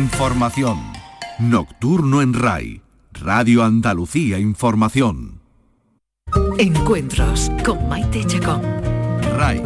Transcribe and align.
Información. 0.00 0.78
Nocturno 1.38 2.22
en 2.22 2.32
RAI. 2.32 2.80
Radio 3.12 3.62
Andalucía 3.62 4.38
Información. 4.38 5.42
Encuentros 6.58 7.50
con 7.62 7.86
Maite 7.86 8.24
Chacón. 8.24 8.62
RAI. 9.36 9.62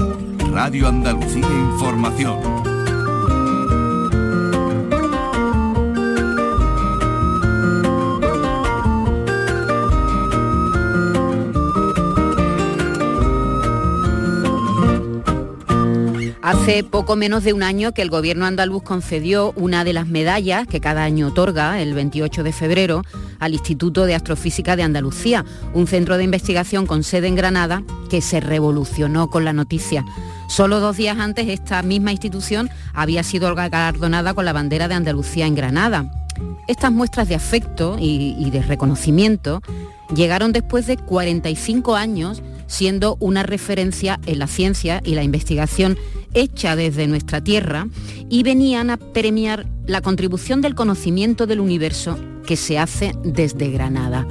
Radio 0.51 0.89
Andalucía 0.89 1.47
Información. 1.49 2.74
Hace 16.45 16.85
poco 16.85 17.17
menos 17.17 17.43
de 17.43 17.55
un 17.55 17.63
año 17.63 17.93
que 17.93 18.03
el 18.03 18.11
gobierno 18.11 18.45
andaluz 18.45 18.83
concedió 18.83 19.55
una 19.57 19.83
de 19.83 19.95
las 19.95 20.07
medallas 20.07 20.67
que 20.67 20.79
cada 20.79 21.03
año 21.03 21.29
otorga, 21.29 21.81
el 21.81 21.95
28 21.95 22.43
de 22.43 22.52
febrero, 22.52 23.02
al 23.39 23.55
Instituto 23.55 24.05
de 24.05 24.15
Astrofísica 24.15 24.77
de 24.77 24.83
Andalucía, 24.83 25.47
un 25.73 25.87
centro 25.87 26.19
de 26.19 26.25
investigación 26.25 26.85
con 26.85 27.02
sede 27.02 27.29
en 27.29 27.35
Granada 27.35 27.83
que 28.11 28.21
se 28.21 28.41
revolucionó 28.41 29.30
con 29.30 29.47
la 29.47 29.55
noticia. 29.55 30.05
Solo 30.47 30.80
dos 30.80 30.99
días 30.99 31.19
antes 31.19 31.49
esta 31.49 31.83
misma 31.83 32.12
institución 32.12 32.69
había 32.93 33.23
sido 33.23 33.55
galardonada 33.55 34.35
con 34.35 34.45
la 34.45 34.52
bandera 34.52 34.87
de 34.87 34.97
Andalucía 34.97 35.47
en 35.47 35.55
Granada. 35.55 36.11
Estas 36.69 36.93
muestras 36.93 37.27
de 37.27 37.37
afecto 37.37 37.97
y, 37.99 38.37
y 38.38 38.51
de 38.51 38.61
reconocimiento 38.61 39.63
llegaron 40.15 40.52
después 40.52 40.87
de 40.87 40.99
45 40.99 41.97
años 41.97 42.43
siendo 42.74 43.16
una 43.20 43.45
referencia 43.45 44.19
en 44.27 44.41
la 44.41 44.48
ciencia 44.48 45.01
y 45.05 45.15
la 45.15 45.23
investigación 45.23 45.96
hecha 46.34 46.74
desde 46.74 47.06
nuestra 47.06 47.41
Tierra 47.41 47.87
y 48.28 48.42
venían 48.42 48.91
a 48.91 48.96
premiar 48.96 49.66
la 49.87 50.01
contribución 50.01 50.60
del 50.60 50.74
conocimiento 50.74 51.46
del 51.46 51.60
universo 51.60 52.18
que 52.45 52.56
se 52.56 52.80
hace 52.80 53.12
desde 53.23 53.70
Granada. 53.70 54.27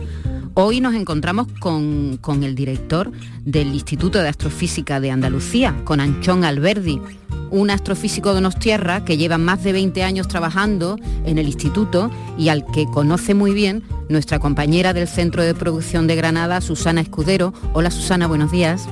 Hoy 0.56 0.82
nos 0.82 0.94
encontramos 0.94 1.48
con, 1.60 2.18
con, 2.22 2.44
el 2.44 2.54
director 2.54 3.12
del 3.44 3.74
Instituto 3.74 4.22
de 4.22 4.30
Astrofísica 4.30 5.00
de 5.00 5.10
Andalucía, 5.10 5.76
con 5.84 6.00
Anchón 6.00 6.44
Alberdi, 6.44 7.02
un 7.50 7.72
astrofísico 7.72 8.36
de 8.36 8.42
Nostierra 8.42 9.04
que 9.04 9.18
lleva 9.18 9.40
más 9.40 9.64
de 9.64 9.74
20 9.74 10.04
años 10.04 10.28
trabajando 10.28 11.00
en 11.26 11.40
el 11.40 11.48
instituto 11.48 12.12
y 12.38 12.50
al 12.50 12.68
que 12.68 12.86
conoce 12.86 13.34
muy 13.34 13.52
bien 13.56 13.82
nuestra 14.10 14.38
compañera 14.38 14.94
del 14.94 15.08
Centro 15.08 15.42
de 15.42 15.56
Producción 15.56 16.06
de 16.06 16.16
Granada, 16.16 16.62
Susana 16.62 17.02
Escudero. 17.02 17.52
Hola 17.74 17.90
Susana, 17.90 18.28
buenos 18.28 18.52
días. 18.52 18.88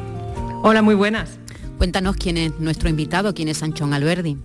Hola, 0.64 0.82
muy 0.82 0.96
buenas. 0.96 1.38
Cuéntanos 1.78 2.16
quién 2.16 2.38
es 2.38 2.60
nuestro 2.60 2.90
invitado, 2.90 3.36
quién 3.36 3.50
es 3.50 3.62
Anchón 3.62 3.94
Alberdi. 3.94 4.36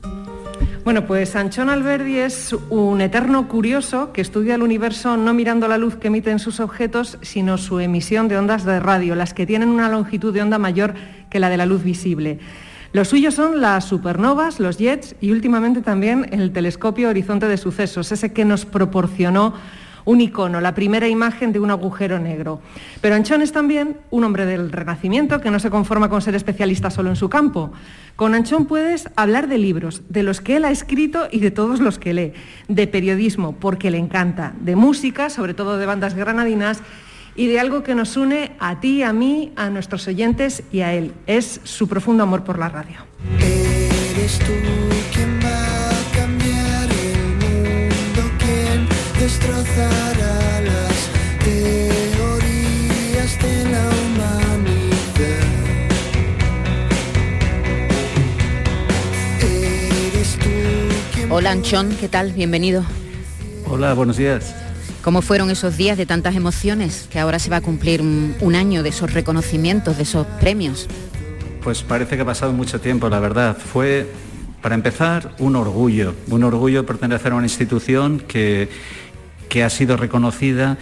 Bueno, 0.84 1.06
pues 1.06 1.34
Anchón 1.34 1.68
Alberdi 1.68 2.18
es 2.18 2.54
un 2.70 3.00
eterno 3.00 3.48
curioso 3.48 4.12
que 4.12 4.20
estudia 4.20 4.54
el 4.54 4.62
universo 4.62 5.16
no 5.16 5.34
mirando 5.34 5.66
la 5.66 5.78
luz 5.78 5.96
que 5.96 6.06
emiten 6.06 6.38
sus 6.38 6.60
objetos, 6.60 7.18
sino 7.22 7.58
su 7.58 7.80
emisión 7.80 8.28
de 8.28 8.38
ondas 8.38 8.64
de 8.64 8.78
radio, 8.78 9.16
las 9.16 9.34
que 9.34 9.46
tienen 9.46 9.70
una 9.70 9.88
longitud 9.88 10.32
de 10.32 10.42
onda 10.42 10.58
mayor 10.58 10.94
que 11.28 11.40
la 11.40 11.48
de 11.48 11.56
la 11.56 11.66
luz 11.66 11.82
visible. 11.82 12.38
Los 12.92 13.08
suyos 13.08 13.34
son 13.34 13.60
las 13.60 13.84
supernovas, 13.84 14.60
los 14.60 14.78
jets 14.78 15.16
y 15.20 15.32
últimamente 15.32 15.82
también 15.82 16.28
el 16.30 16.52
telescopio 16.52 17.08
Horizonte 17.08 17.48
de 17.48 17.56
Sucesos, 17.56 18.12
ese 18.12 18.32
que 18.32 18.44
nos 18.44 18.64
proporcionó 18.64 19.54
un 20.06 20.20
icono, 20.22 20.62
la 20.62 20.74
primera 20.74 21.08
imagen 21.08 21.52
de 21.52 21.60
un 21.60 21.70
agujero 21.70 22.18
negro. 22.18 22.62
Pero 23.02 23.14
Anchón 23.14 23.42
es 23.42 23.52
también 23.52 23.98
un 24.10 24.24
hombre 24.24 24.46
del 24.46 24.72
Renacimiento 24.72 25.40
que 25.40 25.50
no 25.50 25.60
se 25.60 25.68
conforma 25.68 26.08
con 26.08 26.22
ser 26.22 26.34
especialista 26.34 26.90
solo 26.90 27.10
en 27.10 27.16
su 27.16 27.28
campo. 27.28 27.72
Con 28.14 28.34
Anchón 28.34 28.66
puedes 28.66 29.10
hablar 29.16 29.48
de 29.48 29.58
libros, 29.58 30.02
de 30.08 30.22
los 30.22 30.40
que 30.40 30.56
él 30.56 30.64
ha 30.64 30.70
escrito 30.70 31.28
y 31.30 31.40
de 31.40 31.50
todos 31.50 31.80
los 31.80 31.98
que 31.98 32.14
lee, 32.14 32.32
de 32.68 32.86
periodismo, 32.86 33.52
porque 33.52 33.90
le 33.90 33.98
encanta, 33.98 34.54
de 34.60 34.76
música, 34.76 35.28
sobre 35.28 35.52
todo 35.52 35.76
de 35.76 35.86
bandas 35.86 36.14
granadinas, 36.14 36.82
y 37.34 37.48
de 37.48 37.60
algo 37.60 37.82
que 37.82 37.94
nos 37.94 38.16
une 38.16 38.52
a 38.58 38.80
ti, 38.80 39.02
a 39.02 39.12
mí, 39.12 39.52
a 39.56 39.68
nuestros 39.68 40.08
oyentes 40.08 40.62
y 40.72 40.80
a 40.80 40.94
él. 40.94 41.12
Es 41.26 41.60
su 41.64 41.86
profundo 41.86 42.22
amor 42.22 42.44
por 42.44 42.58
la 42.58 42.70
radio. 42.70 42.96
Eres 43.38 44.40
destrozará 49.26 50.60
las 50.60 51.10
teorías 51.42 53.32
de 53.42 53.70
la 53.72 53.84
humanidad. 53.98 55.46
Eres 59.40 60.38
tú 60.38 60.50
quien 61.12 61.32
Hola 61.32 61.50
Anchón, 61.50 61.96
¿qué 61.98 62.08
tal? 62.08 62.30
Bienvenido. 62.34 62.84
Hola, 63.68 63.94
buenos 63.94 64.16
días. 64.16 64.54
¿Cómo 65.02 65.22
fueron 65.22 65.50
esos 65.50 65.76
días 65.76 65.98
de 65.98 66.06
tantas 66.06 66.36
emociones 66.36 67.08
que 67.10 67.18
ahora 67.18 67.40
se 67.40 67.50
va 67.50 67.56
a 67.56 67.60
cumplir 67.62 68.02
un, 68.02 68.36
un 68.40 68.54
año 68.54 68.84
de 68.84 68.90
esos 68.90 69.12
reconocimientos, 69.12 69.96
de 69.96 70.04
esos 70.04 70.24
premios? 70.38 70.86
Pues 71.64 71.82
parece 71.82 72.14
que 72.14 72.22
ha 72.22 72.26
pasado 72.26 72.52
mucho 72.52 72.80
tiempo, 72.80 73.08
la 73.08 73.18
verdad. 73.18 73.56
Fue, 73.56 74.06
para 74.62 74.76
empezar, 74.76 75.34
un 75.40 75.56
orgullo, 75.56 76.14
un 76.28 76.44
orgullo 76.44 76.86
pertenecer 76.86 77.32
a 77.32 77.34
una 77.34 77.46
institución 77.46 78.20
que, 78.20 78.68
que 79.48 79.62
ha 79.62 79.70
sido 79.70 79.96
reconocida 79.96 80.78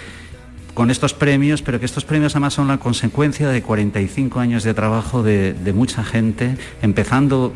con 0.74 0.90
estos 0.90 1.14
premios, 1.14 1.62
pero 1.62 1.78
que 1.78 1.86
estos 1.86 2.04
premios 2.04 2.34
además 2.34 2.54
son 2.54 2.68
la 2.68 2.78
consecuencia 2.78 3.48
de 3.48 3.62
45 3.62 4.40
años 4.40 4.64
de 4.64 4.74
trabajo 4.74 5.22
de, 5.22 5.72
mucha 5.74 6.04
gente, 6.04 6.56
empezando 6.82 7.54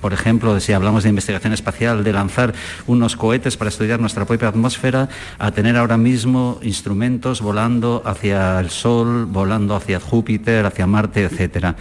por 0.00 0.12
ejemplo, 0.12 0.60
si 0.60 0.72
hablamos 0.72 1.02
de 1.02 1.08
investigación 1.08 1.52
espacial, 1.52 2.04
de 2.04 2.12
lanzar 2.12 2.54
unos 2.86 3.16
cohetes 3.16 3.56
para 3.56 3.70
estudiar 3.70 3.98
nuestra 3.98 4.24
propia 4.24 4.48
atmósfera, 4.48 5.08
a 5.38 5.50
tener 5.50 5.76
ahora 5.76 5.96
mismo 5.96 6.60
instrumentos 6.62 7.40
volando 7.40 8.02
hacia 8.04 8.60
el 8.60 8.70
Sol, 8.70 9.24
volando 9.24 9.74
hacia 9.74 9.98
Júpiter, 9.98 10.64
hacia 10.64 10.86
Marte, 10.86 11.24
etc. 11.24 11.74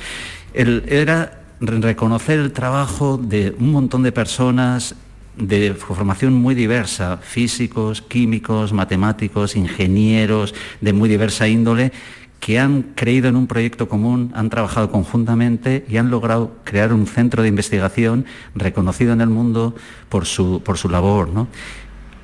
Era 0.54 1.44
reconocer 1.60 2.40
el 2.40 2.52
trabajo 2.52 3.18
de 3.22 3.54
un 3.60 3.72
montón 3.72 4.02
de 4.02 4.12
personas 4.12 4.96
de 5.38 5.74
formación 5.74 6.34
muy 6.34 6.56
diversa, 6.56 7.18
físicos, 7.18 8.02
químicos, 8.02 8.74
matemáticos, 8.74 9.56
ingenieros, 9.56 10.54
de 10.82 10.94
muy 10.94 11.10
diversa 11.10 11.48
índole, 11.48 11.92
que 12.40 12.60
han 12.60 12.84
creído 12.94 13.28
en 13.28 13.36
un 13.36 13.48
proyecto 13.48 13.90
común, 13.90 14.32
han 14.36 14.50
trabajado 14.50 14.92
conjuntamente 14.92 15.86
y 15.90 15.98
han 15.98 16.12
logrado 16.12 16.58
crear 16.64 16.94
un 16.94 17.08
centro 17.08 17.42
de 17.42 17.50
investigación 17.50 18.26
reconocido 18.54 19.14
en 19.14 19.22
el 19.22 19.30
mundo 19.30 19.76
por 20.10 20.26
su, 20.26 20.62
por 20.64 20.78
su 20.78 20.90
labor. 20.90 21.30
¿no? 21.30 21.48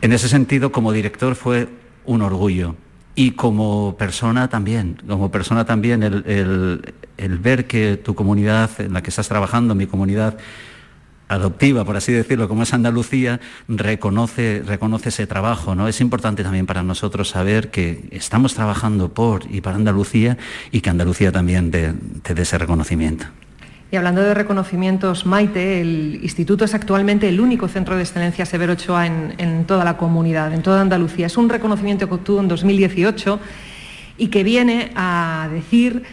En 0.01 0.13
ese 0.13 0.29
sentido, 0.29 0.71
como 0.71 0.91
director 0.91 1.35
fue 1.35 1.69
un 2.05 2.21
orgullo. 2.21 2.75
Y 3.13 3.31
como 3.31 3.97
persona 3.97 4.47
también, 4.47 5.01
como 5.07 5.31
persona 5.31 5.66
también, 5.66 6.01
el, 6.01 6.23
el, 6.25 6.94
el 7.17 7.39
ver 7.39 7.67
que 7.67 7.97
tu 7.97 8.16
comunidad 8.16 8.69
en 8.79 8.94
la 8.94 9.03
que 9.03 9.09
estás 9.09 9.27
trabajando, 9.27 9.75
mi 9.75 9.85
comunidad, 9.85 10.38
adoptiva, 11.31 11.86
por 11.86 11.96
así 11.96 12.12
decirlo, 12.12 12.50
como 12.50 12.64
es 12.64 12.74
Andalucía, 12.74 13.40
reconoce, 13.69 14.64
reconoce 14.66 15.09
ese 15.09 15.28
trabajo. 15.28 15.75
¿no? 15.75 15.88
Es 15.88 16.02
importante 16.02 16.44
también 16.44 16.66
para 16.66 16.84
nosotros 16.84 17.30
saber 17.30 17.72
que 17.72 18.03
estamos 18.12 18.53
trabajando 18.53 19.14
por 19.14 19.44
y 19.50 19.62
para 19.62 19.78
Andalucía 19.78 20.38
y 20.72 20.81
que 20.81 20.90
Andalucía 20.90 21.31
también 21.31 21.72
te, 21.72 22.34
dé 22.34 22.42
ese 22.42 22.58
reconocimiento. 22.58 23.25
Y 23.92 23.96
hablando 23.96 24.22
de 24.22 24.34
reconocimientos, 24.34 25.25
Maite, 25.25 25.81
el 25.81 26.19
instituto 26.22 26.66
es 26.66 26.74
actualmente 26.74 27.28
el 27.28 27.40
único 27.40 27.68
centro 27.68 27.96
de 27.96 28.03
excelencia 28.03 28.46
Severo 28.46 28.74
Ochoa 28.74 29.06
en, 29.06 29.34
en 29.38 29.66
toda 29.66 29.84
la 29.86 29.98
comunidad, 29.98 30.53
en 30.53 30.62
toda 30.62 30.81
Andalucía. 30.81 31.28
Es 31.28 31.38
un 31.38 31.50
reconocimiento 31.50 32.08
que 32.08 32.16
obtuvo 32.16 32.40
en 32.40 32.48
2018 32.48 33.40
y 34.18 34.28
que 34.28 34.44
viene 34.44 34.92
a 34.96 35.50
decir 35.52 36.03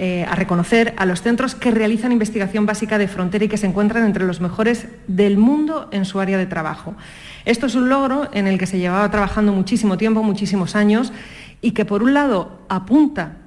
eh, 0.00 0.24
a 0.28 0.36
reconocer 0.36 0.94
a 0.96 1.06
los 1.06 1.22
centros 1.22 1.56
que 1.56 1.72
realizan 1.72 2.12
investigación 2.12 2.66
básica 2.66 2.98
de 2.98 3.08
frontera 3.08 3.46
y 3.46 3.48
que 3.48 3.56
se 3.56 3.66
encuentran 3.66 4.04
entre 4.04 4.24
los 4.24 4.40
mejores 4.40 4.86
del 5.08 5.38
mundo 5.38 5.88
en 5.90 6.04
su 6.04 6.20
área 6.20 6.38
de 6.38 6.46
trabajo. 6.46 6.94
Esto 7.44 7.66
es 7.66 7.74
un 7.74 7.88
logro 7.88 8.28
en 8.32 8.46
el 8.46 8.58
que 8.58 8.66
se 8.66 8.78
llevaba 8.78 9.10
trabajando 9.10 9.52
muchísimo 9.52 9.98
tiempo, 9.98 10.22
muchísimos 10.22 10.76
años, 10.76 11.12
y 11.60 11.72
que 11.72 11.84
por 11.84 12.04
un 12.04 12.14
lado 12.14 12.60
apunta 12.68 13.38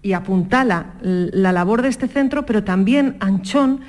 y 0.00 0.12
apuntala 0.12 0.92
la 1.00 1.50
labor 1.50 1.82
de 1.82 1.88
este 1.88 2.06
centro, 2.06 2.46
pero 2.46 2.62
también 2.62 3.16
Anchón 3.18 3.80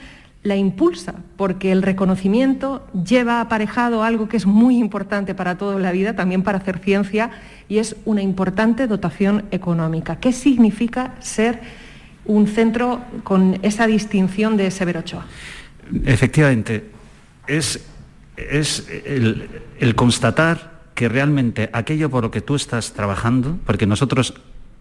la 0.42 0.56
impulsa, 0.56 1.14
porque 1.36 1.72
el 1.72 1.84
reconocimiento 1.84 2.88
lleva 2.94 3.42
aparejado 3.42 4.02
algo 4.02 4.28
que 4.28 4.38
es 4.38 4.48
muy 4.48 4.80
importante 4.80 5.36
para 5.36 5.60
toda 5.60 5.78
la 5.78 5.92
vida, 5.92 6.16
también 6.16 6.42
para 6.42 6.58
hacer 6.58 6.80
ciencia, 6.80 7.30
y 7.70 7.78
es 7.78 7.96
una 8.06 8.24
importante 8.24 8.88
dotación 8.88 9.46
económica. 9.52 10.16
¿Qué 10.16 10.34
significa 10.34 11.14
ser 11.20 11.87
un 12.28 12.48
centro 12.48 13.02
con 13.24 13.60
esa 13.64 13.88
distinción 13.88 14.58
de 14.58 14.72
Severo 14.72 15.00
Ochoa? 15.00 15.26
Efectivamente, 16.06 16.84
es, 17.48 17.86
es 18.36 18.88
el, 19.06 19.50
el 19.80 19.96
constatar 19.96 20.78
que 20.94 21.10
realmente 21.10 21.70
aquello 21.74 22.10
por 22.10 22.24
lo 22.24 22.32
que 22.32 22.42
tú 22.42 22.56
estás 22.56 22.94
trabajando, 22.94 23.58
porque 23.66 23.86
nosotros 23.86 24.34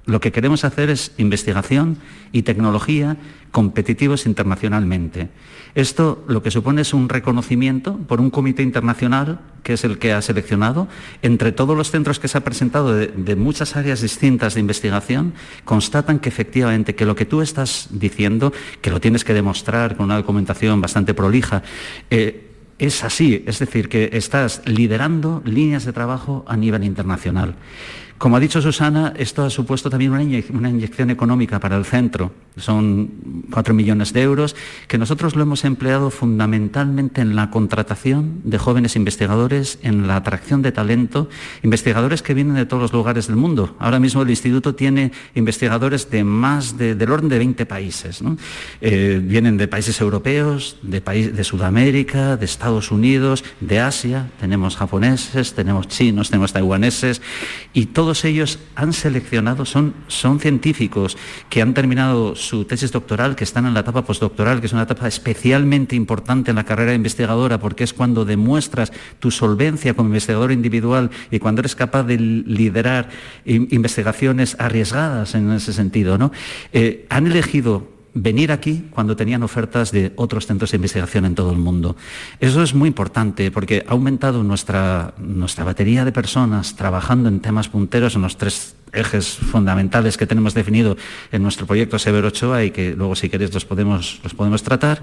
Lo 0.06 0.20
que 0.20 0.30
queremos 0.30 0.64
hacer 0.64 0.88
es 0.88 1.12
investigación 1.18 1.98
y 2.30 2.42
tecnología 2.42 3.16
competitivos 3.50 4.26
internacionalmente. 4.26 5.30
Esto 5.74 6.24
lo 6.28 6.42
que 6.42 6.52
supone 6.52 6.82
es 6.82 6.94
un 6.94 7.08
reconocimiento 7.08 7.96
por 7.98 8.20
un 8.20 8.30
comité 8.30 8.62
internacional, 8.62 9.40
que 9.64 9.72
es 9.72 9.84
el 9.84 9.98
que 9.98 10.12
ha 10.12 10.22
seleccionado, 10.22 10.86
entre 11.22 11.50
todos 11.50 11.76
los 11.76 11.90
centros 11.90 12.20
que 12.20 12.28
se 12.28 12.38
ha 12.38 12.44
presentado 12.44 12.94
de, 12.94 13.36
muchas 13.36 13.74
áreas 13.74 14.00
distintas 14.00 14.54
de 14.54 14.60
investigación, 14.60 15.34
constatan 15.64 16.20
que 16.20 16.28
efectivamente 16.28 16.94
que 16.94 17.04
lo 17.04 17.16
que 17.16 17.26
tú 17.26 17.42
estás 17.42 17.88
diciendo, 17.90 18.52
que 18.80 18.90
lo 18.90 19.00
tienes 19.00 19.24
que 19.24 19.34
demostrar 19.34 19.96
con 19.96 20.06
una 20.06 20.16
documentación 20.16 20.80
bastante 20.80 21.14
prolija, 21.14 21.62
eh, 22.10 22.52
es 22.78 23.02
así, 23.04 23.42
es 23.46 23.58
decir, 23.58 23.88
que 23.88 24.10
estás 24.12 24.62
liderando 24.66 25.42
líneas 25.44 25.84
de 25.84 25.92
trabajo 25.92 26.44
a 26.46 26.56
nivel 26.56 26.84
internacional. 26.84 27.56
Como 28.18 28.36
ha 28.36 28.40
dicho 28.40 28.62
Susana, 28.62 29.12
esto 29.16 29.44
ha 29.44 29.50
supuesto 29.50 29.90
también 29.90 30.12
una, 30.12 30.70
inyección 30.70 31.10
económica 31.10 31.60
para 31.60 31.76
el 31.76 31.84
centro. 31.84 32.32
Son 32.56 33.10
cuatro 33.50 33.74
millones 33.74 34.14
de 34.14 34.22
euros 34.22 34.56
que 34.88 34.96
nosotros 34.96 35.36
lo 35.36 35.42
hemos 35.42 35.66
empleado 35.66 36.10
fundamentalmente 36.10 37.20
en 37.20 37.36
la 37.36 37.50
contratación 37.50 38.40
de 38.44 38.56
jóvenes 38.56 38.96
investigadores, 38.96 39.78
en 39.82 40.06
la 40.06 40.16
atracción 40.16 40.62
de 40.62 40.72
talento, 40.72 41.28
investigadores 41.62 42.22
que 42.22 42.32
vienen 42.32 42.54
de 42.54 42.64
todos 42.64 42.84
los 42.84 42.92
lugares 42.94 43.26
del 43.26 43.36
mundo. 43.36 43.76
Ahora 43.78 44.00
mismo 44.00 44.22
el 44.22 44.30
instituto 44.30 44.74
tiene 44.74 45.12
investigadores 45.34 46.10
de 46.10 46.24
más 46.24 46.78
de, 46.78 46.94
del 46.94 47.10
orden 47.10 47.28
de 47.28 47.36
20 47.36 47.66
países. 47.66 48.22
Eh, 48.80 49.20
vienen 49.22 49.58
de 49.58 49.68
países 49.68 50.00
europeos, 50.00 50.78
de, 50.80 51.00
de 51.00 51.44
Sudamérica, 51.44 52.38
de 52.38 52.46
Estados 52.46 52.90
Unidos, 52.90 53.44
de 53.60 53.80
Asia. 53.80 54.30
Tenemos 54.40 54.76
japoneses, 54.76 55.52
tenemos 55.52 55.88
chinos, 55.88 56.30
tenemos 56.30 56.54
taiwaneses 56.54 57.20
y 57.74 57.86
todos 58.06 58.24
ellos 58.24 58.60
han 58.76 58.92
seleccionado, 58.92 59.64
son, 59.64 59.92
son 60.06 60.38
científicos 60.38 61.18
que 61.50 61.60
han 61.60 61.74
terminado 61.74 62.36
su 62.36 62.64
tesis 62.64 62.92
doctoral, 62.92 63.34
que 63.34 63.42
están 63.42 63.66
en 63.66 63.74
la 63.74 63.80
etapa 63.80 64.04
postdoctoral, 64.04 64.60
que 64.60 64.66
es 64.66 64.72
una 64.72 64.84
etapa 64.84 65.08
especialmente 65.08 65.96
importante 65.96 66.50
en 66.50 66.54
la 66.54 66.62
carrera 66.62 66.94
investigadora, 66.94 67.58
porque 67.58 67.82
es 67.82 67.92
cuando 67.92 68.24
demuestras 68.24 68.92
tu 69.18 69.32
solvencia 69.32 69.94
como 69.94 70.10
investigador 70.10 70.52
individual 70.52 71.10
y 71.32 71.40
cuando 71.40 71.62
eres 71.62 71.74
capaz 71.74 72.04
de 72.04 72.16
liderar 72.16 73.08
investigaciones 73.44 74.54
arriesgadas 74.60 75.34
en 75.34 75.50
ese 75.50 75.72
sentido. 75.72 76.16
¿no? 76.16 76.30
Eh, 76.72 77.06
han 77.10 77.26
elegido 77.26 77.95
venir 78.16 78.50
aquí 78.50 78.86
cuando 78.90 79.14
tenían 79.14 79.42
ofertas 79.42 79.92
de 79.92 80.12
otros 80.16 80.46
centros 80.46 80.70
de 80.70 80.76
investigación 80.76 81.26
en 81.26 81.34
todo 81.34 81.52
el 81.52 81.58
mundo. 81.58 81.96
Eso 82.40 82.62
es 82.62 82.74
muy 82.74 82.88
importante 82.88 83.50
porque 83.50 83.84
ha 83.86 83.92
aumentado 83.92 84.42
nuestra, 84.42 85.12
nuestra 85.18 85.64
batería 85.64 86.04
de 86.04 86.12
personas 86.12 86.74
trabajando 86.76 87.28
en 87.28 87.40
temas 87.40 87.68
punteros 87.68 88.16
en 88.16 88.22
los 88.22 88.38
tres 88.38 88.74
ejes 88.94 89.28
fundamentales 89.28 90.16
que 90.16 90.26
tenemos 90.26 90.54
definido 90.54 90.96
en 91.30 91.42
nuestro 91.42 91.66
proyecto 91.66 91.98
Severo 91.98 92.28
Ochoa 92.28 92.64
y 92.64 92.70
que 92.70 92.94
luego 92.96 93.14
si 93.14 93.28
queréis 93.28 93.52
los 93.52 93.66
podemos, 93.66 94.18
los 94.24 94.32
podemos 94.32 94.62
tratar. 94.62 95.02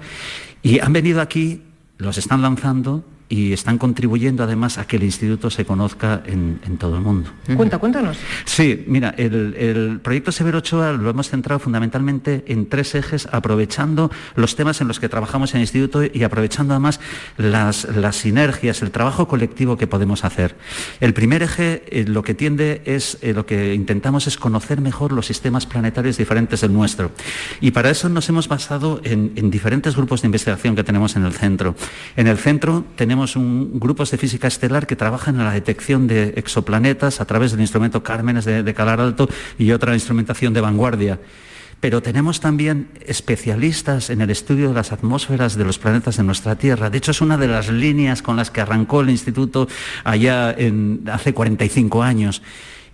Y 0.62 0.80
han 0.80 0.92
venido 0.92 1.20
aquí, 1.20 1.62
los 1.98 2.18
están 2.18 2.42
lanzando 2.42 3.04
y 3.28 3.52
están 3.52 3.78
contribuyendo 3.78 4.44
además 4.44 4.78
a 4.78 4.86
que 4.86 4.96
el 4.96 5.04
instituto 5.04 5.50
se 5.50 5.64
conozca 5.64 6.22
en, 6.26 6.58
todo 6.78 6.96
el 6.96 7.02
mundo. 7.02 7.30
Cuenta, 7.56 7.78
cuéntanos. 7.78 8.18
Sí, 8.44 8.84
mira, 8.86 9.14
el, 9.16 10.00
proyecto 10.02 10.32
Severo 10.32 10.58
Ochoa 10.58 10.92
lo 10.92 11.08
hemos 11.08 11.30
centrado 11.30 11.58
fundamentalmente 11.58 12.44
en 12.48 12.68
tres 12.68 12.94
ejes, 12.94 13.26
aprovechando 13.32 14.10
los 14.36 14.56
temas 14.56 14.80
en 14.80 14.88
los 14.88 15.00
que 15.00 15.08
trabajamos 15.08 15.52
en 15.52 15.58
el 15.58 15.62
instituto 15.62 16.02
y 16.04 16.22
aprovechando 16.22 16.74
además 16.74 17.00
las, 17.38 17.86
sinergias, 18.12 18.82
el 18.82 18.90
trabajo 18.90 19.26
colectivo 19.26 19.76
que 19.76 19.86
podemos 19.86 20.24
hacer. 20.24 20.56
El 21.00 21.14
primer 21.14 21.42
eje 21.42 21.84
eh, 21.88 22.04
lo 22.06 22.22
que 22.22 22.34
tiende 22.34 22.82
es, 22.84 23.18
eh, 23.22 23.32
lo 23.32 23.46
que 23.46 23.74
intentamos 23.74 24.26
es 24.26 24.36
conocer 24.36 24.80
mejor 24.80 25.12
los 25.12 25.26
sistemas 25.26 25.66
planetarios 25.66 26.18
diferentes 26.18 26.60
del 26.60 26.72
nuestro. 26.72 27.10
Y 27.60 27.70
para 27.70 27.90
eso 27.90 28.08
nos 28.08 28.28
hemos 28.28 28.48
basado 28.48 29.00
en, 29.04 29.32
en 29.36 29.50
diferentes 29.50 29.96
grupos 29.96 30.22
de 30.22 30.26
investigación 30.26 30.76
que 30.76 30.84
tenemos 30.84 31.16
en 31.16 31.24
el 31.24 31.32
centro. 31.32 31.74
En 32.16 32.26
el 32.26 32.36
centro 32.36 32.84
tenemos 32.96 33.13
tenemos 33.14 33.36
un, 33.36 33.78
grupos 33.78 34.10
de 34.10 34.18
física 34.18 34.48
estelar 34.48 34.88
que 34.88 34.96
trabajan 34.96 35.38
en 35.38 35.44
la 35.44 35.52
detección 35.52 36.08
de 36.08 36.34
exoplanetas 36.34 37.20
a 37.20 37.24
través 37.24 37.52
del 37.52 37.60
instrumento 37.60 38.02
Cármenes 38.02 38.44
de, 38.44 38.74
Calar 38.74 39.00
Alto 39.00 39.28
y 39.56 39.70
otra 39.70 39.94
instrumentación 39.94 40.52
de 40.52 40.60
vanguardia 40.60 41.20
pero 41.78 42.02
tenemos 42.02 42.40
también 42.40 42.88
especialistas 43.06 44.10
en 44.10 44.20
el 44.20 44.30
estudio 44.30 44.68
de 44.68 44.74
las 44.74 44.90
atmósferas 44.90 45.54
de 45.54 45.64
los 45.64 45.78
planetas 45.78 46.16
de 46.16 46.24
nuestra 46.24 46.56
Tierra. 46.56 46.88
De 46.88 46.96
hecho, 46.96 47.10
es 47.10 47.20
una 47.20 47.36
de 47.36 47.46
las 47.46 47.70
líneas 47.70 48.22
con 48.22 48.36
las 48.36 48.50
que 48.50 48.62
arrancó 48.62 49.02
el 49.02 49.10
instituto 49.10 49.68
allá 50.02 50.56
hace 51.12 51.34
45 51.34 52.02
años. 52.02 52.40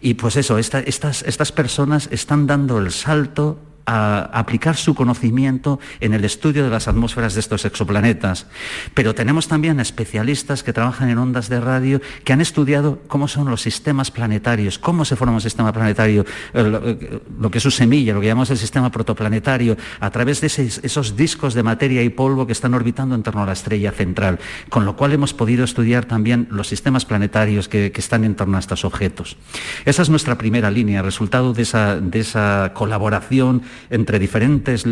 Y 0.01 0.15
pues 0.15 0.35
eso, 0.35 0.59
estas, 0.59 1.23
estas 1.23 1.53
personas 1.53 2.09
están 2.11 2.49
dando 2.49 2.79
el 2.79 2.91
salto 2.91 3.70
a 3.87 4.31
aplicar 4.33 4.77
su 4.77 4.95
conocimiento 4.95 5.81
en 6.01 6.15
el 6.15 6.25
estudio 6.25 6.65
de 6.65 6.71
las 6.71 6.89
atmósferas 6.89 7.35
de 7.35 7.41
estos 7.41 7.65
exoplanetas. 7.65 8.47
Pero 8.95 9.15
tenemos 9.15 9.49
también 9.49 9.81
especialistas 9.81 10.63
que 10.63 10.73
trabajan 10.73 11.09
en 11.09 11.19
ondas 11.19 11.49
de 11.49 11.61
radio 11.61 12.01
que 12.25 12.33
han 12.33 12.41
estudiado 12.41 13.01
cómo 13.09 13.29
son 13.29 13.51
los 13.51 13.63
sistemas 13.63 14.11
planetarios, 14.11 14.79
cómo 14.79 15.05
se 15.05 15.17
forma 15.17 15.35
un 15.35 15.41
sistema 15.41 15.73
planetario, 15.73 16.25
eh, 16.55 17.21
lo 17.39 17.51
que 17.51 17.59
es 17.59 17.63
su 17.63 17.71
semilla, 17.71 18.15
lo 18.15 18.21
que 18.21 18.27
llamamos 18.27 18.51
el 18.51 18.59
sistema 18.59 18.91
protoplanetario, 18.91 19.77
a 20.01 20.11
través 20.11 20.41
de 20.41 20.47
esos 20.47 21.17
discos 21.17 21.55
de 21.55 21.63
materia 21.63 22.03
y 22.03 22.11
polvo 22.11 22.47
que 22.47 22.53
están 22.53 22.75
orbitando 22.75 23.15
en 23.15 23.23
torno 23.23 23.43
a 23.43 23.47
la 23.47 23.53
estrella 23.53 23.93
central, 23.93 24.39
con 24.69 24.85
lo 24.85 24.97
cual 24.97 25.13
hemos 25.13 25.35
podido 25.35 25.65
estudiar 25.65 26.05
también 26.05 26.49
los 26.51 26.69
sistemas 26.69 27.05
planetarios 27.05 27.69
que, 27.69 27.93
están 28.01 28.25
en 28.25 28.35
torno 28.35 28.57
a 28.57 28.61
estos 28.61 28.87
objetos. 28.87 29.37
Esa 29.85 30.01
es 30.01 30.09
nuestra 30.09 30.39
primera 30.39 30.71
línea, 30.71 31.03
resultado 31.03 31.53
de 31.53 31.63
esa, 31.63 32.01
de 32.01 32.21
esa 32.21 32.73
colaboración 32.73 33.63
entre 33.91 34.19
diferentes 34.19 34.85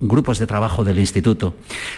grupos 0.00 0.38
de 0.38 0.46
trabajo 0.46 0.84
del 0.84 0.98
instituto. 0.98 1.54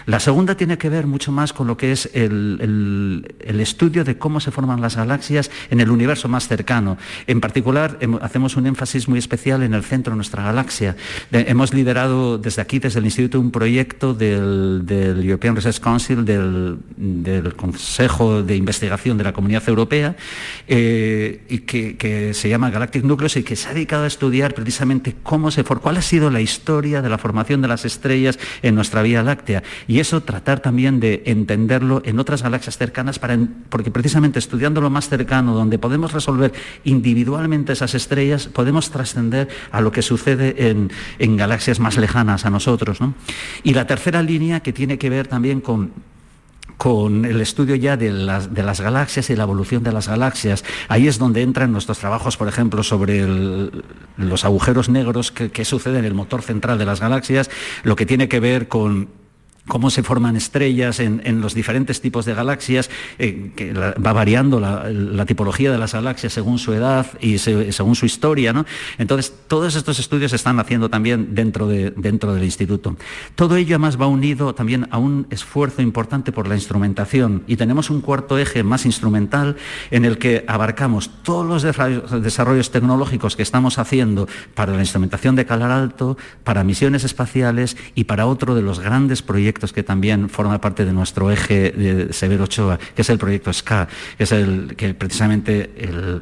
La 0.06 0.20
segunda 0.20 0.56
tiene 0.56 0.78
que 0.78 0.88
ver 0.88 1.06
mucho 1.06 1.32
más 1.32 1.52
con 1.52 1.66
lo 1.66 1.76
que 1.76 1.92
es 1.92 2.10
el, 2.14 3.26
estudio 3.40 4.04
de 4.04 4.18
cómo 4.18 4.40
se 4.40 4.50
forman 4.50 4.80
las 4.80 4.96
galaxias 4.96 5.50
en 5.70 5.80
el 5.80 5.90
universo 5.90 6.28
más 6.28 6.48
cercano. 6.48 6.98
En 7.26 7.40
particular, 7.40 7.98
hacemos 8.20 8.56
un 8.56 8.66
énfasis 8.66 9.08
muy 9.08 9.18
especial 9.18 9.62
en 9.62 9.74
el 9.74 9.82
centro 9.82 10.12
de 10.12 10.16
nuestra 10.16 10.42
galaxia. 10.42 10.96
hemos 11.32 11.74
liderado 11.74 12.38
desde 12.38 12.62
aquí, 12.62 12.78
desde 12.78 13.00
el 13.00 13.06
instituto, 13.06 13.40
un 13.40 13.50
proyecto 13.50 14.14
del, 14.14 14.84
European 14.88 15.56
Research 15.56 15.80
Council, 15.80 16.24
del, 16.24 16.78
Consejo 17.56 18.42
de 18.42 18.56
Investigación 18.56 19.18
de 19.18 19.24
la 19.24 19.32
Comunidad 19.32 19.62
Europea, 19.68 20.16
eh, 20.68 21.44
y 21.48 21.58
que, 21.60 22.32
se 22.34 22.48
llama 22.48 22.70
Galactic 22.70 23.04
Nucleus 23.04 23.36
y 23.36 23.42
que 23.42 23.56
se 23.56 23.68
ha 23.68 23.74
dedicado 23.74 24.04
a 24.04 24.06
estudiar 24.06 24.54
precisamente 24.54 25.14
cómo 25.22 25.50
se 25.50 25.64
for, 25.64 25.80
cuál 25.80 25.96
ha 25.96 26.02
sido 26.02 26.25
la 26.30 26.40
historia 26.40 27.02
de 27.02 27.08
la 27.08 27.18
formación 27.18 27.62
de 27.62 27.68
las 27.68 27.84
estrellas 27.84 28.38
en 28.62 28.74
nuestra 28.74 29.02
Vía 29.02 29.22
Láctea. 29.22 29.62
Y 29.86 30.00
eso 30.00 30.22
tratar 30.22 30.60
también 30.60 31.00
de 31.00 31.22
entenderlo 31.26 32.02
en 32.04 32.18
otras 32.18 32.42
galaxias 32.42 32.78
cercanas, 32.78 33.18
para, 33.18 33.38
porque 33.68 33.90
precisamente 33.90 34.38
estudiando 34.38 34.80
lo 34.80 34.90
más 34.90 35.08
cercano, 35.08 35.54
donde 35.54 35.78
podemos 35.78 36.12
resolver 36.12 36.52
individualmente 36.84 37.72
esas 37.72 37.94
estrellas, 37.94 38.48
podemos 38.48 38.90
trascender 38.90 39.48
a 39.70 39.80
lo 39.80 39.92
que 39.92 40.02
sucede 40.02 40.70
en, 40.70 41.36
galaxias 41.36 41.80
más 41.80 41.96
lejanas 41.96 42.46
a 42.46 42.50
nosotros. 42.50 42.98
Y 43.62 43.74
la 43.74 43.86
tercera 43.86 44.22
línea 44.22 44.60
que 44.60 44.72
tiene 44.72 44.98
que 44.98 45.10
ver 45.10 45.26
también 45.26 45.60
con 45.60 45.92
con 46.86 47.24
el 47.24 47.40
estudio 47.40 47.74
ya 47.74 47.96
de 47.96 48.12
las, 48.12 48.54
de 48.54 48.62
las, 48.62 48.80
galaxias 48.80 49.28
y 49.30 49.34
la 49.34 49.42
evolución 49.42 49.82
de 49.82 49.90
las 49.90 50.06
galaxias. 50.06 50.64
Ahí 50.86 51.08
es 51.08 51.18
donde 51.18 51.42
entran 51.42 51.72
nuestros 51.72 51.98
trabajos, 51.98 52.36
por 52.36 52.46
ejemplo, 52.46 52.84
sobre 52.84 53.26
los 54.16 54.44
agujeros 54.44 54.88
negros 54.88 55.32
que, 55.32 55.50
que 55.50 55.64
suceden 55.64 55.98
en 55.98 56.04
el 56.04 56.14
motor 56.14 56.42
central 56.42 56.78
de 56.78 56.84
las 56.84 57.00
galaxias, 57.00 57.50
lo 57.82 57.96
que 57.96 58.06
tiene 58.06 58.28
que 58.28 58.38
ver 58.38 58.68
con 58.68 59.08
cómo 59.66 59.90
se 59.90 60.02
forman 60.02 60.36
estrellas 60.36 61.00
en, 61.00 61.40
los 61.40 61.54
diferentes 61.54 62.00
tipos 62.00 62.24
de 62.24 62.34
galaxias, 62.34 62.88
eh, 63.18 63.50
que 63.56 63.72
va 63.72 64.12
variando 64.12 64.60
la, 64.60 65.26
tipología 65.26 65.72
de 65.72 65.78
las 65.78 65.92
galaxias 65.92 66.32
según 66.32 66.58
su 66.58 66.72
edad 66.72 67.06
y 67.20 67.38
según 67.38 67.96
su 67.96 68.06
historia. 68.06 68.52
¿no? 68.52 68.64
Entonces, 68.98 69.32
todos 69.48 69.74
estos 69.74 69.98
estudios 69.98 70.30
se 70.30 70.36
están 70.36 70.60
haciendo 70.60 70.88
también 70.88 71.34
dentro, 71.34 71.66
de, 71.66 71.90
dentro 71.90 72.32
del 72.32 72.44
instituto. 72.44 72.96
Todo 73.34 73.56
ello 73.56 73.74
además 73.74 74.00
va 74.00 74.06
unido 74.06 74.54
también 74.54 74.86
a 74.90 74.98
un 74.98 75.26
esfuerzo 75.30 75.82
importante 75.82 76.32
por 76.32 76.46
la 76.46 76.54
instrumentación 76.54 77.42
y 77.46 77.56
tenemos 77.56 77.90
un 77.90 78.00
cuarto 78.00 78.38
eje 78.38 78.62
más 78.62 78.86
instrumental 78.86 79.56
en 79.90 80.04
el 80.04 80.18
que 80.18 80.44
abarcamos 80.46 81.10
todos 81.22 81.44
los 81.46 82.22
desarrollos 82.22 82.70
tecnológicos 82.70 83.36
que 83.36 83.42
estamos 83.42 83.78
haciendo 83.78 84.28
para 84.54 84.72
la 84.72 84.80
instrumentación 84.80 85.34
de 85.34 85.44
calar 85.44 85.70
alto, 85.70 86.16
para 86.44 86.62
misiones 86.62 87.04
espaciales 87.04 87.76
y 87.94 88.04
para 88.04 88.26
otro 88.26 88.54
de 88.54 88.62
los 88.62 88.78
grandes 88.78 89.22
proyectos 89.22 89.55
que 89.58 89.82
también 89.82 90.28
forma 90.28 90.60
parte 90.60 90.84
de 90.84 90.92
nuestro 90.92 91.30
eje 91.30 91.72
de 91.72 92.12
Severo 92.12 92.44
Ochoa, 92.44 92.78
que 92.94 93.02
es 93.02 93.10
el 93.10 93.18
proyecto 93.18 93.52
SCA, 93.52 93.88
que 94.16 94.24
es 94.24 94.32
el 94.32 94.74
que 94.76 94.94
precisamente 94.94 95.70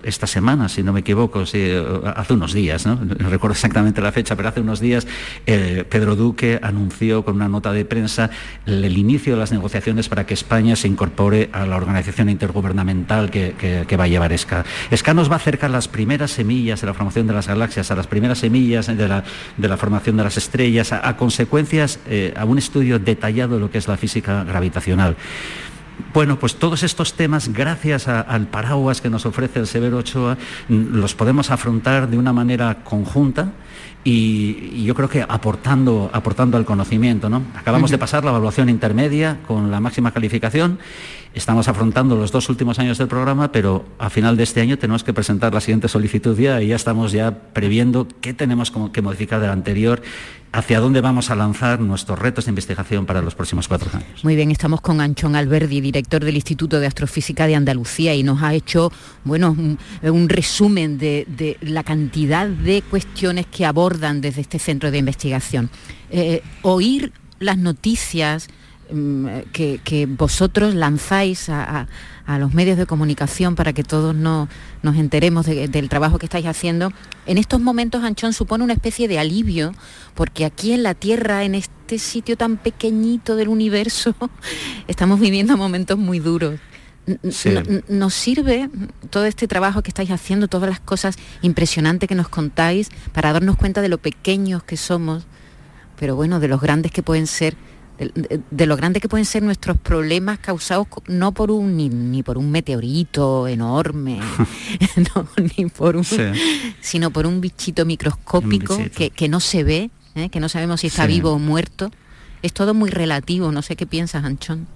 esta 0.04 0.26
semana, 0.26 0.68
si 0.68 0.82
no 0.82 0.92
me 0.92 1.00
equivoco, 1.00 1.40
hace 1.40 2.34
unos 2.34 2.52
días, 2.52 2.86
¿no? 2.86 2.98
recuerdo 3.18 3.52
exactamente 3.52 4.00
la 4.00 4.12
fecha, 4.12 4.36
pero 4.36 4.48
hace 4.48 4.60
unos 4.60 4.80
días 4.80 5.06
eh, 5.46 5.84
Pedro 5.88 6.16
Duque 6.16 6.58
anunció 6.62 7.24
con 7.24 7.36
una 7.36 7.48
nota 7.48 7.72
de 7.72 7.84
prensa 7.84 8.30
el, 8.66 8.96
inicio 8.96 9.34
de 9.34 9.40
las 9.40 9.52
negociaciones 9.52 10.08
para 10.08 10.26
que 10.26 10.34
España 10.34 10.76
se 10.76 10.88
incorpore 10.88 11.50
a 11.52 11.66
la 11.66 11.76
organización 11.76 12.28
intergubernamental 12.28 13.30
que, 13.30 13.96
va 13.98 14.04
a 14.04 14.08
llevar 14.08 14.36
SCA. 14.36 14.64
SCA 14.94 15.14
nos 15.14 15.28
va 15.28 15.34
a 15.34 15.36
acercar 15.36 15.70
las 15.70 15.88
primeras 15.88 16.30
semillas 16.30 16.80
de 16.80 16.86
la 16.86 16.94
formación 16.94 17.26
de 17.26 17.34
las 17.34 17.46
galaxias, 17.48 17.90
a 17.90 17.96
las 17.96 18.06
primeras 18.06 18.38
semillas 18.38 18.86
de 18.86 19.08
la, 19.08 19.76
formación 19.76 20.16
de 20.16 20.24
las 20.24 20.36
estrellas, 20.36 20.92
a, 20.92 21.16
consecuencias, 21.16 21.98
eh, 22.08 22.34
a 22.36 22.44
un 22.44 22.58
estudio 22.58 22.98
detallado 22.98 23.23
de 23.32 23.58
lo 23.58 23.70
que 23.70 23.78
es 23.78 23.88
la 23.88 23.96
física 23.96 24.44
gravitacional. 24.44 25.16
Bueno, 26.12 26.38
pues 26.38 26.56
todos 26.56 26.82
estos 26.82 27.14
temas, 27.14 27.52
gracias 27.52 28.08
al 28.08 28.48
paraguas 28.48 29.00
que 29.00 29.10
nos 29.10 29.26
ofrece 29.26 29.60
el 29.60 29.66
Severo 29.66 29.98
Ochoa, 29.98 30.36
los 30.68 31.14
podemos 31.14 31.50
afrontar 31.50 32.08
de 32.08 32.18
una 32.18 32.32
manera 32.32 32.82
conjunta 32.84 33.52
y, 34.02 34.84
yo 34.84 34.94
creo 34.94 35.08
que 35.08 35.24
aportando, 35.26 36.10
aportando 36.12 36.56
al 36.56 36.64
conocimiento. 36.64 37.30
¿no? 37.30 37.42
Acabamos 37.54 37.90
de 37.90 37.98
pasar 37.98 38.24
la 38.24 38.30
evaluación 38.30 38.68
intermedia 38.68 39.38
con 39.46 39.70
la 39.70 39.80
máxima 39.80 40.12
calificación. 40.12 40.78
Estamos 41.32 41.66
afrontando 41.68 42.16
los 42.16 42.30
dos 42.30 42.48
últimos 42.48 42.78
años 42.78 42.98
del 42.98 43.08
programa, 43.08 43.50
pero 43.50 43.84
a 43.98 44.10
final 44.10 44.36
de 44.36 44.44
este 44.44 44.60
año 44.60 44.78
tenemos 44.78 45.02
que 45.02 45.12
presentar 45.12 45.54
la 45.54 45.60
siguiente 45.60 45.88
solicitud 45.88 46.38
ya 46.38 46.60
y 46.62 46.68
ya 46.68 46.76
estamos 46.76 47.12
ya 47.12 47.38
previendo 47.52 48.06
qué 48.20 48.34
tenemos 48.34 48.72
que 48.92 49.02
modificar 49.02 49.40
del 49.40 49.50
anterior 49.50 50.02
hacia 50.54 50.78
dónde 50.78 51.00
vamos 51.00 51.30
a 51.30 51.34
lanzar 51.34 51.80
nuestros 51.80 52.16
retos 52.16 52.44
de 52.44 52.52
investigación 52.52 53.06
para 53.06 53.20
los 53.20 53.34
próximos 53.34 53.66
cuatro 53.66 53.90
años. 53.92 54.22
Muy 54.22 54.36
bien, 54.36 54.52
estamos 54.52 54.80
con 54.80 55.00
Anchón 55.00 55.34
Alberdi, 55.34 55.80
director 55.80 56.24
del 56.24 56.36
Instituto 56.36 56.78
de 56.78 56.86
Astrofísica 56.86 57.48
de 57.48 57.56
Andalucía, 57.56 58.14
y 58.14 58.22
nos 58.22 58.40
ha 58.40 58.54
hecho 58.54 58.92
bueno, 59.24 59.56
un, 60.02 60.28
resumen 60.28 60.96
de, 60.96 61.58
la 61.60 61.82
cantidad 61.82 62.46
de 62.46 62.82
cuestiones 62.82 63.46
que 63.46 63.66
abordan 63.66 64.20
desde 64.20 64.42
este 64.42 64.60
centro 64.60 64.92
de 64.92 64.98
investigación. 64.98 65.70
Eh, 66.10 66.40
oír 66.62 67.12
las 67.40 67.58
noticias 67.58 68.48
mm, 68.90 69.26
que, 69.52 70.06
vosotros 70.06 70.74
lanzáis 70.74 71.48
a 71.48 71.86
a 72.26 72.38
los 72.38 72.54
medios 72.54 72.78
de 72.78 72.86
comunicación 72.86 73.54
para 73.54 73.72
que 73.72 73.82
todos 73.82 74.14
nos 74.14 74.48
enteremos 74.96 75.46
del 75.46 75.88
trabajo 75.88 76.18
que 76.18 76.26
estáis 76.26 76.46
haciendo. 76.46 76.92
En 77.26 77.38
estos 77.38 77.60
momentos, 77.60 78.02
Anchón, 78.02 78.32
supone 78.32 78.64
una 78.64 78.72
especie 78.72 79.08
de 79.08 79.18
alivio, 79.18 79.74
porque 80.14 80.44
aquí 80.44 80.72
en 80.72 80.82
la 80.82 80.94
Tierra, 80.94 81.44
en 81.44 81.54
este 81.54 81.98
sitio 81.98 82.36
tan 82.36 82.56
pequeñito 82.56 83.36
del 83.36 83.48
universo, 83.48 84.14
estamos 84.88 85.20
viviendo 85.20 85.56
momentos 85.56 85.98
muy 85.98 86.18
duros. 86.18 86.58
¿Nos 87.88 88.14
sirve 88.14 88.70
todo 89.10 89.26
este 89.26 89.46
trabajo 89.46 89.82
que 89.82 89.90
estáis 89.90 90.10
haciendo, 90.10 90.48
todas 90.48 90.70
las 90.70 90.80
cosas 90.80 91.16
impresionantes 91.42 92.08
que 92.08 92.14
nos 92.14 92.30
contáis, 92.30 92.88
para 93.12 93.34
darnos 93.34 93.56
cuenta 93.56 93.82
de 93.82 93.90
lo 93.90 93.98
pequeños 93.98 94.62
que 94.62 94.78
somos, 94.78 95.26
pero 95.98 96.16
bueno, 96.16 96.40
de 96.40 96.48
los 96.48 96.62
grandes 96.62 96.90
que 96.90 97.02
pueden 97.02 97.26
ser 97.26 97.54
de, 97.98 98.66
lo 98.66 98.76
grande 98.76 99.00
que 99.00 99.08
pueden 99.08 99.24
ser 99.24 99.42
nuestros 99.42 99.78
problemas 99.78 100.38
causados 100.38 100.88
no 101.06 101.32
por 101.32 101.50
un 101.50 101.76
ni, 101.76 102.22
por 102.22 102.38
un 102.38 102.50
meteorito 102.50 103.46
enorme, 103.46 104.20
ni 105.56 105.66
por 105.66 105.96
un, 105.96 106.04
sino 106.80 107.10
por 107.10 107.26
un 107.26 107.40
bichito 107.40 107.84
microscópico 107.84 108.76
Que, 109.14 109.28
no 109.28 109.40
se 109.40 109.64
ve, 109.64 109.90
¿eh? 110.14 110.28
que 110.28 110.40
no 110.40 110.48
sabemos 110.48 110.80
si 110.80 110.88
está 110.88 111.06
vivo 111.06 111.32
o 111.32 111.38
muerto. 111.38 111.90
Es 112.42 112.52
todo 112.52 112.74
muy 112.74 112.90
relativo, 112.90 113.50
no 113.52 113.62
sé 113.62 113.74
qué 113.74 113.86
piensas, 113.86 114.24
Anchón. 114.24 114.66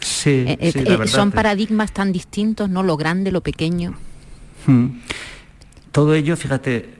Sí, 0.00 0.44
eh, 0.46 0.56
eh, 0.60 1.08
son 1.08 1.32
paradigmas 1.32 1.92
tan 1.92 2.12
distintos, 2.12 2.70
¿no? 2.70 2.82
Lo 2.82 2.96
grande, 2.96 3.32
lo 3.32 3.42
pequeño. 3.42 3.94
Hmm. 4.66 5.00
Todo 5.92 6.14
ello, 6.14 6.36
fíjate, 6.36 6.94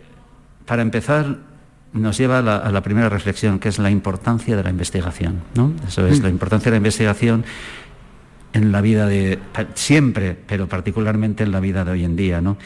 para 0.67 0.83
empezar, 0.83 1.39
nos 1.93 2.19
lleva 2.19 2.39
a 2.39 2.71
la, 2.71 2.83
primera 2.83 3.09
reflexión, 3.09 3.59
que 3.59 3.69
es 3.69 3.79
la 3.79 3.91
importancia 3.91 4.57
de 4.57 4.63
la 4.63 4.71
investigación. 4.71 5.43
¿no? 5.55 5.73
Eso 5.87 6.07
es, 6.07 6.21
mm. 6.21 6.23
la 6.23 6.29
importancia 6.29 6.67
de 6.67 6.73
la 6.73 6.77
investigación 6.79 7.45
en 8.53 8.73
la 8.73 8.81
vida 8.81 9.07
de 9.07 9.39
siempre, 9.75 10.37
pero 10.47 10.69
particularmente 10.69 11.45
en 11.45 11.53
la 11.53 11.61
vida 11.61 11.85
de 11.85 11.93
hoy 11.93 12.05
en 12.05 12.17
día. 12.17 12.41
¿no? 12.41 12.57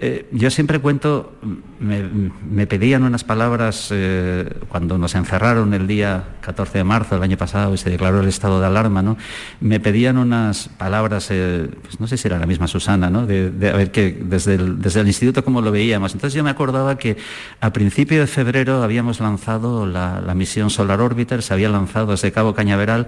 Eh, 0.00 0.28
yo 0.32 0.50
siempre 0.50 0.80
cuento, 0.80 1.34
me, 1.78 2.66
pedían 2.66 3.04
unas 3.04 3.22
palabras 3.22 3.90
eh, 3.92 4.52
cuando 4.68 4.98
nos 4.98 5.14
encerraron 5.14 5.72
el 5.72 5.86
día 5.86 6.24
14 6.40 6.78
de 6.78 6.84
marzo 6.84 7.14
del 7.14 7.22
año 7.22 7.36
pasado 7.36 7.72
y 7.72 7.78
se 7.78 7.90
declaró 7.90 8.20
el 8.20 8.26
estado 8.26 8.58
de 8.58 8.66
alarma, 8.66 9.02
¿no? 9.02 9.16
Me 9.60 9.78
pedían 9.78 10.18
unas 10.18 10.68
palabras, 10.68 11.28
eh, 11.30 11.68
pues 11.82 12.00
no 12.00 12.08
sé 12.08 12.16
si 12.16 12.26
era 12.26 12.40
la 12.40 12.46
misma 12.46 12.66
Susana, 12.66 13.08
¿no? 13.08 13.24
De, 13.24 13.52
a 13.68 13.76
ver 13.76 13.92
que 13.92 14.10
desde 14.20 14.54
el, 14.54 15.06
instituto 15.06 15.44
cómo 15.44 15.60
lo 15.60 15.70
veíamos. 15.70 16.12
Entonces 16.12 16.34
yo 16.34 16.42
me 16.42 16.50
acordaba 16.50 16.98
que 16.98 17.16
a 17.60 17.72
principio 17.72 18.18
de 18.18 18.26
febrero 18.26 18.82
habíamos 18.82 19.20
lanzado 19.20 19.86
la, 19.86 20.20
la 20.20 20.34
misión 20.34 20.70
Solar 20.70 21.00
Orbiter, 21.00 21.40
se 21.40 21.54
había 21.54 21.68
lanzado 21.68 22.08
desde 22.08 22.32
Cabo 22.32 22.52
Cañaveral 22.52 23.06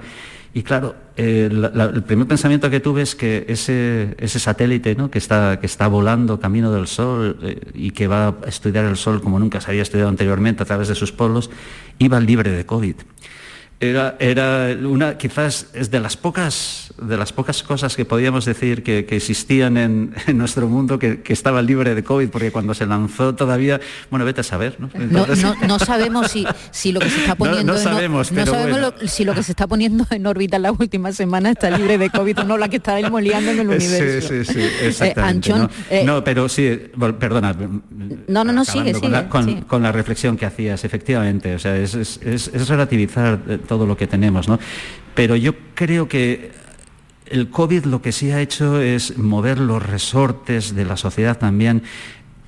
y 0.54 0.62
claro, 0.62 0.94
eh, 1.16 1.48
el 1.50 2.02
primer 2.02 2.26
pensamiento 2.26 2.70
que 2.70 2.80
tuve 2.80 3.02
es 3.02 3.14
que 3.14 3.44
ese, 3.48 4.14
ese 4.18 4.38
satélite 4.38 4.96
que, 5.10 5.18
está, 5.18 5.58
que 5.60 5.66
está 5.66 5.88
volando 5.88 6.40
camino 6.40 6.72
del 6.72 6.86
Sol 6.86 7.38
eh, 7.42 7.60
y 7.74 7.90
que 7.90 8.06
va 8.06 8.28
a 8.28 8.34
estudiar 8.48 8.84
el 8.84 8.96
Sol 8.96 9.20
como 9.20 9.38
nunca 9.38 9.60
se 9.60 9.70
había 9.70 9.82
estudiado 9.82 10.08
anteriormente 10.08 10.62
a 10.62 10.66
través 10.66 10.88
de 10.88 10.94
sus 10.94 11.12
polos, 11.12 11.50
iba 11.98 12.20
libre 12.20 12.50
de 12.50 12.64
COVID. 12.66 12.96
Era, 13.78 14.16
era, 14.20 14.74
una, 14.88 15.18
quizás 15.18 15.66
es 15.74 15.90
de 15.90 16.00
las 16.00 16.16
pocas, 16.16 16.94
de 16.96 17.18
las 17.18 17.34
pocas 17.34 17.62
cosas 17.62 17.94
que 17.94 18.06
podíamos 18.06 18.46
decir 18.46 18.82
que, 18.82 19.00
existían 19.10 19.76
en, 19.76 20.14
nuestro 20.34 20.66
mundo 20.66 20.98
que, 20.98 21.22
estaba 21.28 21.60
libre 21.60 21.94
de 21.94 22.02
COVID, 22.02 22.30
porque 22.30 22.50
cuando 22.50 22.72
se 22.72 22.86
lanzó 22.86 23.34
todavía, 23.34 23.78
bueno, 24.10 24.24
vete 24.24 24.40
a 24.40 24.44
saber, 24.44 24.78
¿no? 24.78 24.88
no, 25.66 25.78
sabemos 25.78 26.30
si, 26.30 26.46
si, 26.70 26.90
lo 26.90 27.00
que 27.00 27.10
se 27.10 27.20
está 27.20 27.34
poniendo 27.36 27.74
no, 27.74 27.78
sabemos, 27.78 28.32
en, 28.32 28.46
sabemos 28.46 28.94
si 29.04 29.24
lo 29.24 29.34
que 29.34 29.42
se 29.42 29.52
está 29.52 29.66
poniendo 29.66 30.06
en 30.08 30.26
órbita 30.26 30.56
en 30.56 30.62
la 30.62 30.72
última 30.72 31.12
semana 31.12 31.50
está 31.50 31.68
libre 31.68 31.98
de 31.98 32.08
COVID 32.08 32.40
o 32.40 32.44
no, 32.44 32.56
la 32.56 32.70
que 32.70 32.76
está 32.76 32.94
desmoliando 32.94 33.50
en 33.50 33.58
el 33.58 33.68
universo. 33.76 34.28
Sí, 34.28 34.44
sí, 34.46 34.54
sí, 34.54 34.60
eh, 34.60 34.88
exactamente. 34.88 35.52
Eh, 35.90 36.02
no, 36.02 36.24
pero 36.24 36.48
sí, 36.48 36.80
perdona. 37.20 37.54
No, 38.26 38.42
no, 38.42 38.52
no, 38.54 38.64
sigue, 38.64 38.94
con, 38.94 39.12
la, 39.12 39.28
con, 39.28 39.82
la 39.82 39.92
reflexión 39.92 40.38
que 40.38 40.46
hacías, 40.46 40.82
efectivamente, 40.84 41.54
o 41.54 41.58
sea, 41.58 41.76
es, 41.76 41.94
es, 41.94 42.18
es 42.22 42.68
relativizar 42.68 43.38
eh, 43.46 43.58
todo 43.66 43.86
lo 43.86 43.96
que 43.96 44.06
tenemos, 44.06 44.48
¿no? 44.48 44.58
Pero 45.14 45.36
yo 45.36 45.54
creo 45.74 46.08
que 46.08 46.52
el 47.26 47.50
COVID 47.50 47.84
lo 47.84 48.02
que 48.02 48.12
sí 48.12 48.30
ha 48.30 48.40
hecho 48.40 48.80
es 48.80 49.18
mover 49.18 49.58
los 49.58 49.82
resortes 49.82 50.74
de 50.74 50.84
la 50.84 50.96
sociedad 50.96 51.38
también 51.38 51.82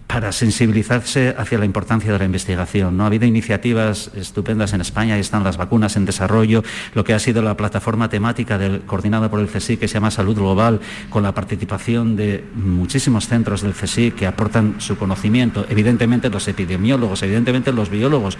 para 0.09 0.33
sensibilizarse 0.33 1.35
hacia 1.37 1.59
la 1.59 1.67
importancia 1.67 2.11
de 2.11 2.19
la 2.19 2.25
investigación. 2.25 2.97
¿no? 2.97 3.05
Ha 3.05 3.09
habido 3.09 3.27
iniciativas 3.27 4.11
estupendas 4.17 4.73
en 4.73 4.81
España, 4.81 5.15
ahí 5.15 5.21
están 5.21 5.45
las 5.45 5.59
vacunas 5.59 5.97
en 5.97 6.07
desarrollo, 6.07 6.65
lo 6.95 7.05
que 7.05 7.12
ha 7.12 7.19
sido 7.19 7.43
la 7.43 7.57
plataforma 7.59 8.09
temática 8.09 8.59
coordinada 8.87 9.31
por 9.31 9.38
el 9.38 9.49
CSIC 9.49 9.81
que 9.81 9.87
se 9.87 9.95
llama 9.95 10.11
Salud 10.11 10.35
Global, 10.35 10.81
con 11.11 11.23
la 11.23 11.35
participación 11.35 12.17
de 12.17 12.43
muchísimos 12.55 13.29
centros 13.29 13.61
del 13.61 13.75
CSIC 13.75 14.15
que 14.15 14.27
aportan 14.27 14.77
su 14.79 14.97
conocimiento, 14.97 15.67
evidentemente 15.69 16.31
los 16.31 16.49
epidemiólogos, 16.49 17.23
evidentemente 17.23 17.71
los 17.73 17.91
biólogos, 17.91 18.38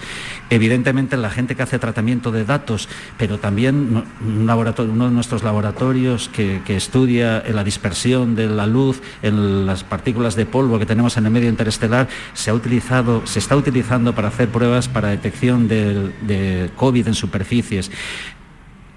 evidentemente 0.49 1.19
la 1.19 1.29
gente 1.29 1.55
que 1.55 1.63
hace 1.63 1.79
tratamiento 1.79 2.33
de 2.33 2.47
datos, 2.47 2.89
pero 3.19 3.39
también 3.39 4.05
un 4.27 4.47
laboratorio, 4.47 4.91
uno 4.91 5.05
de 5.05 5.13
nuestros 5.15 5.43
laboratorios 5.43 6.31
que, 6.31 6.63
que 6.65 6.77
estudia 6.77 7.45
la 7.53 7.63
dispersión 7.63 8.35
de 8.35 8.47
la 8.47 8.67
luz 8.67 9.03
en 9.23 9.67
las 9.67 9.85
partículas 9.85 10.35
de 10.35 10.47
polvo 10.47 10.79
que 10.79 10.87
tenemos 10.87 11.19
en 11.19 11.27
el 11.27 11.31
medio 11.31 11.58
interestelar 11.59 12.09
se 12.35 12.51
ha 12.51 12.55
utilizado, 12.55 13.27
se 13.27 13.41
está 13.41 13.57
utilizando 13.57 14.15
para 14.15 14.29
hacer 14.29 14.49
pruebas 14.49 14.89
para 14.89 15.09
detección 15.09 15.67
de, 15.67 16.71
COVID 16.77 17.09
en 17.09 17.15
superficies. 17.15 17.91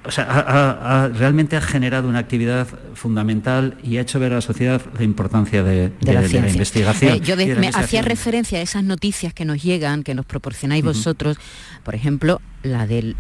O 0.04 0.12
sea, 0.12 1.10
realmente 1.14 1.56
ha 1.58 1.62
generado 1.62 2.10
una 2.10 2.20
actividad 2.20 2.68
fundamental 2.96 3.78
y 3.84 3.98
ha 3.98 4.02
hecho 4.02 4.20
ver 4.20 4.32
a 4.32 4.36
la 4.36 4.42
sociedad 4.42 4.82
la 4.98 5.04
importancia 5.04 5.64
de, 5.64 5.92
la, 6.02 6.26
investigación. 6.50 7.16
Eh, 7.16 7.20
yo 7.20 7.36
me 7.36 7.70
hacía 7.74 8.02
referencia 8.02 8.60
a 8.60 8.62
esas 8.62 8.84
noticias 8.84 9.34
que 9.34 9.46
nos 9.46 9.62
llegan, 9.62 10.04
que 10.04 10.16
nos 10.16 10.26
proporcionáis 10.26 10.84
vosotros, 10.84 11.38
por 11.84 11.94
ejemplo, 11.94 12.42
la 12.64 12.86
del 12.86 13.16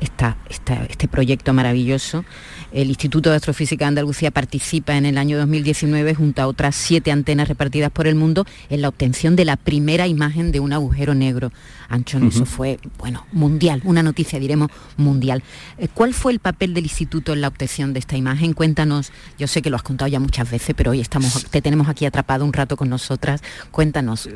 este 0.00 1.08
proyecto 1.08 1.52
maravilloso. 1.52 2.24
El 2.72 2.88
Instituto 2.88 3.30
de 3.30 3.36
Astrofísica 3.36 3.84
de 3.84 3.88
Andalucía 3.88 4.30
participa 4.30 4.96
en 4.96 5.06
el 5.06 5.18
año 5.18 5.38
2019 5.38 6.14
junto 6.14 6.42
a 6.42 6.46
otras 6.46 6.74
siete 6.74 7.10
antenas 7.10 7.48
repartidas 7.48 7.90
por 7.90 8.06
el 8.06 8.14
mundo 8.14 8.46
en 8.68 8.82
la 8.82 8.88
obtención 8.88 9.36
de 9.36 9.44
la 9.44 9.56
primera 9.56 10.06
imagen 10.06 10.52
de 10.52 10.60
un 10.60 10.72
agujero 10.72 11.14
negro. 11.14 11.52
Anchón, 11.88 12.28
eso 12.28 12.44
fue, 12.44 12.78
bueno, 12.98 13.26
mundial, 13.32 13.80
una 13.84 14.02
noticia, 14.02 14.38
diremos, 14.38 14.70
mundial. 14.96 15.42
Eh, 15.78 15.88
¿Cuál 15.92 16.14
fue 16.14 16.32
el 16.32 16.38
papel 16.38 16.74
del 16.74 16.84
instituto 16.84 17.32
en 17.32 17.40
la 17.40 17.48
obtención 17.48 17.92
de 17.92 17.98
esta 17.98 18.16
imagen? 18.16 18.52
Cuéntanos, 18.52 19.12
yo 19.38 19.46
sé 19.46 19.62
que 19.62 19.70
lo 19.70 19.76
has 19.76 19.82
contado 19.82 20.08
ya 20.08 20.20
muchas 20.20 20.50
veces, 20.50 20.74
pero 20.76 20.92
hoy 20.92 21.00
estamos, 21.00 21.46
te 21.50 21.62
tenemos 21.62 21.88
aquí 21.88 22.06
atrapado 22.06 22.44
un 22.44 22.52
rato 22.52 22.76
con 22.76 22.88
nosotras. 22.88 23.42
Cuéntanos. 23.70 24.28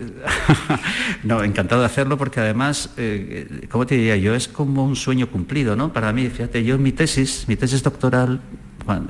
no, 1.25 1.43
encantado 1.43 1.81
de 1.81 1.87
hacerlo 1.87 2.19
porque 2.19 2.41
además, 2.41 2.91
eh, 2.97 3.67
¿cómo 3.71 3.87
te 3.87 3.95
diría 3.95 4.17
yo? 4.17 4.35
Es 4.35 4.49
como 4.49 4.85
un 4.85 4.97
sueño 4.97 5.31
cumplido, 5.31 5.77
¿no? 5.77 5.93
Para 5.93 6.13
mí, 6.13 6.29
fíjate, 6.29 6.65
yo 6.65 6.77
en 6.77 6.83
mi 6.83 6.93
tesis, 6.93 7.45
mi 7.49 7.57
tesis 7.57 7.83
doctoral 7.83 8.41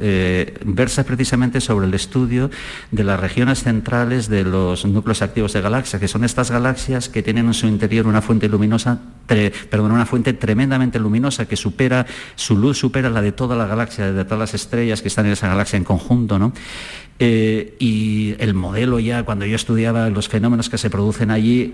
eh, 0.00 0.58
versa 0.64 1.04
precisamente 1.04 1.60
sobre 1.60 1.86
el 1.86 1.94
estudio 1.94 2.50
de 2.90 3.04
las 3.04 3.18
regiones 3.18 3.62
centrales 3.62 4.28
de 4.28 4.44
los 4.44 4.84
núcleos 4.84 5.22
activos 5.22 5.52
de 5.52 5.60
galaxias, 5.60 6.00
que 6.00 6.08
son 6.08 6.24
estas 6.24 6.50
galaxias 6.50 7.08
que 7.08 7.22
tienen 7.22 7.46
en 7.46 7.54
su 7.54 7.66
interior 7.66 8.06
una 8.06 8.22
fuente 8.22 8.48
luminosa, 8.48 9.00
perdón, 9.26 9.92
una 9.92 10.06
fuente 10.06 10.32
tremendamente 10.32 10.98
luminosa 10.98 11.46
que 11.46 11.56
supera, 11.56 12.06
su 12.34 12.56
luz 12.56 12.78
supera 12.78 13.10
la 13.10 13.22
de 13.22 13.32
toda 13.32 13.56
la 13.56 13.66
galaxia, 13.66 14.12
de 14.12 14.24
todas 14.24 14.38
las 14.38 14.54
estrellas 14.54 15.02
que 15.02 15.08
están 15.08 15.26
en 15.26 15.32
esa 15.32 15.48
galaxia 15.48 15.76
en 15.76 15.84
conjunto, 15.84 16.38
¿no? 16.38 16.52
Eh, 17.22 17.76
y 17.78 18.34
el 18.38 18.54
modelo 18.54 18.98
ya, 18.98 19.24
cuando 19.24 19.44
yo 19.44 19.54
estudiaba 19.54 20.08
los 20.08 20.30
fenómenos 20.30 20.70
que 20.70 20.78
se 20.78 20.88
producen 20.88 21.30
allí, 21.30 21.70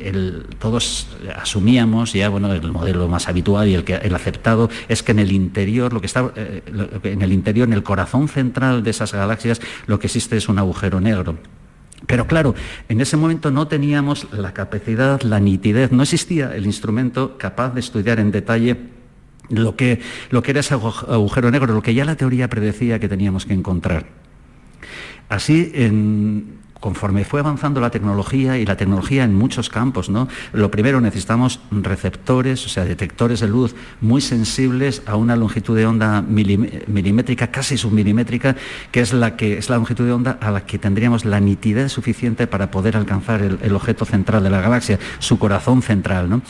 todos 0.58 1.06
asumíamos, 1.36 2.14
ya 2.14 2.28
bueno, 2.28 2.52
el 2.52 2.72
modelo 2.72 3.06
más 3.06 3.28
habitual 3.28 3.68
y 3.68 3.74
el, 3.74 3.84
que, 3.84 3.94
el 3.94 4.12
aceptado 4.12 4.68
es 4.88 5.04
que 5.04 5.12
en 5.12 5.20
el 5.20 5.30
interior, 5.30 5.92
lo 5.92 6.00
que 6.00 6.08
está 6.08 6.32
eh, 6.34 6.62
en 7.04 7.22
el 7.22 7.32
interior, 7.32 7.68
en 7.68 7.74
el 7.74 7.84
corazón 7.84 8.26
central 8.26 8.82
de 8.82 8.90
esas 8.90 9.12
galaxias, 9.12 9.60
lo 9.86 10.00
que 10.00 10.08
existe 10.08 10.36
es 10.36 10.48
un 10.48 10.58
agujero 10.58 11.00
negro. 11.00 11.38
Pero 12.06 12.26
claro, 12.26 12.56
en 12.88 13.00
ese 13.00 13.16
momento 13.16 13.52
no 13.52 13.68
teníamos 13.68 14.26
la 14.32 14.52
capacidad, 14.52 15.22
la 15.22 15.38
nitidez, 15.38 15.92
no 15.92 16.02
existía 16.02 16.56
el 16.56 16.66
instrumento 16.66 17.38
capaz 17.38 17.72
de 17.72 17.78
estudiar 17.78 18.18
en 18.18 18.32
detalle 18.32 18.78
lo 19.48 19.76
que, 19.76 20.00
lo 20.30 20.42
que 20.42 20.50
era 20.50 20.58
ese 20.58 20.74
agujero 20.74 21.52
negro, 21.52 21.72
lo 21.72 21.82
que 21.82 21.94
ya 21.94 22.04
la 22.04 22.16
teoría 22.16 22.48
predecía 22.48 22.98
que 22.98 23.08
teníamos 23.08 23.46
que 23.46 23.54
encontrar. 23.54 24.25
Así, 25.28 25.72
conforme 26.80 27.24
fue 27.24 27.40
avanzando 27.40 27.80
la 27.80 27.90
tecnología 27.90 28.58
y 28.58 28.66
la 28.66 28.76
tecnología 28.76 29.24
en 29.24 29.34
muchos 29.34 29.68
campos, 29.68 30.08
¿no? 30.08 30.28
Lo 30.52 30.70
primero 30.70 31.00
necesitamos 31.00 31.60
receptores, 31.70 32.64
o 32.66 32.68
sea, 32.68 32.84
detectores 32.84 33.40
de 33.40 33.48
luz 33.48 33.74
muy 34.00 34.20
sensibles 34.20 35.02
a 35.06 35.16
una 35.16 35.36
longitud 35.36 35.76
de 35.76 35.86
onda 35.86 36.22
milimétrica, 36.22 37.48
casi 37.48 37.76
submilimétrica, 37.76 38.56
que 38.92 39.00
es 39.00 39.12
la 39.12 39.36
que 39.36 39.58
es 39.58 39.70
la 39.70 39.76
longitud 39.76 40.04
de 40.04 40.12
onda 40.12 40.38
a 40.40 40.50
la 40.50 40.66
que 40.66 40.78
tendríamos 40.78 41.24
la 41.24 41.40
nitidez 41.40 41.92
suficiente 41.92 42.46
para 42.46 42.70
poder 42.70 42.96
alcanzar 42.96 43.42
el, 43.42 43.58
el 43.62 43.74
objeto 43.74 44.04
central 44.04 44.44
de 44.44 44.50
la 44.50 44.60
galaxia, 44.60 44.98
su 45.18 45.38
corazón 45.38 45.82
central, 45.82 46.28
¿no? 46.28 46.42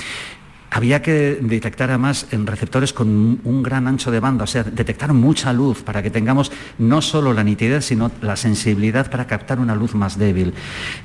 Había 0.70 1.02
que 1.02 1.38
detectar 1.40 1.90
además 1.90 2.26
en 2.30 2.46
receptores 2.46 2.92
con 2.92 3.40
un 3.42 3.62
gran 3.62 3.86
ancho 3.86 4.10
de 4.10 4.20
banda, 4.20 4.44
o 4.44 4.46
sea, 4.46 4.64
detectar 4.64 5.12
mucha 5.12 5.52
luz 5.52 5.82
para 5.82 6.02
que 6.02 6.10
tengamos 6.10 6.52
no 6.78 7.00
solo 7.02 7.32
la 7.32 7.44
nitidez, 7.44 7.84
sino 7.84 8.10
la 8.20 8.36
sensibilidad 8.36 9.10
para 9.10 9.26
captar 9.26 9.60
una 9.60 9.74
luz 9.74 9.94
más 9.94 10.18
débil. 10.18 10.54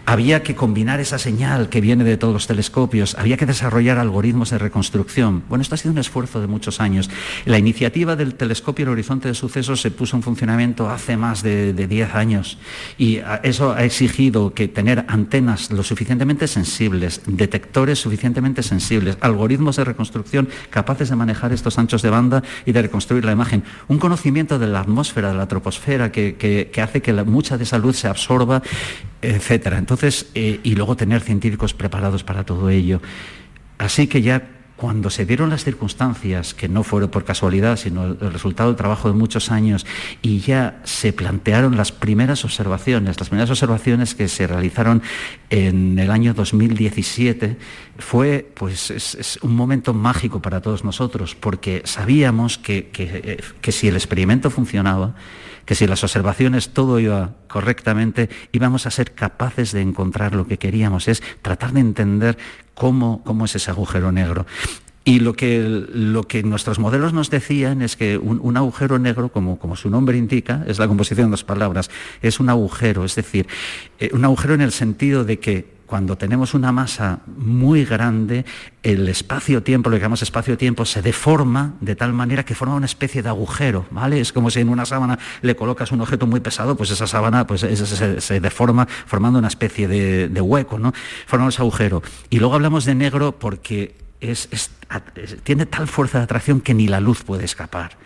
Había 0.05 0.43
que 0.43 0.55
combinar 0.55 0.99
esa 0.99 1.17
señal 1.17 1.69
que 1.69 1.81
viene 1.81 2.03
de 2.03 2.17
todos 2.17 2.33
los 2.33 2.47
telescopios, 2.47 3.15
había 3.15 3.37
que 3.37 3.45
desarrollar 3.45 3.97
algoritmos 3.97 4.49
de 4.49 4.57
reconstrucción. 4.57 5.43
Bueno, 5.47 5.61
esto 5.61 5.75
ha 5.75 5.77
sido 5.77 5.93
un 5.93 5.99
esfuerzo 5.99 6.41
de 6.41 6.47
muchos 6.47 6.81
años. 6.81 7.09
La 7.45 7.57
iniciativa 7.57 8.15
del 8.15 8.35
telescopio 8.35 8.83
El 8.83 8.89
Horizonte 8.89 9.27
de 9.27 9.35
Sucesos 9.35 9.81
se 9.81 9.91
puso 9.91 10.15
en 10.15 10.23
funcionamiento 10.23 10.89
hace 10.89 11.17
más 11.17 11.43
de 11.43 11.73
10 11.73 12.15
años 12.15 12.57
y 12.97 13.19
eso 13.43 13.73
ha 13.73 13.83
exigido 13.83 14.53
que 14.53 14.67
tener 14.67 15.05
antenas 15.07 15.71
lo 15.71 15.83
suficientemente 15.83 16.47
sensibles, 16.47 17.21
detectores 17.25 17.99
suficientemente 17.99 18.63
sensibles, 18.63 19.17
algoritmos 19.21 19.50
de 19.59 19.83
reconstrucción 19.83 20.49
capaces 20.69 21.09
de 21.09 21.15
manejar 21.15 21.51
estos 21.51 21.77
anchos 21.77 22.01
de 22.01 22.09
banda 22.09 22.43
y 22.65 22.71
de 22.71 22.81
reconstruir 22.81 23.25
la 23.25 23.31
imagen. 23.33 23.63
Un 23.87 23.99
conocimiento 23.99 24.57
de 24.59 24.67
la 24.67 24.79
atmósfera, 24.79 25.29
de 25.29 25.37
la 25.37 25.47
troposfera, 25.47 26.11
que, 26.11 26.71
hace 26.81 27.01
que 27.01 27.13
mucha 27.23 27.57
de 27.57 27.63
esa 27.63 27.77
luz 27.77 27.97
se 27.97 28.07
absorba, 28.07 28.61
etcétera. 29.21 29.77
Entonces, 29.77 30.27
eh, 30.35 30.59
y 30.63 30.75
luego 30.75 30.95
tener 30.95 31.21
científicos 31.21 31.73
preparados 31.73 32.23
para 32.23 32.43
todo 32.43 32.69
ello. 32.69 33.01
Así 33.77 34.07
que 34.07 34.21
ya 34.21 34.60
cuando 34.81 35.11
se 35.11 35.27
dieron 35.27 35.51
las 35.51 35.63
circunstancias, 35.63 36.55
que 36.55 36.67
no 36.67 36.81
fueron 36.81 37.11
por 37.11 37.23
casualidad, 37.23 37.77
sino 37.77 38.03
el 38.03 38.33
resultado 38.33 38.69
del 38.69 38.77
trabajo 38.77 39.09
de 39.09 39.13
muchos 39.13 39.51
años, 39.51 39.85
y 40.23 40.39
ya 40.39 40.81
se 40.85 41.13
plantearon 41.13 41.77
las 41.77 41.91
primeras 41.91 42.43
observaciones, 42.45 43.19
las 43.19 43.29
primeras 43.29 43.51
observaciones 43.51 44.15
que 44.15 44.27
se 44.27 44.47
realizaron 44.47 45.03
en 45.51 45.99
el 45.99 46.09
año 46.09 46.33
2017, 46.33 47.57
fue 47.99 48.51
pues, 48.55 48.89
es, 48.89 49.37
un 49.43 49.55
momento 49.55 49.93
mágico 49.93 50.41
para 50.41 50.61
todos 50.61 50.83
nosotros, 50.83 51.35
porque 51.35 51.83
sabíamos 51.85 52.57
que, 52.57 52.89
que 52.89 53.71
si 53.71 53.87
el 53.87 53.93
experimento 53.93 54.49
funcionaba, 54.49 55.13
que 55.65 55.75
si 55.75 55.87
las 55.87 56.03
observaciones 56.03 56.69
todo 56.69 56.99
iba 56.99 57.35
correctamente, 57.47 58.29
íbamos 58.51 58.87
a 58.87 58.91
ser 58.91 59.13
capaces 59.13 59.71
de 59.71 59.81
encontrar 59.81 60.35
lo 60.35 60.47
que 60.47 60.57
queríamos, 60.57 61.07
es 61.07 61.21
tratar 61.41 61.73
de 61.73 61.81
entender 61.81 62.37
cómo, 62.73 63.21
cómo 63.23 63.45
es 63.45 63.55
ese 63.55 63.71
agujero 63.71 64.11
negro. 64.11 64.45
Y 65.03 65.19
lo 65.19 65.33
que, 65.33 65.59
lo 65.91 66.23
que, 66.23 66.43
nuestros 66.43 66.77
modelos 66.77 67.11
nos 67.11 67.31
decían 67.31 67.81
es 67.81 67.95
que 67.95 68.19
un, 68.19 68.55
agujero 68.55 68.99
negro, 68.99 69.29
como, 69.29 69.57
como, 69.57 69.75
su 69.75 69.89
nombre 69.89 70.15
indica, 70.15 70.63
es 70.67 70.77
la 70.77 70.87
composición 70.87 71.27
de 71.27 71.31
dos 71.31 71.43
palabras, 71.43 71.89
es 72.21 72.39
un 72.39 72.49
agujero, 72.49 73.03
es 73.03 73.15
decir, 73.15 73.47
eh, 73.99 74.11
un 74.13 74.23
agujero 74.23 74.53
en 74.53 74.61
el 74.61 74.71
sentido 74.71 75.25
de 75.25 75.39
que 75.39 75.80
cuando 75.91 76.17
tenemos 76.17 76.53
una 76.53 76.71
masa 76.71 77.19
muy 77.35 77.83
grande, 77.83 78.45
el 78.81 79.09
espacio-tiempo, 79.09 79.89
lo 79.89 79.97
que 79.97 80.01
llamamos 80.01 80.21
espacio-tiempo, 80.21 80.85
se 80.85 81.01
deforma 81.01 81.73
de 81.81 81.97
tal 81.97 82.13
manera 82.13 82.45
que 82.45 82.55
forma 82.55 82.75
una 82.75 82.85
especie 82.85 83.21
de 83.21 83.27
agujero, 83.27 83.85
¿vale? 83.91 84.21
Es 84.21 84.31
como 84.31 84.49
si 84.49 84.61
en 84.61 84.69
una 84.69 84.85
sábana 84.85 85.19
le 85.41 85.53
colocas 85.57 85.91
un 85.91 85.99
objeto 85.99 86.27
muy 86.27 86.39
pesado, 86.39 86.77
pues 86.77 86.91
esa 86.91 87.07
sábana 87.07 87.45
pues, 87.45 87.59
se, 87.59 88.39
deforma 88.39 88.87
formando 89.05 89.39
una 89.39 89.49
especie 89.49 89.89
de, 89.89 90.29
de 90.29 90.39
hueco, 90.39 90.79
¿no? 90.79 90.93
Forma 91.27 91.49
ese 91.49 91.61
agujero. 91.61 92.01
Y 92.29 92.39
luego 92.39 92.55
hablamos 92.55 92.85
de 92.85 92.95
negro 92.95 93.33
porque 93.33 93.93
tiene 95.43 95.65
tal 95.65 95.87
fuerza 95.87 96.19
de 96.19 96.25
atracción 96.25 96.61
que 96.61 96.73
ni 96.73 96.87
la 96.87 96.99
luz 96.99 97.23
puede 97.23 97.43
escapar. 97.43 97.97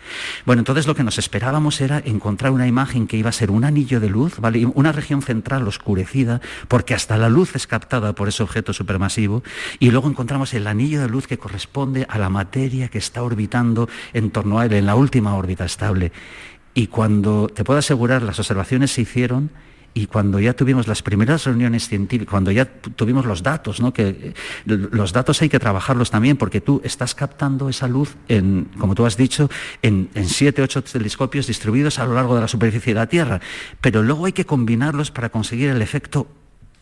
Bueno, 0.46 0.60
entonces 0.60 0.86
lo 0.86 0.94
que 0.94 1.04
nos 1.04 1.18
esperábamos 1.18 1.80
era 1.80 2.00
encontrar 2.04 2.52
una 2.52 2.66
imagen 2.66 3.06
que 3.06 3.18
iba 3.18 3.28
a 3.28 3.32
ser 3.32 3.50
un 3.50 3.64
anillo 3.64 4.00
de 4.00 4.08
luz, 4.08 4.38
una 4.74 4.92
región 4.92 5.20
central 5.20 5.68
oscurecida, 5.68 6.40
porque 6.68 6.94
hasta 6.94 7.18
la 7.18 7.28
luz 7.28 7.54
es 7.54 7.66
captada 7.66 8.14
por 8.14 8.28
ese 8.28 8.42
objeto 8.42 8.72
supermasivo, 8.72 9.42
y 9.78 9.90
luego 9.90 10.08
encontramos 10.08 10.54
el 10.54 10.66
anillo 10.66 11.02
de 11.02 11.08
luz 11.08 11.26
que 11.26 11.38
corresponde 11.38 12.06
a 12.08 12.18
la 12.18 12.30
materia 12.30 12.88
que 12.88 12.98
está 12.98 13.22
orbitando 13.22 13.88
en 14.14 14.30
torno 14.30 14.58
a 14.58 14.66
él, 14.66 14.72
en 14.72 14.86
la 14.86 14.94
última 14.94 15.34
órbita 15.34 15.64
estable. 15.64 16.12
Y 16.72 16.86
cuando, 16.86 17.48
te 17.48 17.64
puedo 17.64 17.78
asegurar, 17.78 18.22
las 18.22 18.38
observaciones 18.38 18.92
se 18.92 19.02
hicieron 19.02 19.50
y 19.96 20.08
cuando 20.08 20.38
ya 20.38 20.52
tuvimos 20.52 20.86
las 20.86 21.00
primeras 21.00 21.44
reuniones 21.44 21.88
científicas, 21.88 22.30
cuando 22.30 22.50
ya 22.50 22.66
tuvimos 22.66 23.24
los 23.24 23.42
datos, 23.42 23.80
eh, 23.96 24.34
los 24.66 25.12
datos 25.14 25.40
hay 25.40 25.48
que 25.48 25.58
trabajarlos 25.58 26.10
también 26.10 26.36
porque 26.36 26.60
tú 26.60 26.82
estás 26.84 27.14
captando 27.14 27.70
esa 27.70 27.88
luz, 27.88 28.14
como 28.78 28.94
tú 28.94 29.06
has 29.06 29.16
dicho, 29.16 29.48
en, 29.80 30.10
en 30.12 30.28
siete, 30.28 30.60
ocho 30.60 30.84
telescopios 30.84 31.46
distribuidos 31.46 31.98
a 31.98 32.04
lo 32.04 32.12
largo 32.12 32.34
de 32.34 32.42
la 32.42 32.48
superficie 32.48 32.92
de 32.92 33.00
la 33.00 33.06
Tierra, 33.06 33.40
pero 33.80 34.02
luego 34.02 34.26
hay 34.26 34.32
que 34.32 34.44
combinarlos 34.44 35.10
para 35.10 35.30
conseguir 35.30 35.70
el 35.70 35.80
efecto 35.80 36.26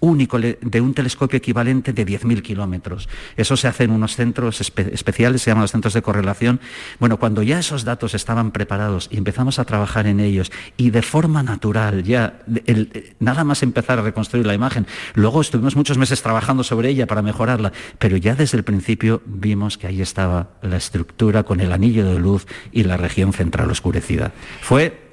único 0.01 0.39
de 0.39 0.81
un 0.81 0.93
telescopio 0.93 1.39
equivalente 1.39 1.93
de 1.93 2.07
10.000 2.07 2.43
kilómetros. 2.43 3.09
Eso 3.37 3.57
se 3.57 3.69
hace 3.69 3.85
en 3.85 3.91
unos 3.91 4.17
centros 4.17 4.61
especiales, 4.61 5.43
se 5.43 5.51
llaman 5.51 5.63
los 5.63 5.73
centros 5.73 5.95
de 5.95 6.03
correlación. 6.03 6.61
Bueno, 7.01 7.19
cuando 7.19 7.43
ya 7.43 7.59
esos 7.59 7.85
datos 7.85 8.15
estaban 8.15 8.51
preparados 8.51 9.09
y 9.11 9.17
empezamos 9.17 9.59
a 9.59 9.65
trabajar 9.65 10.07
en 10.07 10.21
ellos 10.21 10.53
y 10.77 10.91
de 10.91 11.03
forma 11.03 11.43
natural, 11.43 12.03
ya 12.03 12.41
nada 13.19 13.45
más 13.45 13.63
empezar 13.63 13.99
a 13.99 14.03
reconstruir 14.03 14.47
la 14.47 14.55
imagen, 14.55 14.87
luego 15.15 15.41
estuvimos 15.41 15.75
muchos 15.77 15.97
meses 15.97 16.23
trabajando 16.23 16.65
sobre 16.65 16.91
ella 16.91 17.07
para 17.07 17.23
mejorarla, 17.23 17.73
pero 17.99 18.17
ya 18.17 18.35
desde 18.35 18.59
el 18.59 18.65
principio 18.65 19.23
vimos 19.25 19.79
que 19.79 19.87
ahí 19.87 20.03
estaba 20.03 20.51
la 20.63 20.77
estructura 20.77 21.45
con 21.45 21.61
el 21.61 21.73
anillo 21.73 22.05
de 22.05 22.19
luz 22.19 22.47
y 22.73 22.85
la 22.85 22.97
región 22.97 23.33
central 23.33 23.71
oscurecida. 23.71 24.33
Fue 24.61 25.04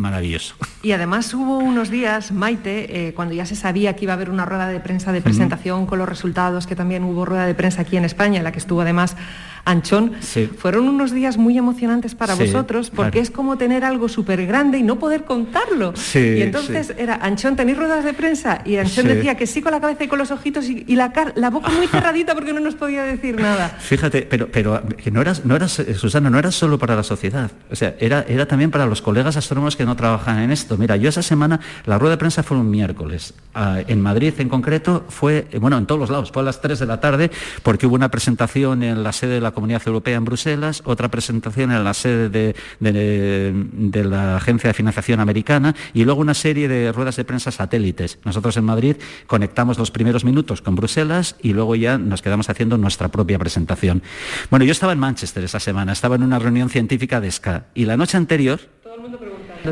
maravilloso. 0.00 0.54
Y 0.82 0.92
además 0.92 1.32
hubo 1.34 1.58
unos 1.58 1.90
días, 1.90 2.32
Maite, 2.32 3.08
eh, 3.08 3.14
cuando 3.14 3.34
ya 3.34 3.46
se 3.46 3.54
sabía 3.54 3.94
que 3.94 4.04
iba 4.04 4.14
a 4.14 4.16
haber 4.16 4.30
una 4.30 4.46
rueda 4.46 4.66
de 4.68 4.80
prensa 4.80 5.12
de 5.12 5.20
presentación 5.20 5.86
con 5.86 5.98
los 5.98 6.08
resultados, 6.08 6.66
que 6.66 6.74
también 6.74 7.04
hubo 7.04 7.24
rueda 7.24 7.46
de 7.46 7.54
prensa 7.54 7.82
aquí 7.82 7.96
en 7.96 8.04
España, 8.04 8.38
en 8.38 8.44
la 8.44 8.52
que 8.52 8.58
estuvo 8.58 8.80
además 8.80 9.16
Anchón, 9.64 10.12
fueron 10.58 10.88
unos 10.88 11.12
días 11.12 11.36
muy 11.36 11.56
emocionantes 11.58 12.14
para 12.14 12.34
vosotros 12.34 12.90
porque 12.90 13.20
es 13.20 13.30
como 13.30 13.58
tener 13.58 13.84
algo 13.84 14.08
súper 14.08 14.46
grande 14.46 14.78
y 14.78 14.82
no 14.82 14.98
poder 14.98 15.24
contarlo. 15.24 15.94
y 16.14 16.42
entonces 16.42 16.94
era, 16.96 17.16
Anchón, 17.16 17.56
¿tenéis 17.56 17.78
ruedas 17.78 18.04
de 18.04 18.12
prensa? 18.12 18.62
Y 18.64 18.76
Anchón 18.76 19.06
decía 19.06 19.36
que 19.36 19.46
sí 19.46 19.62
con 19.62 19.72
la 19.72 19.80
cabeza 19.80 20.04
y 20.04 20.08
con 20.08 20.18
los 20.18 20.30
ojitos 20.30 20.66
y, 20.68 20.96
la, 20.96 21.12
la 21.34 21.50
boca 21.50 21.70
muy 21.70 21.86
cerradita 21.88 22.34
porque 22.34 22.52
no 22.52 22.60
nos 22.60 22.74
podía 22.74 23.02
decir 23.02 23.40
nada. 23.40 23.68
Fíjate, 23.68 24.22
pero, 24.22 24.48
pero 24.50 24.82
que 24.96 25.10
no 25.10 25.20
eras, 25.20 25.44
no 25.44 25.56
eras, 25.56 25.78
eh, 25.78 25.94
Susana, 25.94 26.30
no 26.30 26.38
era 26.38 26.50
solo 26.50 26.78
para 26.78 26.96
la 26.96 27.02
sociedad, 27.02 27.50
o 27.70 27.76
sea, 27.76 27.94
era, 27.98 28.24
era 28.28 28.46
también 28.46 28.70
para 28.70 28.86
los 28.86 29.02
colegas 29.02 29.36
astrónomos 29.36 29.76
que 29.76 29.84
no 29.84 29.96
trabajan 29.96 30.40
en 30.40 30.50
esto. 30.50 30.76
Mira, 30.76 30.96
yo 30.96 31.08
esa 31.08 31.22
semana, 31.22 31.60
la 31.86 31.98
rueda 31.98 32.14
de 32.14 32.18
prensa 32.18 32.42
fue 32.42 32.56
un 32.56 32.70
miércoles. 32.70 33.34
Ah, 33.54 33.80
en 33.86 34.00
Madrid 34.00 34.34
en 34.38 34.48
concreto 34.48 35.04
fue, 35.08 35.48
bueno, 35.60 35.78
en 35.78 35.86
todos 35.86 36.00
los 36.00 36.10
lados, 36.10 36.30
fue 36.32 36.42
a 36.42 36.44
las 36.44 36.60
3 36.60 36.78
de 36.78 36.86
la 36.86 37.00
tarde 37.00 37.30
porque 37.62 37.86
hubo 37.86 37.94
una 37.94 38.10
presentación 38.10 38.82
en 38.82 39.02
la 39.02 39.12
sede 39.12 39.34
de 39.34 39.40
la 39.40 39.49
Comunidad 39.52 39.82
Europea 39.86 40.16
en 40.16 40.24
Bruselas, 40.24 40.82
otra 40.84 41.10
presentación 41.10 41.72
en 41.72 41.84
la 41.84 41.94
sede 41.94 42.28
de, 42.28 44.04
la 44.04 44.36
Agencia 44.36 44.68
de 44.68 44.74
Financiación 44.74 45.20
Americana 45.20 45.74
y 45.94 46.04
luego 46.04 46.20
una 46.20 46.34
serie 46.34 46.68
de 46.68 46.92
ruedas 46.92 47.16
de 47.16 47.24
prensa 47.24 47.50
satélites. 47.50 48.18
Nosotros 48.24 48.56
en 48.56 48.64
Madrid 48.64 48.96
conectamos 49.26 49.78
los 49.78 49.90
primeros 49.90 50.24
minutos 50.24 50.62
con 50.62 50.74
Bruselas 50.74 51.36
y 51.42 51.52
luego 51.52 51.74
ya 51.74 51.98
nos 51.98 52.22
quedamos 52.22 52.50
haciendo 52.50 52.78
nuestra 52.78 53.08
propia 53.08 53.38
presentación. 53.38 54.02
Bueno, 54.50 54.64
yo 54.64 54.72
estaba 54.72 54.92
en 54.92 54.98
Manchester 54.98 55.44
esa 55.44 55.60
semana, 55.60 55.92
estaba 55.92 56.16
en 56.16 56.22
una 56.22 56.38
reunión 56.38 56.70
científica 56.70 57.20
de 57.20 57.30
SCA 57.30 57.66
y 57.74 57.84
la 57.84 57.96
noche 57.96 58.16
anterior 58.16 58.60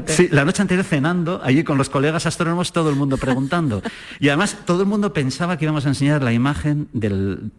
Sí, 0.07 0.29
la 0.31 0.45
noche 0.45 0.63
anterior 0.63 0.85
cenando, 0.85 1.41
allí 1.43 1.65
con 1.65 1.79
los 1.79 1.89
colegas 1.89 2.27
astrónomos, 2.27 2.73
todo 2.73 2.91
el 2.91 2.97
mundo 2.97 3.17
preguntando. 3.17 3.83
Y 4.21 4.29
además 4.29 4.59
todo 4.67 4.83
el 4.83 4.89
mundo 4.89 5.13
pensaba 5.13 5.57
que 5.57 5.65
íbamos 5.65 5.87
a 5.87 5.89
enseñar 5.89 6.23
la 6.23 6.33
imagen 6.33 6.89
del 6.93 7.51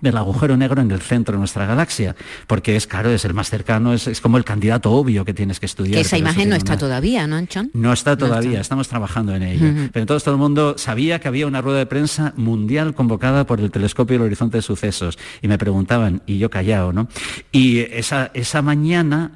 del 0.00 0.16
agujero 0.16 0.56
negro 0.56 0.80
en 0.80 0.90
el 0.90 1.00
centro 1.00 1.32
de 1.32 1.38
nuestra 1.38 1.66
galaxia, 1.66 2.16
porque 2.46 2.76
es 2.76 2.86
claro, 2.86 3.10
es 3.10 3.24
el 3.24 3.34
más 3.34 3.50
cercano, 3.50 3.92
es, 3.92 4.20
como 4.20 4.36
el 4.36 4.44
candidato 4.44 4.92
obvio 4.92 5.24
que 5.24 5.34
tienes 5.34 5.60
que 5.60 5.66
estudiar. 5.66 5.94
Que 5.94 6.00
esa 6.00 6.18
imagen 6.18 6.48
no 6.48 6.56
está 6.56 6.76
todavía, 6.76 7.26
¿no, 7.26 7.36
Anchon? 7.36 7.70
No 7.74 7.92
está 7.92 8.16
todavía, 8.16 8.60
estamos 8.60 8.88
trabajando 8.88 9.34
en 9.34 9.42
ello. 9.42 9.88
Pero 9.92 10.02
entonces 10.02 10.24
todo 10.24 10.34
el 10.34 10.40
mundo 10.40 10.76
sabía 10.78 11.18
que 11.18 11.28
había 11.28 11.46
una 11.46 11.60
rueda 11.60 11.78
de 11.78 11.86
prensa 11.86 12.32
mundial 12.36 12.94
convocada 12.94 13.46
por 13.46 13.60
el 13.60 13.70
telescopio 13.70 14.14
del 14.18 14.26
horizonte 14.26 14.58
de 14.58 14.62
sucesos 14.62 15.18
y 15.42 15.48
me 15.48 15.58
preguntaban, 15.58 16.22
y 16.26 16.38
yo 16.38 16.50
callado, 16.50 16.92
¿no? 16.92 17.08
Y 17.52 17.80
esa, 17.80 18.30
esa 18.34 18.62
mañana 18.62 19.32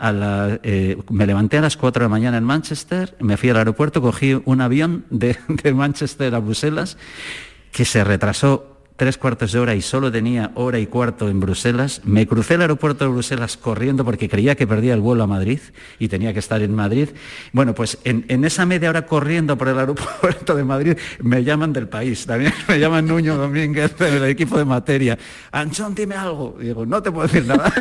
eh, 0.63 0.99
me 1.11 1.27
levanté 1.27 1.59
a 1.59 1.63
las 1.63 1.77
4 1.77 2.01
de 2.01 2.05
la 2.05 2.09
mañana 2.09 2.39
en 2.39 2.45
Manchester, 2.45 3.17
me 3.21 3.37
fui 3.37 3.51
al 3.51 3.57
aeropuerto, 3.57 4.01
cogí 4.01 4.41
un 4.45 4.61
avión 4.61 5.05
de, 5.11 5.37
de 5.49 5.75
Manchester 5.75 6.35
a 6.35 6.39
Bruselas 6.39 6.97
que 7.73 7.85
se 7.85 8.03
retrasó 8.05 8.80
tres 9.01 9.17
cuartos 9.17 9.53
de 9.53 9.59
hora 9.59 9.75
y 9.75 9.81
solo 9.81 10.13
tenía 10.13 10.51
hora 10.57 10.79
y 10.79 10.87
cuarto 10.87 11.31
en 11.31 11.41
Bruselas, 11.41 12.03
me 12.05 12.27
crucé 12.27 12.57
el 12.57 12.61
aeropuerto 12.61 13.07
de 13.07 13.11
Bruselas 13.11 13.57
corriendo 13.57 14.05
porque 14.05 14.29
creía 14.29 14.57
que 14.57 14.67
perdía 14.67 14.93
el 14.93 15.01
vuelo 15.01 15.25
a 15.25 15.27
Madrid 15.27 15.59
y 15.99 16.09
tenía 16.09 16.35
que 16.35 16.39
estar 16.39 16.61
en 16.61 16.75
Madrid. 16.75 17.09
Bueno, 17.55 17.75
pues 17.75 17.97
en, 18.05 18.45
esa 18.45 18.67
media 18.67 18.91
hora 18.91 19.07
corriendo 19.07 19.57
por 19.57 19.69
el 19.69 19.79
aeropuerto 19.79 20.55
de 20.55 20.65
Madrid 20.65 20.99
me 21.23 21.43
llaman 21.43 21.73
del 21.73 21.89
país, 21.89 22.27
también 22.27 22.53
me 22.69 22.79
llaman 22.79 23.07
Nuño 23.07 23.39
Domínguez 23.39 23.97
del 23.97 24.23
equipo 24.25 24.59
de 24.59 24.67
materia. 24.67 25.19
Anchón, 25.51 25.95
dime 25.95 26.17
algo. 26.17 26.59
Y 26.61 26.65
digo, 26.65 26.85
no 26.85 27.03
te 27.03 27.11
puedo 27.11 27.27
decir 27.27 27.47
nada. 27.47 27.73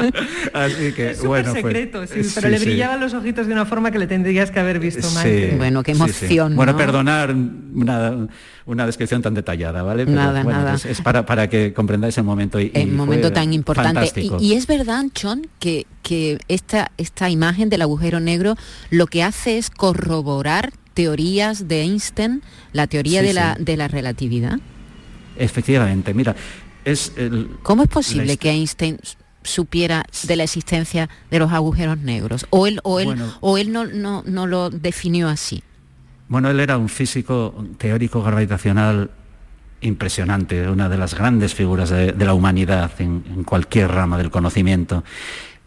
Así 0.52 0.92
que, 0.92 1.10
es 1.10 1.24
bueno, 1.24 1.52
secreto, 1.52 2.04
sí, 2.08 2.22
pero 2.34 2.48
le 2.48 2.58
brillaban 2.58 2.98
los 2.98 3.14
ojitos 3.14 3.46
de 3.46 3.52
una 3.52 3.64
forma 3.64 3.92
que 3.92 4.00
le 4.00 4.08
tendrías 4.08 4.50
que 4.50 4.58
haber 4.58 4.80
visto 4.80 5.08
más. 5.12 5.24
Bueno, 5.56 5.84
qué 5.84 5.92
emoción. 5.92 6.56
Bueno, 6.56 6.76
perdonar 6.76 7.32
una, 7.32 8.26
una 8.70 8.86
descripción 8.86 9.20
tan 9.20 9.34
detallada, 9.34 9.82
¿vale? 9.82 10.06
nada, 10.06 10.44
nada. 10.44 10.74
Es, 10.74 11.00
para, 11.00 11.26
para, 11.26 11.48
que 11.48 11.72
comprendáis 11.72 12.16
el 12.18 12.24
momento. 12.24 12.60
Y, 12.60 12.70
el 12.74 12.92
momento 12.92 13.32
tan 13.32 13.52
importante. 13.52 14.12
Y, 14.38 14.54
es 14.54 14.66
verdad, 14.66 15.06
John, 15.20 15.48
que, 15.58 15.86
que 16.02 16.38
esta, 16.48 16.92
esta 16.96 17.28
imagen 17.28 17.68
del 17.68 17.82
agujero 17.82 18.20
negro 18.20 18.56
lo 18.90 19.06
que 19.06 19.22
hace 19.22 19.58
es 19.58 19.70
corroborar 19.70 20.72
teorías 20.94 21.66
de 21.66 21.82
Einstein, 21.82 22.42
la 22.72 22.86
teoría 22.86 23.22
de, 23.22 23.32
la, 23.32 23.56
de 23.58 23.76
la 23.76 23.88
relatividad. 23.88 24.58
Efectivamente, 25.36 26.14
mira, 26.14 26.36
es 26.84 27.12
¿Cómo 27.62 27.82
es 27.82 27.88
posible 27.88 28.36
que 28.36 28.50
Einstein 28.50 28.98
supiera 29.42 30.04
de 30.24 30.36
la 30.36 30.44
existencia 30.44 31.08
de 31.30 31.38
los 31.38 31.52
agujeros 31.52 31.98
negros? 31.98 32.46
¿O 32.50 32.66
él, 32.66 32.80
o 32.84 33.00
él, 33.00 33.16
o 33.40 33.58
él 33.58 33.72
no, 33.72 33.86
no, 33.86 34.22
no 34.26 34.46
lo 34.46 34.70
definió 34.70 35.28
así? 35.28 35.62
Bueno, 36.30 36.48
él 36.48 36.60
era 36.60 36.78
un 36.78 36.88
físico 36.88 37.52
teórico 37.76 38.22
gravitacional 38.22 39.10
impresionante, 39.80 40.68
una 40.68 40.88
de 40.88 40.96
las 40.96 41.16
grandes 41.16 41.54
figuras 41.56 41.90
de, 41.90 42.12
la 42.12 42.34
humanidad 42.34 42.92
en, 43.00 43.42
cualquier 43.42 43.90
rama 43.90 44.16
del 44.16 44.30
conocimiento. 44.30 45.02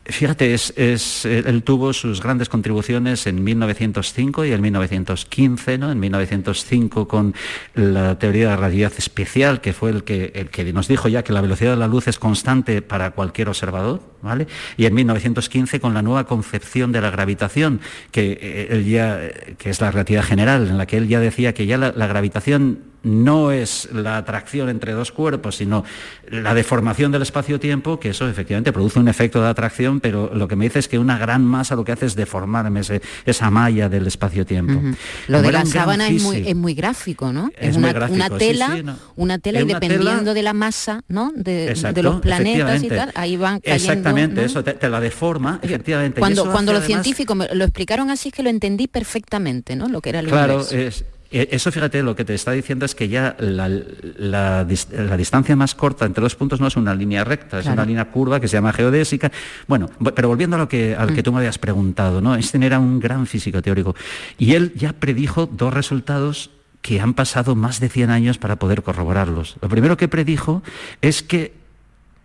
Fíjate, 0.05 0.53
él 0.53 1.63
tuvo 1.63 1.93
sus 1.93 2.21
grandes 2.21 2.49
contribuciones 2.49 3.25
en 3.25 3.41
1905 3.41 4.43
y 4.43 4.51
en 4.51 4.61
1915, 4.61 5.77
¿no? 5.77 5.91
En 5.93 5.99
1905 6.01 7.07
con 7.07 7.33
la 7.73 8.19
teoría 8.19 8.43
de 8.43 8.49
la 8.49 8.55
relatividad 8.57 8.91
especial, 8.97 9.61
que 9.61 9.71
fue 9.71 9.91
el 9.91 10.03
que, 10.03 10.33
el 10.35 10.49
que 10.49 10.73
nos 10.73 10.89
dijo 10.89 11.07
ya 11.07 11.23
que 11.23 11.31
la 11.31 11.39
velocidad 11.39 11.71
de 11.71 11.77
la 11.77 11.87
luz 11.87 12.09
es 12.09 12.19
constante 12.19 12.81
para 12.81 13.11
cualquier 13.11 13.47
observador, 13.47 14.01
¿vale? 14.21 14.47
Y 14.75 14.87
en 14.87 14.93
1915 14.93 15.79
con 15.79 15.93
la 15.93 16.01
nueva 16.01 16.25
concepción 16.25 16.91
de 16.91 16.99
la 16.99 17.09
gravitación, 17.09 17.79
que, 18.11 18.37
eh, 18.41 18.83
ya, 18.85 19.55
que 19.57 19.69
es 19.69 19.79
la 19.79 19.89
relatividad 19.89 20.25
general, 20.25 20.67
en 20.67 20.77
la 20.77 20.85
que 20.85 20.97
él 20.97 21.07
ya 21.07 21.21
decía 21.21 21.53
que 21.53 21.65
ya 21.65 21.77
la 21.77 22.07
gravitación 22.07 22.92
no 23.03 23.51
es 23.51 23.89
la 23.91 24.17
atracción 24.17 24.69
entre 24.69 24.93
dos 24.93 25.11
cuerpos, 25.11 25.57
sino 25.57 25.83
la 26.29 26.53
deformación 26.53 27.11
del 27.11 27.21
espacio-tiempo, 27.21 27.99
que 27.99 28.09
eso 28.09 28.27
efectivamente 28.27 28.71
produce 28.71 28.99
un 28.99 29.07
efecto 29.07 29.41
de 29.41 29.49
atracción, 29.49 29.99
pero 29.99 30.31
lo 30.33 30.47
que 30.47 30.55
me 30.55 30.65
dice 30.65 30.79
es 30.79 30.87
que 30.87 30.97
una 30.97 31.17
gran 31.17 31.43
masa 31.43 31.75
lo 31.75 31.83
que 31.83 31.91
hace 31.91 32.05
es 32.05 32.15
deformarme 32.15 32.81
esa 33.25 33.51
malla 33.51 33.89
del 33.89 34.07
espacio-tiempo. 34.07 34.81
Lo 35.27 35.41
de 35.41 35.51
la 35.51 35.65
sábana 35.65 36.07
es 36.07 36.23
muy, 36.55 36.73
gráfico, 36.73 37.31
¿no? 37.31 37.51
Es, 37.57 37.75
una, 37.75 37.93
tela, 38.37 38.97
una 39.15 39.37
tela 39.37 39.61
y 39.61 39.65
dependiendo 39.65 40.33
de 40.33 40.41
la 40.41 40.53
masa, 40.53 41.03
¿no? 41.07 41.31
De, 41.35 41.75
los 42.01 42.21
planetas 42.21 42.83
y 42.83 42.87
tal, 42.87 43.11
ahí 43.15 43.37
van 43.37 43.59
cayendo. 43.59 43.75
Exactamente, 43.75 44.43
eso 44.45 44.63
te, 44.63 44.89
la 44.89 44.99
deforma, 44.99 45.59
efectivamente. 45.61 46.19
Cuando, 46.19 46.51
cuando 46.51 46.73
los 46.73 46.85
científicos 46.85 47.37
lo 47.53 47.63
explicaron 47.63 48.09
así 48.09 48.29
es 48.29 48.35
que 48.35 48.43
lo 48.43 48.49
entendí 48.49 48.87
perfectamente, 48.87 49.75
¿no? 49.75 49.87
Lo 49.87 50.01
que 50.01 50.09
era 50.09 50.19
el 50.19 50.27
Claro, 50.27 50.65
es, 50.71 51.05
eso, 51.33 51.71
fíjate, 51.71 52.03
lo 52.03 52.15
que 52.15 52.25
te 52.25 52.35
está 52.35 52.51
diciendo 52.51 52.85
es 52.85 52.93
que 52.93 53.09
ya 53.09 53.35
la, 53.39 54.63
distancia 54.65 55.55
más 55.55 55.73
corta 55.73 56.05
entre 56.05 56.21
dos 56.21 56.35
puntos 56.35 56.61
no 56.61 56.67
es 56.67 56.75
una 56.75 56.93
línea 56.93 57.23
recta, 57.23 57.59
es 57.59 57.65
una 57.65 57.85
línea 57.85 58.05
curva 58.05 58.39
que 58.39 58.47
se 58.47 58.57
llama 58.57 58.71
geodésica. 58.71 59.31
Bueno, 59.67 59.89
pero 60.15 60.27
volviendo 60.27 60.57
a 60.57 60.59
lo 60.59 60.69
que, 60.69 60.95
al 60.95 61.13
que 61.13 61.21
mm. 61.21 61.23
tú 61.23 61.31
me 61.31 61.39
habías 61.39 61.57
preguntado, 61.57 62.21
¿no? 62.21 62.35
Einstein 62.35 62.61
era 62.61 62.77
un 62.77 62.99
gran 62.99 63.25
físico 63.25 63.63
teórico 63.63 63.95
y 64.37 64.53
él 64.53 64.73
ya 64.75 64.93
predijo 64.93 65.47
dos 65.47 65.73
resultados 65.73 66.51
que 66.83 67.01
han 67.01 67.15
pasado 67.15 67.55
más 67.55 67.79
de 67.79 67.89
100 67.89 68.11
años 68.11 68.37
para 68.37 68.57
poder 68.57 68.83
corroborarlos. 68.83 69.55
Lo 69.61 69.69
primero 69.69 69.97
que 69.97 70.07
predijo 70.07 70.61
es 71.01 71.23
que 71.23 71.55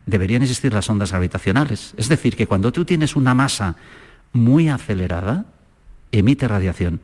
deberían 0.04 0.42
existir 0.42 0.74
las 0.74 0.90
ondas 0.90 1.12
gravitacionales. 1.12 1.94
Es 1.96 2.08
decir, 2.08 2.36
que 2.36 2.46
cuando 2.46 2.72
tú 2.72 2.84
tienes 2.84 3.16
una 3.16 3.32
masa 3.32 3.76
muy 4.32 4.68
acelerada, 4.68 5.46
emite 6.12 6.46
radiación 6.46 7.00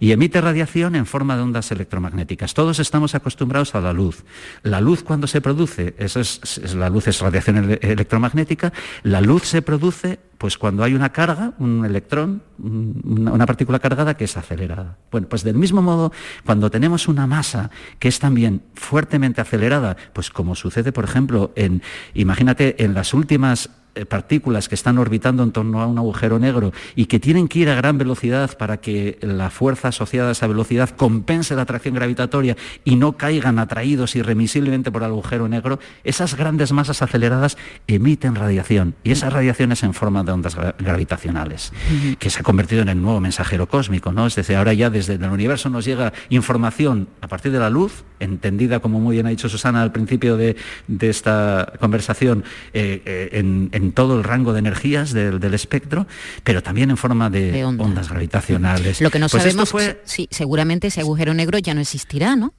y 0.00 0.12
emite 0.12 0.40
radiación 0.40 0.94
en 0.94 1.06
forma 1.06 1.36
de 1.36 1.42
ondas 1.42 1.70
electromagnéticas. 1.70 2.54
Todos 2.54 2.78
estamos 2.78 3.14
acostumbrados 3.14 3.74
a 3.74 3.80
la 3.80 3.92
luz. 3.92 4.24
La 4.62 4.80
luz 4.80 5.02
cuando 5.02 5.26
se 5.26 5.40
produce, 5.40 5.94
es, 5.98 6.74
la 6.74 6.88
luz 6.88 7.08
es 7.08 7.20
radiación 7.20 7.78
electromagnética, 7.80 8.72
la 9.02 9.20
luz 9.20 9.44
se 9.44 9.62
produce 9.62 10.20
pues 10.38 10.56
cuando 10.56 10.84
hay 10.84 10.94
una 10.94 11.10
carga, 11.10 11.52
un 11.58 11.84
electrón, 11.84 12.42
una, 12.62 13.44
partícula 13.44 13.80
cargada 13.80 14.16
que 14.16 14.24
es 14.24 14.36
acelerada. 14.36 14.96
Bueno, 15.10 15.28
pues 15.28 15.42
del 15.42 15.56
mismo 15.56 15.82
modo, 15.82 16.12
cuando 16.46 16.70
tenemos 16.70 17.08
una 17.08 17.26
masa 17.26 17.70
que 17.98 18.06
es 18.06 18.20
también 18.20 18.62
fuertemente 18.74 19.40
acelerada, 19.40 19.96
pues 20.12 20.30
como 20.30 20.54
sucede, 20.54 20.92
por 20.92 21.04
ejemplo, 21.04 21.52
en, 21.56 21.82
imagínate, 22.14 22.84
en 22.84 22.94
las 22.94 23.14
últimas 23.14 23.68
partículas 24.06 24.68
que 24.68 24.74
están 24.74 24.98
orbitando 24.98 25.42
en 25.42 25.52
torno 25.52 25.80
a 25.80 25.86
un 25.86 25.98
agujero 25.98 26.38
negro 26.38 26.72
y 26.94 27.06
que 27.06 27.20
tienen 27.20 27.48
que 27.48 27.60
ir 27.60 27.70
a 27.70 27.74
gran 27.74 27.98
velocidad 27.98 28.56
para 28.56 28.78
que 28.78 29.18
la 29.20 29.50
fuerza 29.50 29.88
asociada 29.88 30.30
a 30.30 30.32
esa 30.32 30.46
velocidad 30.46 30.90
compense 30.90 31.54
la 31.54 31.62
atracción 31.62 31.94
gravitatoria 31.94 32.56
y 32.84 32.96
no 32.96 33.16
caigan 33.16 33.58
atraídos 33.58 34.16
irremisiblemente 34.16 34.90
por 34.90 35.02
el 35.02 35.08
agujero 35.08 35.48
negro, 35.48 35.78
esas 36.04 36.36
grandes 36.36 36.72
masas 36.72 37.02
aceleradas 37.02 37.56
emiten 37.86 38.34
radiación 38.34 38.94
y 39.04 39.12
esas 39.12 39.32
radiaciones 39.32 39.82
en 39.82 39.94
forma 39.94 40.24
de 40.24 40.32
ondas 40.32 40.56
gravitacionales, 40.78 41.72
que 42.18 42.30
se 42.30 42.40
ha 42.40 42.42
convertido 42.42 42.82
en 42.82 42.88
el 42.88 43.00
nuevo 43.00 43.20
mensajero 43.20 43.68
cósmico, 43.68 44.12
¿no? 44.12 44.26
Es 44.26 44.34
decir, 44.34 44.56
ahora 44.56 44.72
ya 44.72 44.90
desde 44.90 45.14
el 45.14 45.24
universo 45.24 45.68
nos 45.68 45.84
llega 45.84 46.12
información 46.28 47.08
a 47.20 47.28
partir 47.28 47.52
de 47.52 47.58
la 47.58 47.70
luz, 47.70 48.04
entendida 48.20 48.80
como 48.80 49.00
muy 49.00 49.16
bien 49.16 49.26
ha 49.26 49.30
dicho 49.30 49.48
Susana 49.48 49.82
al 49.82 49.92
principio 49.92 50.36
de, 50.36 50.56
esta 51.00 51.72
conversación, 51.78 52.44
eh, 52.72 53.02
eh, 53.04 53.28
en 53.32 53.87
todo 53.92 54.16
el 54.16 54.24
rango 54.24 54.52
de 54.52 54.60
energías 54.60 55.12
del, 55.12 55.54
espectro, 55.54 56.06
pero 56.44 56.62
también 56.62 56.90
en 56.90 56.96
forma 56.96 57.30
de, 57.30 57.64
ondas 57.64 58.08
gravitacionales. 58.08 59.00
Lo 59.00 59.10
que 59.10 59.18
no 59.18 59.28
pues 59.28 59.42
sabemos, 59.42 59.70
fue... 59.70 60.00
sí, 60.04 60.28
seguramente 60.30 60.88
ese 60.88 61.00
agujero 61.00 61.34
negro 61.34 61.58
ya 61.58 61.74
no 61.74 61.80
existirá, 61.80 62.36
¿no? 62.36 62.54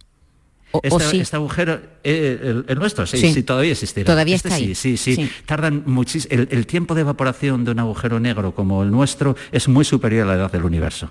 O, 0.72 0.82
este, 0.84 1.22
este, 1.22 1.36
agujero, 1.36 1.82
eh, 2.04 2.64
el, 2.68 2.78
nuestro, 2.78 3.08
sí, 3.08 3.34
sí, 3.34 3.42
todavía 3.42 3.72
existirá. 3.72 4.06
Todavía 4.06 4.36
este 4.36 4.50
está 4.50 4.58
ahí. 4.58 4.76
Sí, 4.76 4.98
sí, 4.98 5.16
sí. 5.16 5.32
Tardan 5.48 5.82
muchísimo. 5.88 6.46
el 6.48 6.68
tiempo 6.68 6.94
de 6.94 7.02
evaporación 7.02 7.66
de 7.66 7.72
un 7.72 7.80
agujero 7.80 8.20
negro 8.20 8.54
como 8.54 8.84
el 8.84 8.92
nuestro 8.92 9.36
es 9.52 9.68
muy 9.68 9.84
superior 9.84 10.28
a 10.28 10.32
la 10.32 10.36
edad 10.36 10.52
del 10.52 10.66
universo. 10.66 11.10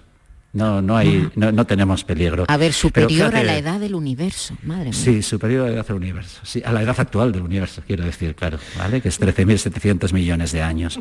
No, 0.50 0.80
no 0.80 0.96
hay, 0.96 1.30
no, 1.37 1.66
tenemos 1.66 2.04
peligro. 2.04 2.46
A 2.48 2.56
ver, 2.56 2.72
superior 2.72 3.37
a 3.37 3.42
la 3.42 3.58
edad 3.58 3.78
del 3.78 3.94
universo, 3.94 4.56
madre 4.62 4.84
mía. 4.84 4.92
Sí, 4.94 5.22
superior 5.22 5.66
a 5.66 5.68
la 5.68 5.74
edad 5.76 5.87
del 5.87 5.96
universo. 5.96 6.40
Sí, 6.42 6.62
a 6.64 6.72
la 6.72 6.82
edad 6.82 6.98
actual 6.98 7.32
del 7.32 7.42
universo, 7.42 7.82
quiero 7.87 8.04
decir, 8.04 8.34
claro, 8.34 8.58
¿vale? 8.78 9.02
Que 9.02 9.08
es 9.11 9.20
13.700 9.20 10.11
millones 10.14 10.52
de 10.52 10.62
años. 10.62 10.98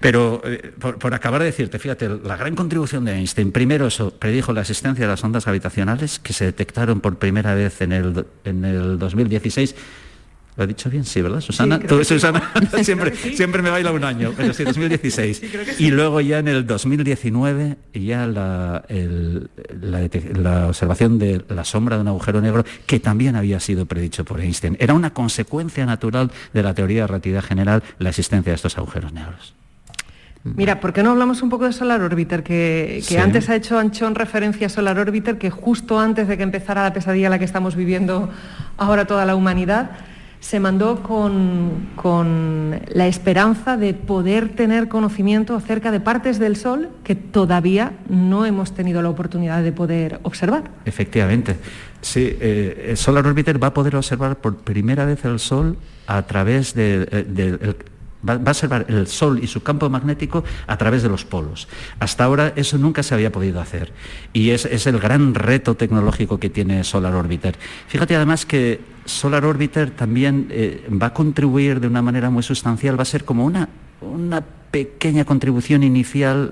Pero, 0.00 0.42
eh, 0.44 0.72
por, 0.78 1.14
acabar 1.14 1.40
de 1.40 1.46
decirte, 1.46 1.78
fíjate, 1.78 2.10
la 2.22 2.36
gran 2.36 2.54
contribución 2.54 3.06
de 3.06 3.12
Einstein, 3.12 3.52
primero 3.52 3.86
eso, 3.86 4.10
predijo 4.10 4.52
la 4.52 4.60
existencia 4.60 5.06
de 5.06 5.10
las 5.10 5.24
ondas 5.24 5.46
gravitacionales 5.46 6.18
que 6.18 6.34
se 6.34 6.44
detectaron 6.44 7.00
por 7.00 7.16
primera 7.16 7.54
vez 7.54 7.80
en 7.80 7.92
el, 7.92 8.26
en 8.44 8.66
el 8.66 8.98
2016 8.98 9.74
¿Lo 10.56 10.62
he 10.64 10.66
dicho 10.68 10.88
bien? 10.88 11.04
Sí, 11.04 11.20
¿verdad? 11.20 11.40
Susana, 11.40 11.80
Tú, 11.80 11.98
sí. 11.98 12.04
Susana 12.14 12.52
siempre, 12.84 13.14
sí. 13.16 13.36
siempre 13.36 13.60
me 13.60 13.70
baila 13.70 13.90
un 13.90 14.04
año, 14.04 14.32
pero 14.36 14.52
sí, 14.54 14.62
2016. 14.64 15.42
Y 15.80 15.90
luego 15.90 16.20
ya 16.20 16.38
en 16.38 16.46
el 16.48 16.64
2019, 16.64 17.76
ya 17.94 18.26
la, 18.28 18.84
el- 18.88 19.50
la 20.40 20.68
observación 20.68 21.18
de 21.18 21.44
la 21.48 21.64
sombra 21.64 21.96
de 21.96 22.02
un 22.02 22.08
agujero 22.08 22.40
negro, 22.40 22.64
que 22.86 23.00
también 23.00 23.34
había 23.34 23.58
sido 23.58 23.86
predicho 23.86 24.24
por 24.24 24.40
Einstein. 24.40 24.76
Era 24.78 24.94
una 24.94 25.10
consecuencia 25.12 25.86
natural 25.86 26.30
de 26.52 26.62
la 26.62 26.72
teoría 26.74 27.02
de 27.02 27.06
relatividad 27.08 27.42
general 27.42 27.82
la 27.98 28.10
existencia 28.10 28.52
de 28.52 28.56
estos 28.56 28.78
agujeros 28.78 29.12
negros. 29.12 29.54
Mira, 30.44 30.78
¿por 30.78 30.92
qué 30.92 31.02
no 31.02 31.10
hablamos 31.12 31.40
un 31.40 31.48
poco 31.48 31.64
de 31.64 31.72
Solar 31.72 32.02
Orbiter? 32.02 32.42
Que, 32.42 32.96
que 33.08 33.14
Sí. 33.14 33.16
antes 33.16 33.48
ha 33.48 33.56
hecho 33.56 33.78
Anchón 33.78 34.14
referencia 34.14 34.66
a 34.66 34.70
Solar 34.70 34.98
Orbiter, 34.98 35.38
que 35.38 35.48
justo 35.50 35.98
antes 35.98 36.28
de 36.28 36.36
que 36.36 36.42
empezara 36.42 36.82
la 36.82 36.92
pesadilla 36.92 37.30
la 37.30 37.38
que 37.38 37.46
estamos 37.46 37.74
viviendo 37.76 38.30
ahora 38.76 39.06
toda 39.06 39.24
la 39.24 39.36
humanidad, 39.36 39.92
se 40.44 40.60
mandó 40.60 41.02
con, 41.02 41.88
con 41.96 42.78
la 42.92 43.06
esperanza 43.06 43.78
de 43.78 43.94
poder 43.94 44.50
tener 44.50 44.88
conocimiento 44.88 45.56
acerca 45.56 45.90
de 45.90 46.00
partes 46.00 46.38
del 46.38 46.56
Sol 46.56 46.90
que 47.02 47.14
todavía 47.14 47.92
no 48.10 48.44
hemos 48.44 48.74
tenido 48.74 49.00
la 49.00 49.08
oportunidad 49.08 49.62
de 49.62 49.72
poder 49.72 50.20
observar. 50.22 50.64
Efectivamente. 50.84 51.56
Sí, 52.02 52.36
eh, 52.38 52.88
el 52.90 52.96
Solar 52.98 53.26
Orbiter 53.26 53.60
va 53.62 53.68
a 53.68 53.72
poder 53.74 53.96
observar 53.96 54.36
por 54.36 54.56
primera 54.58 55.06
vez 55.06 55.24
el 55.24 55.38
Sol 55.38 55.78
a 56.06 56.20
través 56.26 56.74
de, 56.74 57.08
eh, 57.10 57.24
del- 57.26 57.58
el- 57.62 57.76
va, 58.28 58.34
a 58.34 58.36
observar 58.36 58.86
el 58.88 59.06
Sol 59.06 59.40
y 59.42 59.46
su 59.46 59.62
campo 59.62 59.88
magnético 59.90 60.44
a 60.66 60.76
través 60.76 61.02
de 61.02 61.08
los 61.08 61.24
polos. 61.24 61.68
Hasta 61.98 62.24
ahora 62.24 62.52
eso 62.56 62.78
nunca 62.78 63.02
se 63.02 63.14
había 63.14 63.32
podido 63.32 63.60
hacer 63.60 63.92
y 64.32 64.50
es, 64.50 64.64
es 64.64 64.86
el 64.86 64.98
gran 64.98 65.34
reto 65.34 65.74
tecnológico 65.74 66.38
que 66.38 66.50
tiene 66.50 66.84
Solar 66.84 67.14
Orbiter. 67.14 67.56
Fíjate 67.88 68.16
además 68.16 68.46
que 68.46 68.80
Solar 69.04 69.44
Orbiter 69.44 69.90
también 69.90 70.48
eh, 70.50 70.86
va 70.90 71.08
a 71.08 71.14
contribuir 71.14 71.80
de 71.80 71.86
una 71.86 72.02
manera 72.02 72.30
muy 72.30 72.42
sustancial, 72.42 72.98
va 72.98 73.02
a 73.02 73.06
ser 73.06 73.24
como 73.24 73.44
una, 73.44 73.68
una 74.00 74.42
pequeña 74.74 75.24
contribución 75.24 75.84
inicial 75.84 76.50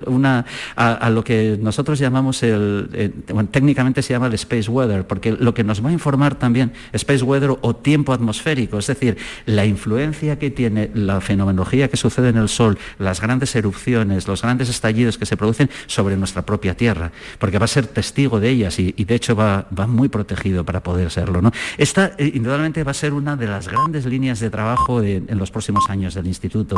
a, 0.77 1.11
lo 1.11 1.25
que 1.25 1.59
nosotros 1.61 1.99
llamamos 1.99 2.45
el, 2.45 2.89
eh, 2.93 3.11
bueno, 3.35 3.49
técnicamente 3.51 4.01
se 4.01 4.13
llama 4.13 4.29
el 4.29 4.35
space 4.35 4.71
weather, 4.71 5.05
porque 5.05 5.33
lo 5.33 5.53
que 5.55 5.65
nos 5.65 5.85
va 5.85 5.89
a 5.89 5.93
informar 5.93 6.37
también 6.37 6.73
space 6.93 7.25
weather 7.25 7.51
o 7.61 7.75
tiempo 7.75 8.13
atmosférico, 8.13 8.79
es 8.79 8.87
decir, 8.87 9.17
la 9.45 9.67
influencia 9.67 10.39
que 10.39 10.53
tiene 10.53 10.89
la 10.95 11.21
fenomenología 11.21 11.89
que 11.89 11.97
sucede 11.97 12.29
en 12.29 12.37
el 12.37 12.49
Sol, 12.49 12.79
las 13.01 13.21
grandes 13.21 13.57
erupciones, 13.57 14.29
los 14.29 14.43
grandes 14.43 14.69
estallidos 14.69 15.19
que 15.19 15.27
se 15.27 15.37
producen 15.37 15.69
sobre 15.89 16.17
nuestra 16.17 16.43
propia 16.43 16.77
Tierra, 16.77 17.11
porque 17.41 17.59
va 17.59 17.65
a 17.65 17.69
ser 17.69 17.89
testigo 17.89 18.39
de 18.39 18.51
ellas 18.51 18.79
y, 18.79 18.93
de 18.93 19.15
hecho 19.17 19.35
va, 19.35 19.67
va 19.77 19.89
muy 19.89 20.09
protegido 20.09 20.65
para 20.65 20.81
poder 20.81 21.11
serlo. 21.11 21.43
¿no? 21.43 21.51
Esta 21.77 22.13
eh, 22.19 22.31
indudablemente 22.35 22.85
va 22.85 22.93
a 22.93 22.95
ser 22.95 23.15
una 23.15 23.35
de 23.35 23.49
las 23.49 23.67
grandes 23.67 24.07
líneas 24.07 24.39
de 24.39 24.49
trabajo 24.49 25.03
en 25.03 25.39
los 25.39 25.51
próximos 25.51 25.91
años 25.91 26.15
del 26.15 26.29
Instituto. 26.29 26.77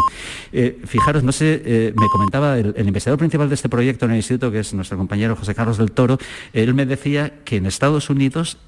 Eh, 0.53 0.81
fijaros, 0.87 1.23
no 1.23 1.33
eh, 1.43 1.93
me 1.97 2.09
comentaba 2.09 2.59
el, 2.59 2.75
investigador 2.87 3.19
principal 3.19 3.49
de 3.49 3.55
este 3.55 3.69
proyecto 3.69 4.05
en 4.05 4.13
el 4.13 4.17
Instituto, 4.19 4.51
que 4.51 4.61
es 4.61 4.75
nuestro 4.75 4.97
compañero 4.97 5.37
José 5.37 5.55
Carlos 5.55 5.79
del 5.79 5.93
Toro, 5.93 6.19
él 6.53 6.75
me 6.75 6.87
decía 6.87 7.33
que 7.45 7.57
en 7.57 7.67
Estados 7.67 8.11
Unidos, 8.11 8.59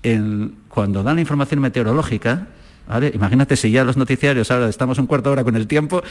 cuando 0.68 1.02
dan 1.02 1.16
la 1.16 1.20
información 1.20 1.60
meteorológica, 1.60 2.48
¿Vale? 2.88 3.10
Imagínate 3.14 3.56
si 3.56 3.70
ya 3.72 3.82
los 3.84 3.96
noticiarios 3.96 4.50
ahora 4.50 4.68
estamos 4.68 4.98
un 4.98 5.06
cuarto 5.06 5.30
de 5.30 5.32
hora 5.34 5.44
con 5.44 5.56
el 5.56 5.66
tiempo, 5.66 6.02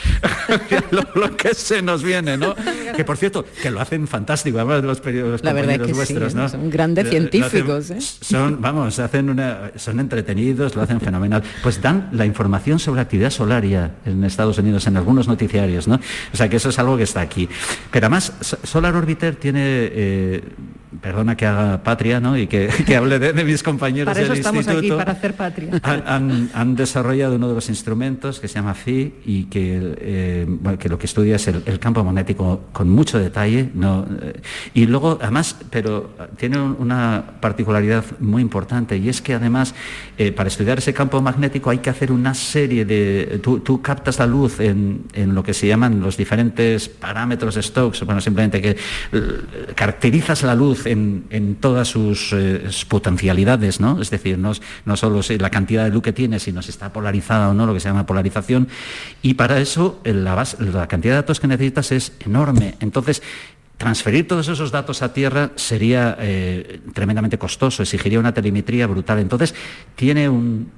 lo, 0.92 1.04
lo 1.16 1.38
que 1.38 1.54
se 1.54 1.82
nos 1.82 2.04
viene, 2.04 2.38
¿no? 2.38 2.54
Que 2.96 3.04
por 3.06 3.16
cierto, 3.18 3.46
que 3.62 3.72
lo 3.72 3.80
hacen 3.80 4.08
fantástico, 4.08 4.58
además 4.58 4.82
de 4.82 4.88
los, 4.88 5.02
peri- 5.02 5.22
los 5.22 5.44
La 5.44 5.54
verdad 5.54 5.76
es 5.76 5.78
compañeros 5.80 5.88
que 5.88 5.94
sí, 6.06 6.14
vuestros, 6.14 6.36
¿no? 6.36 6.50
son 6.50 6.70
grandes 6.70 7.06
Eh, 7.06 7.08
hacen- 7.10 7.30
científicos, 7.32 7.90
¿eh? 7.92 7.98
Son, 8.02 8.62
vamos, 8.62 9.00
hacen 9.00 9.30
una, 9.30 9.72
son 9.76 10.00
entretenidos, 10.00 10.76
lo 10.76 10.82
hacen 10.82 11.00
fenomenal. 11.00 11.44
Pues 11.64 11.82
dan 11.82 12.10
la 12.12 12.26
información 12.26 12.78
sobre 12.80 13.02
actividad 13.02 13.30
solaria 13.30 13.92
en 14.06 14.24
Estados 14.24 14.58
Unidos, 14.58 14.86
en 14.88 14.98
algunos 14.98 15.28
noticiarios, 15.28 15.88
¿no? 15.88 15.96
O 16.34 16.36
sea 16.38 16.50
que 16.50 16.58
eso 16.58 16.70
es 16.70 16.80
algo 16.80 16.98
que 16.98 17.04
está 17.04 17.22
aquí. 17.22 17.48
Pero 17.92 18.08
además, 18.08 18.34
So- 18.42 18.58
Solar 18.64 18.96
Orbiter 18.96 19.36
tiene, 19.36 19.62
eh, 19.64 20.44
perdona 21.02 21.36
que 21.36 21.46
haga 21.46 21.84
patria, 21.84 22.20
¿no? 22.20 22.38
Y 22.38 22.48
que, 22.48 22.68
que 22.86 22.96
hable 22.96 23.20
de, 23.20 23.34
de 23.34 23.44
mis 23.44 23.64
compañeros 23.64 24.14
Para 24.14 24.22
eso 24.24 24.32
del 24.32 24.40
estamos 24.40 24.68
aquí, 24.68 24.76
instituto. 24.78 24.98
para 24.98 25.12
hacer 25.12 25.34
patria. 25.36 25.72
Han, 25.84 26.04
han- 26.08 26.50
han 26.54 26.65
desarrollado 26.74 27.36
uno 27.36 27.50
de 27.50 27.54
los 27.54 27.70
instrumentos 27.70 28.40
que 28.40 28.48
se 28.48 28.56
llama 28.56 28.74
FI 28.74 29.14
y 29.26 29.44
que, 29.44 29.96
eh, 30.00 30.48
que 30.80 30.90
lo 30.90 30.98
que 30.98 31.06
estudia 31.06 31.36
es 31.36 31.48
el, 31.48 31.80
campo 31.80 32.04
magnético 32.04 32.62
con 32.72 32.90
mucho 32.90 33.20
detalle. 33.20 33.70
¿no? 33.74 34.06
Eh, 34.22 34.42
y 34.74 34.88
luego, 34.88 35.20
además, 35.22 35.56
pero 35.70 36.10
tiene 36.38 36.60
un- 36.60 36.78
una 36.80 37.24
particularidad 37.40 38.04
muy 38.20 38.42
importante 38.42 38.98
y 38.98 39.10
es 39.10 39.22
que 39.22 39.34
además, 39.34 39.76
eh, 40.18 40.32
para 40.32 40.48
estudiar 40.48 40.80
ese 40.80 40.94
campo 40.94 41.22
magnético 41.22 41.70
hay 41.70 41.80
que 41.80 41.90
hacer 41.90 42.12
una 42.12 42.34
serie 42.34 42.86
de... 42.86 43.40
Tú, 43.44 43.60
tú 43.60 43.82
captas 43.82 44.18
la 44.18 44.26
luz 44.26 44.60
en, 44.60 45.04
lo 45.14 45.44
que 45.44 45.54
se 45.54 45.68
llaman 45.68 46.00
los 46.00 46.18
diferentes 46.18 46.90
parámetros 46.90 47.56
de 47.56 47.62
Stokes, 47.62 48.06
bueno, 48.06 48.22
simplemente 48.22 48.62
que 48.62 48.78
caracterizas 49.76 50.44
la 50.44 50.56
luz 50.56 50.86
en, 50.86 51.58
todas 51.60 51.88
sus, 51.90 52.36
potencialidades, 52.88 53.80
¿no? 53.80 54.02
Es 54.02 54.10
decir, 54.10 54.38
no, 54.38 54.54
no 54.86 54.96
solo 54.96 55.22
la 55.40 55.50
cantidad 55.50 55.84
de 55.84 55.90
luz 55.90 56.04
que 56.04 56.14
tiene, 56.14 56.40
sino 56.40 56.55
si 56.62 56.72
está 56.72 56.92
polarizada 56.92 57.50
o 57.50 57.54
no, 57.54 57.66
lo 57.66 57.74
que 57.74 57.80
se 57.80 57.90
llama 57.90 58.06
polarización. 58.06 58.68
Y 59.22 59.36
para 59.36 59.60
eso 59.60 60.00
la 60.04 60.88
cantidad 60.88 61.14
de 61.14 61.22
datos 61.22 61.40
que 61.40 61.48
necesitas 61.48 61.92
es 61.92 62.14
enorme. 62.20 62.76
Entonces, 62.80 63.22
transferir 63.78 64.28
todos 64.28 64.48
esos 64.48 64.72
datos 64.72 65.02
a 65.02 65.14
Tierra 65.14 65.52
sería 65.56 66.18
eh, 66.20 66.80
tremendamente 66.94 67.38
costoso, 67.38 67.84
exigiría 67.84 68.20
una 68.20 68.34
telemetría 68.34 68.88
brutal. 68.88 69.20
Entonces, 69.20 69.54
tiene 69.96 70.30
un, 70.30 70.70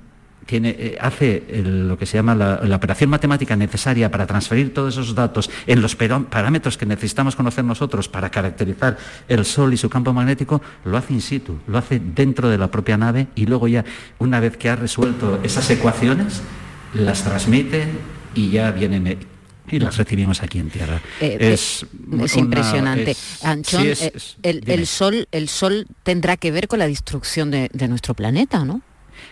eh, 0.49 0.97
hace 0.99 1.43
lo 1.63 1.97
que 1.97 2.05
se 2.05 2.17
llama 2.17 2.33
la, 2.35 2.61
la 2.63 2.75
operación 2.77 3.09
matemática 3.09 3.55
necesaria 3.55 4.09
para 4.09 4.25
transferir 4.25 4.73
todos 4.73 4.93
esos 4.95 5.13
datos 5.13 5.49
en 5.67 5.81
los 5.81 5.95
parámetros 5.95 6.77
que 6.77 6.85
necesitamos 6.85 7.35
conocer 7.35 7.63
nosotros 7.65 8.07
para 8.07 8.29
caracterizar 8.31 8.97
el 9.27 9.43
Sol 9.45 9.73
y 9.73 9.77
su 9.77 9.89
campo 9.89 10.13
magnético, 10.13 10.61
lo 10.85 10.97
hace 10.97 11.13
in 11.13 11.21
situ, 11.21 11.57
lo 11.67 11.77
hace 11.77 11.99
dentro 11.99 12.49
de 12.49 12.57
la 12.57 12.69
propia 12.71 12.97
nave 12.97 13.27
y 13.35 13.45
luego 13.45 13.67
ya, 13.67 13.83
una 14.19 14.39
vez 14.39 14.57
que 14.57 14.69
ha 14.69 14.75
resuelto 14.75 15.39
esas 15.43 15.69
ecuaciones, 15.69 16.41
las 16.93 17.23
transmite 17.23 17.85
y 18.33 18.49
ya 18.51 18.71
vienen 18.71 19.07
eh, 19.07 19.17
y 19.69 19.79
las 19.79 19.97
recibimos 19.97 20.41
aquí 20.41 20.59
en 20.59 20.69
Tierra. 20.69 21.01
Eh, 21.19 21.37
es 21.41 21.83
es 21.83 21.85
una- 22.07 22.25
impresionante. 22.37 23.11
es- 23.11 23.43
Anchón, 23.43 23.81
sí, 23.81 23.89
es- 23.89 24.01
es- 24.01 24.37
el, 24.43 24.87
sol, 24.87 25.27
el 25.33 25.49
sol 25.49 25.87
tendrá 26.03 26.37
que 26.37 26.51
ver 26.51 26.69
con 26.69 26.79
la 26.79 26.87
destrucción 26.87 27.51
de, 27.51 27.69
de 27.73 27.87
nuestro 27.89 28.13
planeta, 28.13 28.63
¿no? 28.63 28.81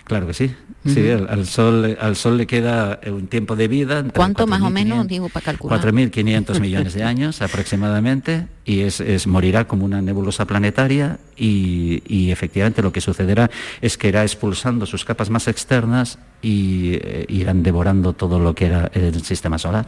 Claro 0.06 0.28
que 0.28 0.34
sí. 0.36 0.54
Sí, 0.86 1.10
al, 1.10 1.28
al 1.30 1.48
sol, 1.48 1.98
al 2.00 2.16
sol 2.16 2.38
le 2.38 2.46
queda 2.46 3.00
eh, 3.02 3.10
un 3.10 3.26
tiempo 3.26 3.56
de 3.56 3.68
vida. 3.68 3.98
entre 4.00 4.14
¿Cuánto 4.14 4.46
más 4.46 4.62
o 4.62 4.66
4.500, 4.66 4.72
menos, 4.72 5.08
digo, 5.08 5.30
para 5.30 5.44
calcular? 5.44 5.82
4.500 5.82 6.60
millones 6.60 6.94
de 6.94 7.04
años 7.04 7.42
aproximadamente 7.42 8.48
y 8.66 8.82
es, 8.82 9.00
es- 9.00 9.26
morirá 9.26 9.66
como 9.68 9.84
una 9.84 10.02
nebulosa 10.04 10.46
planetaria 10.46 11.18
y, 11.36 12.04
y 12.08 12.30
efectivamente 12.30 12.84
lo 12.84 12.92
que 12.92 13.02
sucederá 13.02 13.50
es 13.82 13.98
que 13.98 14.10
irá 14.10 14.22
expulsando 14.22 14.86
sus 14.86 15.04
capas 15.06 15.32
más 15.32 15.48
externas 15.48 16.20
y 16.42 16.94
eh, 17.02 17.26
irán 17.28 17.64
devorando 17.64 18.14
todo 18.14 18.40
lo 18.40 18.54
que 18.54 18.66
era 18.68 18.92
el 18.94 19.24
sistema 19.24 19.58
solar. 19.58 19.88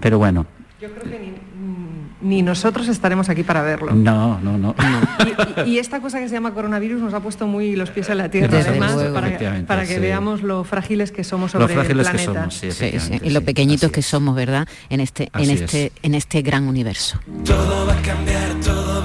Pero 0.00 0.18
bueno, 0.18 0.46
Yo 0.80 0.88
creo 0.90 1.12
que 1.12 1.18
ni, 1.20 1.32
ni 2.20 2.42
nosotros 2.42 2.88
estaremos 2.88 3.28
aquí 3.28 3.42
para 3.44 3.62
verlo. 3.62 3.92
no, 3.92 4.40
no, 4.40 4.58
no. 4.58 4.74
Y, 5.20 5.70
y- 5.70 5.74
y 5.74 5.78
esta 5.78 6.00
cosa 6.00 6.18
que 6.18 6.28
se 6.28 6.34
llama 6.34 6.52
coronavirus 6.52 7.00
nos 7.00 7.14
ha 7.14 7.20
puesto 7.20 7.46
muy 7.46 7.76
los 7.76 7.90
pies 7.90 8.08
en 8.10 8.18
la 8.18 8.30
tierra, 8.30 8.56
Desde 8.56 8.70
además, 8.70 8.94
luego. 8.94 9.14
para, 9.14 9.26
que- 9.28 9.34
Efectivamente, 9.34 9.66
para 9.68 9.86
que 9.86 9.94
sí. 9.94 10.00
veamos 10.00 10.42
lo 10.42 10.64
frágiles 10.64 11.12
que 11.12 11.22
somos 11.24 11.54
Lo 11.54 11.60
sobre 11.68 11.74
el 11.80 11.86
que 11.86 11.94
planeta. 11.94 12.24
somos, 12.50 12.54
sí, 12.54 12.72
Sí, 12.72 12.90
y 13.22 13.30
lo 13.30 13.42
pequeñitos 13.42 13.84
así 13.84 13.92
que 13.94 14.02
somos, 14.02 14.34
¿verdad? 14.34 14.66
En 14.90 15.00
este, 15.00 15.30
en 15.34 15.50
este, 15.50 15.86
es. 15.86 15.92
en 16.02 16.14
este 16.14 16.42
gran 16.42 16.66
universo. 16.68 17.18
Todo 17.44 17.86
va 17.86 17.92
a 17.94 18.02
cambiar, 18.02 18.54
todo 18.64 18.97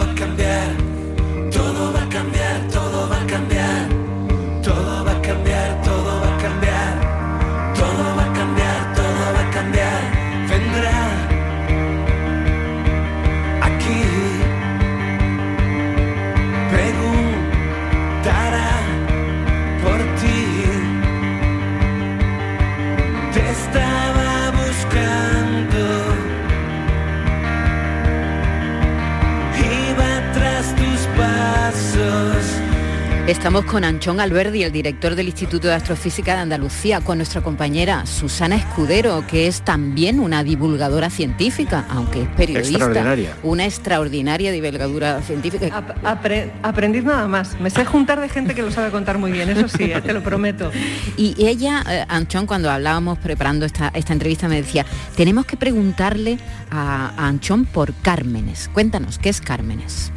Estamos 33.27 33.63
con 33.63 33.85
Anchón 33.85 34.19
Alberdi, 34.19 34.63
el 34.63 34.73
director 34.73 35.15
del 35.15 35.27
Instituto 35.27 35.69
de 35.69 35.75
Astrofísica 35.75 36.35
de 36.35 36.41
Andalucía, 36.41 36.99
con 36.99 37.19
nuestra 37.19 37.39
compañera 37.39 38.05
Susana 38.05 38.57
Escudero, 38.57 39.25
que 39.25 39.47
es 39.47 39.61
también 39.61 40.19
una 40.19 40.43
divulgadora 40.43 41.09
científica, 41.09 41.85
aunque 41.89 42.23
es 42.23 42.27
periodista. 42.29 42.71
Extraordinaria. 42.79 43.37
Una 43.43 43.63
extraordinaria 43.63 44.51
divulgadora 44.51 45.21
científica. 45.21 45.67
Ap- 45.73 46.03
apre- 46.03 46.51
aprendid 46.63 47.03
nada 47.03 47.25
más. 47.29 47.57
Me 47.61 47.69
sé 47.69 47.85
juntar 47.85 48.19
de 48.19 48.27
gente 48.27 48.53
que 48.55 48.61
lo 48.61 48.71
sabe 48.71 48.91
contar 48.91 49.17
muy 49.17 49.31
bien, 49.31 49.49
eso 49.49 49.69
sí, 49.69 49.85
eh, 49.85 50.01
te 50.01 50.11
lo 50.11 50.21
prometo. 50.21 50.69
Y 51.15 51.33
ella, 51.47 51.81
eh, 51.89 52.05
Anchón, 52.09 52.45
cuando 52.45 52.69
hablábamos 52.69 53.19
preparando 53.19 53.65
esta, 53.65 53.87
esta 53.95 54.11
entrevista, 54.11 54.49
me 54.49 54.57
decía, 54.57 54.85
tenemos 55.15 55.45
que 55.45 55.55
preguntarle 55.55 56.39
a, 56.69 57.13
a 57.15 57.27
Anchón 57.29 57.63
por 57.63 57.93
Cármenes. 57.93 58.69
Cuéntanos, 58.73 59.17
¿qué 59.17 59.29
es 59.29 59.39
Cármenes? 59.39 60.11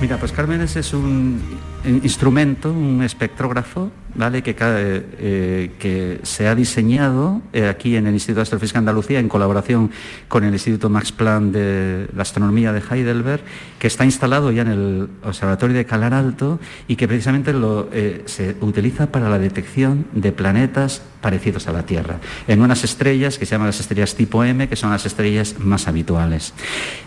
Mira, 0.00 0.16
pues 0.18 0.32
Cármenes 0.32 0.74
es 0.74 0.92
un 0.92 1.40
instrumento, 1.84 2.70
un 2.72 3.02
espectrógrafo, 3.02 3.90
¿vale? 4.14 4.42
Que, 4.42 4.54
ca- 4.54 4.76
eh, 4.78 5.70
que 5.78 6.20
se 6.22 6.46
ha 6.48 6.54
diseñado 6.54 7.42
eh, 7.52 7.66
aquí 7.68 7.96
en 7.96 8.06
el 8.06 8.14
Instituto 8.14 8.36
de 8.40 8.42
Astrofísica 8.42 8.78
de 8.78 8.80
Andalucía 8.80 9.18
en 9.20 9.28
colaboración 9.28 9.90
con 10.28 10.44
el 10.44 10.52
Instituto 10.52 10.88
Max 10.88 11.12
Planck 11.12 11.52
de 11.52 12.08
la 12.14 12.22
Astronomía 12.22 12.72
de 12.72 12.80
Heidelberg, 12.88 13.42
que 13.78 13.86
está 13.86 14.04
instalado 14.04 14.50
ya 14.52 14.62
en 14.62 14.68
el 14.68 15.08
Observatorio 15.24 15.76
de 15.76 15.84
Calar 15.84 16.14
Alto 16.14 16.58
y 16.88 16.96
que 16.96 17.06
precisamente 17.08 17.52
eh, 17.92 18.22
se 18.26 18.56
utiliza 18.60 19.06
para 19.12 19.28
la 19.28 19.38
detección 19.38 20.06
de 20.12 20.32
planetas 20.32 21.02
parecidos 21.20 21.66
a 21.68 21.72
la 21.72 21.84
Tierra, 21.86 22.18
en 22.48 22.60
unas 22.60 22.84
estrellas 22.84 23.38
que 23.38 23.46
se 23.46 23.52
llaman 23.52 23.68
las 23.68 23.80
estrellas 23.80 24.14
tipo 24.14 24.44
M, 24.44 24.68
que 24.68 24.76
son 24.76 24.90
las 24.90 25.06
estrellas 25.06 25.56
más 25.58 25.88
habituales. 25.88 26.52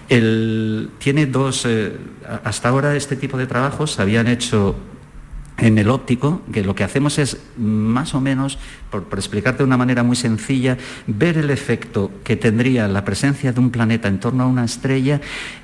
El- 0.09 0.89
tiene 0.97 1.25
dos, 1.25 1.65
eh, 1.65 1.93
hasta 2.43 2.69
ahora 2.69 2.95
este 2.95 3.15
tipo 3.15 3.37
de 3.37 3.45
trabajos 3.47 3.91
se 3.93 4.01
habían 4.01 4.27
hecho 4.27 4.75
en 5.59 5.77
el 5.79 5.89
óptico, 5.89 6.41
que 6.53 6.63
lo 6.63 6.75
que 6.75 6.83
hacemos 6.83 7.17
es 7.17 7.37
más 7.57 8.13
o 8.13 8.21
menos, 8.21 8.59
por, 8.91 9.05
por 9.05 9.17
explicarte 9.17 9.59
de 9.59 9.63
una 9.63 9.75
manera 9.77 10.03
muy 10.03 10.15
sencilla, 10.15 10.77
ver 11.07 11.37
el 11.37 11.49
efecto 11.49 12.11
que 12.23 12.35
tendría 12.35 12.87
la 12.87 13.03
presencia 13.03 13.51
de 13.51 13.59
un 13.59 13.71
planeta 13.71 14.07
en 14.07 14.19
torno 14.19 14.43
a 14.43 14.47
una 14.47 14.63
estrella 14.63 15.19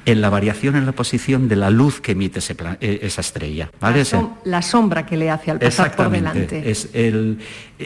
en 0.06 0.20
la 0.20 0.30
variación 0.30 0.76
en 0.76 0.86
la 0.88 0.92
posición 0.94 1.48
de 1.48 1.56
la 1.58 1.70
luz 1.70 2.02
que 2.02 2.14
emite 2.14 2.40
ese 2.40 2.56
eh, 2.82 3.00
esa 3.04 3.22
estrella. 3.22 3.70
¿vale? 3.80 4.00
La, 4.00 4.06
som- 4.06 4.34
la 4.46 4.62
sombra 4.64 5.06
que 5.06 5.16
le 5.16 5.30
hace 5.30 5.52
al 5.52 5.60
pasar 5.60 5.96
por 5.96 6.10
delante. 6.10 6.70
Es 6.70 6.90
el, 6.94 7.38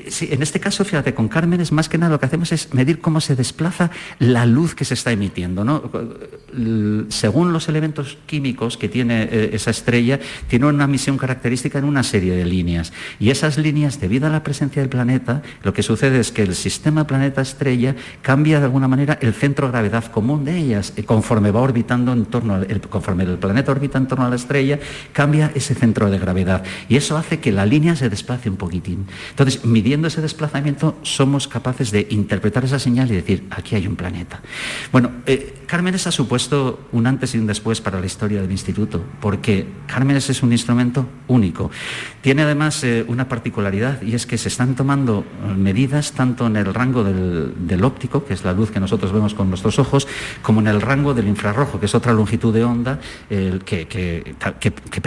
sí, 0.09 0.29
en 0.31 0.41
este 0.41 0.59
caso, 0.59 0.83
fíjate, 0.85 1.13
con 1.13 1.27
Cármenes, 1.27 1.71
más 1.71 1.89
que 1.89 1.97
nada 1.97 2.11
lo 2.13 2.19
que 2.19 2.25
hacemos 2.25 2.51
es 2.51 2.73
medir 2.73 2.99
cómo 2.99 3.21
se 3.21 3.35
desplaza 3.35 3.91
la 4.19 4.45
luz 4.45 4.75
que 4.75 4.85
se 4.85 4.93
está 4.93 5.11
emitiendo. 5.11 5.63
¿no? 5.63 5.89
Según 7.09 7.53
los 7.53 7.69
elementos 7.69 8.17
químicos 8.25 8.77
que 8.77 8.89
tiene 8.89 9.23
eh, 9.23 9.49
esa 9.53 9.71
estrella, 9.71 10.19
tiene 10.47 10.65
una 10.65 10.85
emisión 10.85 11.17
característica 11.17 11.79
en 11.79 11.85
una 11.85 12.03
serie 12.03 12.35
de 12.35 12.45
líneas. 12.45 12.93
Y 13.19 13.29
esas 13.29 13.57
líneas, 13.57 13.99
debido 13.99 14.27
a 14.27 14.29
la 14.29 14.43
presencia 14.43 14.81
del 14.81 14.89
planeta, 14.89 15.41
lo 15.63 15.73
que 15.73 15.83
sucede 15.83 16.19
es 16.19 16.31
que 16.31 16.43
el 16.43 16.55
sistema 16.55 17.07
planeta-estrella 17.07 17.95
cambia 18.21 18.59
de 18.59 18.65
alguna 18.65 18.87
manera 18.87 19.17
el 19.21 19.33
centro 19.33 19.67
de 19.67 19.71
gravedad 19.71 20.05
común 20.05 20.45
de 20.45 20.57
ellas. 20.57 20.93
eh, 20.95 21.03
Conforme 21.03 21.51
va 21.51 21.61
orbitando 21.61 22.13
en 22.13 22.25
torno 22.25 22.55
al, 22.55 22.81
conforme 22.81 23.23
el 23.23 23.37
planeta 23.37 23.71
orbita 23.71 23.97
en 23.97 24.07
torno 24.07 24.25
a 24.25 24.29
la 24.29 24.35
estrella, 24.35 24.79
cambia 25.13 25.51
ese 25.55 25.75
centro 25.75 26.09
de 26.09 26.19
gravedad. 26.19 26.63
Y 26.89 26.97
eso 26.97 27.17
hace 27.17 27.39
que 27.39 27.51
la 27.51 27.65
línea 27.65 27.95
se 27.95 28.09
desplace 28.09 28.49
un 28.49 28.57
poquitín. 28.57 29.07
Entonces, 29.29 29.65
midiendo 29.87 30.09
ese 30.09 30.19
desplazamiento, 30.19 30.97
somos 31.01 31.47
capaces 31.47 31.91
de 31.91 32.07
interpretar 32.09 32.65
esa 32.65 32.77
señal 32.77 33.09
y 33.09 33.15
decir, 33.15 33.47
aquí 33.51 33.73
hay 33.73 33.87
un 33.87 33.95
planeta. 33.95 34.41
Bueno, 34.91 35.11
eh, 35.25 35.53
Cármenes 35.65 36.07
ha 36.07 36.11
supuesto 36.11 36.87
un 36.91 37.07
antes 37.07 37.35
y 37.35 37.37
un 37.37 37.47
después 37.47 37.79
para 37.79 37.97
la 37.97 38.05
historia 38.05 38.41
del 38.41 38.51
instituto, 38.51 39.01
porque 39.21 39.65
Cármenes 39.87 40.29
es 40.29 40.43
un 40.43 40.51
instrumento 40.51 41.07
único. 41.29 41.71
Tiene 42.19 42.41
además 42.41 42.83
eh, 42.83 43.05
una 43.07 43.29
particularidad 43.29 44.01
y 44.01 44.13
es 44.13 44.25
que 44.25 44.37
se 44.37 44.49
están 44.49 44.75
tomando 44.75 45.23
eh, 45.23 45.53
medidas 45.55 46.11
tanto 46.11 46.47
en 46.47 46.57
el 46.57 46.73
rango 46.73 47.05
del, 47.05 47.83
óptico, 47.85 48.25
que 48.25 48.33
es 48.33 48.43
la 48.43 48.51
luz 48.51 48.71
que 48.71 48.81
nosotros 48.81 49.13
vemos 49.13 49.33
con 49.33 49.47
nuestros 49.47 49.79
ojos, 49.79 50.05
como 50.41 50.59
en 50.59 50.67
el 50.67 50.81
rango 50.81 51.13
del 51.13 51.29
infrarrojo, 51.29 51.79
que 51.79 51.85
es 51.85 51.95
otra 51.95 52.11
longitud 52.11 52.53
de 52.53 52.65
onda 52.65 52.99
que, 53.29 54.35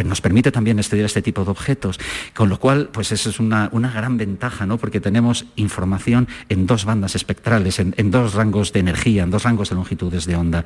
nos 0.06 0.20
permite 0.22 0.50
también 0.50 0.78
estudiar 0.78 1.04
este 1.04 1.20
tipo 1.20 1.44
de 1.44 1.50
objetos. 1.50 2.00
Con 2.34 2.48
lo 2.48 2.58
cual, 2.58 2.88
pues 2.90 3.12
eso 3.12 3.28
es 3.28 3.40
una 3.40 3.68
gran 3.92 4.16
ventaja, 4.16 4.59
¿no? 4.66 4.78
porque 4.78 5.00
tenemos 5.00 5.46
información 5.56 6.28
en 6.48 6.66
dos 6.66 6.84
bandas 6.84 7.14
espectrales, 7.14 7.78
en, 7.78 8.10
dos 8.10 8.34
rangos 8.34 8.72
de 8.72 8.80
energía, 8.80 9.22
en 9.22 9.30
dos 9.30 9.44
rangos 9.44 9.70
de 9.70 9.74
longitudes 9.76 10.26
de 10.26 10.36
onda. 10.36 10.64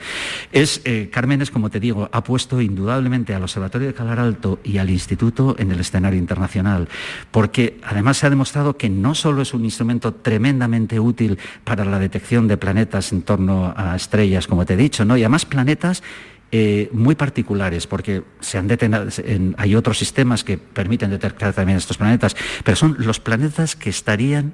Es, 0.53 0.81
eh, 0.85 1.11
Cármenes, 1.13 1.51
como 1.51 1.71
te 1.71 1.81
digo, 1.81 2.09
ha 2.13 2.25
puesto 2.25 2.61
indudablemente 2.61 3.35
al 3.35 3.43
Observatorio 3.43 3.89
de 3.89 3.95
Calar 3.95 4.21
Alto 4.21 4.61
y 4.65 4.79
al 4.79 4.91
Instituto 4.91 5.57
en 5.59 5.71
el 5.71 5.81
escenario 5.81 6.19
internacional, 6.19 6.89
porque 7.31 7.79
además 7.83 8.19
se 8.19 8.27
ha 8.27 8.31
demostrado 8.31 8.77
que 8.77 8.89
no 8.89 9.15
solo 9.15 9.43
es 9.43 9.55
un 9.55 9.65
instrumento 9.65 10.13
tremendamente 10.13 11.01
útil 11.01 11.39
para 11.65 11.85
la 11.85 11.99
detección 11.99 12.49
de 12.49 12.57
planetas 12.57 13.13
en 13.13 13.23
torno 13.23 13.75
a 13.77 13.97
estrellas, 13.97 14.47
como 14.47 14.65
te 14.65 14.75
he 14.75 14.77
dicho, 14.77 15.05
¿no? 15.05 15.17
y 15.17 15.23
además 15.23 15.45
planetas 15.45 16.03
eh, 16.57 16.89
muy 16.93 17.17
particulares, 17.17 17.89
porque 17.89 18.23
se 18.39 18.59
han 18.59 18.69
en- 19.19 19.57
hay 19.59 19.75
otros 19.75 19.99
sistemas 19.99 20.45
que 20.45 20.57
permiten 20.57 21.11
detectar 21.11 21.53
también 21.53 21.79
estos 21.79 21.97
planetas, 21.99 22.37
pero 22.63 22.77
son 22.77 22.95
los 23.01 23.19
planetas 23.19 23.75
que 23.75 23.91
estarían 23.91 24.53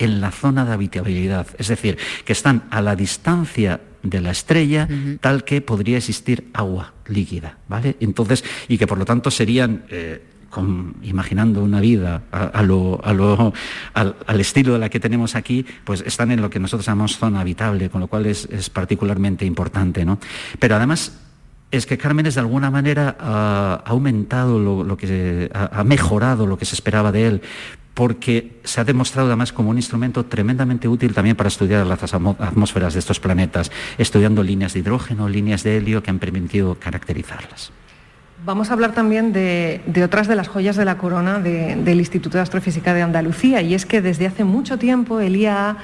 en 0.00 0.20
la 0.20 0.32
zona 0.32 0.64
de 0.64 0.72
habitabilidad, 0.72 1.46
es 1.56 1.68
decir, 1.68 1.96
que 2.24 2.32
están 2.32 2.64
a 2.70 2.82
la 2.82 2.96
distancia 2.96 3.80
de 4.02 4.20
la 4.20 4.32
estrella 4.32 4.88
tal 5.20 5.44
que 5.44 5.60
podría 5.60 5.96
existir 5.98 6.50
agua 6.54 6.94
líquida, 7.06 7.58
¿vale? 7.68 7.94
Entonces, 8.00 8.42
y 8.66 8.76
que 8.76 8.88
por 8.88 8.98
lo 8.98 9.04
tanto 9.04 9.30
serían 9.30 9.84
eh, 9.90 10.20
con- 10.50 10.96
imaginando 11.02 11.62
una 11.62 11.80
vida 11.80 12.22
a, 12.32 12.46
a 12.46 12.62
lo- 12.64 13.00
a 13.04 13.12
lo- 13.12 13.52
al, 13.94 14.16
al 14.26 14.40
estilo 14.40 14.72
de 14.72 14.78
la 14.80 14.88
que 14.88 14.98
tenemos 14.98 15.36
aquí, 15.36 15.64
pues 15.84 16.00
están 16.04 16.32
en 16.32 16.42
lo 16.42 16.50
que 16.50 16.58
nosotros 16.58 16.84
llamamos 16.86 17.16
zona 17.16 17.40
habitable, 17.42 17.90
con 17.90 18.00
lo 18.00 18.08
cual 18.08 18.26
es, 18.26 18.48
es 18.50 18.70
particularmente 18.70 19.44
importante. 19.44 20.04
¿no? 20.04 20.18
Pero 20.58 20.74
además 20.76 21.12
es 21.70 21.86
que 21.86 21.98
Cármenes 21.98 22.34
de 22.34 22.40
alguna 22.40 22.70
manera 22.70 23.16
ha, 23.20 23.82
ha 23.84 23.90
aumentado 23.90 24.58
lo, 24.58 24.96
que 24.96 25.50
ha, 25.52 25.84
mejorado 25.84 26.46
lo 26.46 26.56
que 26.58 26.64
se 26.64 26.74
esperaba 26.74 27.12
de 27.12 27.26
él, 27.26 27.42
porque 27.94 28.60
se 28.64 28.80
ha 28.80 28.84
demostrado 28.84 29.26
además 29.28 29.52
como 29.52 29.70
un 29.70 29.76
instrumento 29.76 30.24
tremendamente 30.24 30.86
útil 30.88 31.12
también 31.12 31.36
para 31.36 31.48
estudiar 31.48 31.84
las 31.86 32.14
atmósferas 32.14 32.94
de 32.94 33.00
estos 33.00 33.18
planetas, 33.20 33.70
estudiando 33.98 34.42
líneas 34.42 34.72
de 34.72 34.78
hidrógeno, 34.80 35.28
líneas 35.28 35.62
de 35.64 35.76
helio 35.78 36.02
que 36.02 36.10
han 36.10 36.18
permitido 36.18 36.76
caracterizarlas. 36.76 37.72
Vamos 38.46 38.70
a 38.70 38.74
hablar 38.74 38.92
también 38.94 39.32
de, 39.32 39.80
otras 40.04 40.28
de 40.28 40.36
las 40.36 40.46
joyas 40.46 40.76
de 40.76 40.84
la 40.84 40.96
corona 40.96 41.40
de- 41.40 41.74
del 41.74 41.98
Instituto 41.98 42.38
de 42.38 42.42
Astrofísica 42.42 42.94
de 42.94 43.02
Andalucía 43.02 43.62
y 43.62 43.74
es 43.74 43.84
que 43.84 44.00
desde 44.00 44.28
hace 44.28 44.44
mucho 44.44 44.78
tiempo 44.78 45.18
el 45.18 45.34
IAA 45.34 45.76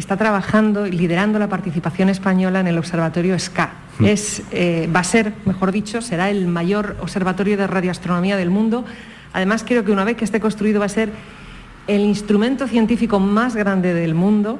está 0.00 0.16
trabajando 0.16 0.86
y 0.86 0.90
liderando 0.92 1.38
la 1.38 1.48
participación 1.48 2.08
española 2.08 2.58
en 2.60 2.66
el 2.66 2.76
observatorio 2.78 3.38
SCA. 3.38 3.70
Es, 4.02 4.42
eh, 4.50 4.88
va 4.94 5.00
a 5.00 5.04
ser, 5.04 5.34
mejor 5.44 5.70
dicho, 5.72 6.00
será 6.02 6.30
el 6.30 6.46
mayor 6.48 6.96
observatorio 7.00 7.56
de 7.56 7.66
radioastronomía 7.66 8.36
del 8.36 8.50
mundo. 8.50 8.84
Además, 9.32 9.62
creo 9.66 9.84
que 9.84 9.92
una 9.92 10.04
vez 10.04 10.16
que 10.16 10.24
esté 10.24 10.40
construido 10.40 10.80
va 10.80 10.86
a 10.86 10.88
ser 10.88 11.10
el 11.86 12.02
instrumento 12.02 12.66
científico 12.68 13.18
más 13.20 13.56
grande 13.56 13.94
del 13.94 14.14
mundo 14.14 14.58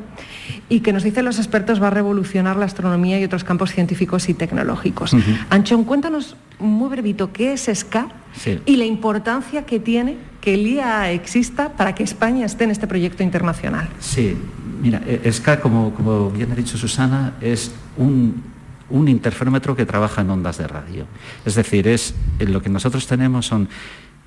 y 0.68 0.80
que 0.80 0.92
nos 0.92 1.02
dicen 1.04 1.24
los 1.24 1.38
expertos 1.38 1.80
va 1.82 1.86
a 1.88 1.90
revolucionar 1.90 2.56
la 2.56 2.64
astronomía 2.66 3.20
y 3.20 3.24
otros 3.24 3.44
campos 3.44 3.70
científicos 3.72 4.28
y 4.28 4.34
tecnológicos. 4.34 5.12
Ujú. 5.12 5.30
Anchón, 5.48 5.84
cuéntanos 5.84 6.36
muy 6.58 6.88
brevito 6.88 7.32
qué 7.32 7.52
es 7.52 7.68
SCA 7.68 8.08
Sí. 8.32 8.60
y 8.66 8.76
la 8.76 8.84
importancia 8.84 9.64
que 9.66 9.80
tiene 9.80 10.16
que 10.40 10.54
el 10.54 10.66
IA 10.66 11.10
exista 11.12 11.70
para 11.70 11.94
que 11.94 12.02
España 12.04 12.46
esté 12.46 12.64
en 12.64 12.70
este 12.70 12.86
proyecto 12.86 13.22
internacional. 13.22 13.88
Sí, 13.98 14.36
mira, 14.80 15.02
eh, 15.06 15.30
SCA, 15.30 15.60
como, 15.60 16.30
bien 16.30 16.52
ha 16.52 16.54
dicho 16.54 16.76
Susana, 16.76 17.34
es 17.40 17.72
un, 17.96 18.42
interferómetro 18.90 19.76
que 19.76 19.86
trabaja 19.86 20.22
en 20.22 20.30
ondas 20.30 20.58
de 20.58 20.66
radio. 20.66 21.06
Es 21.44 21.54
decir, 21.54 21.86
es, 21.86 22.14
eh, 22.38 22.46
lo 22.46 22.60
que 22.60 22.68
nosotros 22.68 23.06
tenemos 23.06 23.46
son 23.46 23.68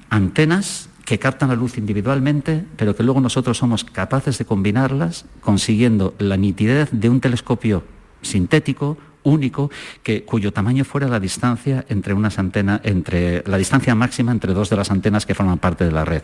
antenas 0.09 0.89
que 1.05 1.19
captan 1.19 1.49
la 1.49 1.55
luz 1.55 1.77
individualmente, 1.77 2.63
pero 2.77 2.95
que 2.95 3.03
luego 3.03 3.19
nosotros 3.19 3.57
somos 3.57 3.83
capaces 3.83 4.37
de 4.37 4.45
combinarlas, 4.45 5.25
consiguiendo 5.41 6.15
la 6.17 6.37
nitidez 6.37 6.89
de 6.91 7.09
un 7.09 7.19
telescopio 7.19 7.83
sintético, 8.21 8.97
único, 9.23 9.69
que, 10.01 10.23
cuyo 10.23 10.53
tamaño 10.53 10.83
fuera 10.85 11.07
la 11.07 11.19
distancia 11.19 11.85
entre 11.89 12.13
entre 12.13 13.43
la 13.47 13.57
distancia 13.57 13.95
máxima 13.95 14.31
entre 14.31 14.53
dos 14.53 14.69
de 14.69 14.75
las 14.75 14.91
antenas 14.91 15.25
que 15.25 15.35
forman 15.35 15.59
parte 15.59 15.85
de 15.85 15.91
la 15.91 16.05
red. 16.05 16.23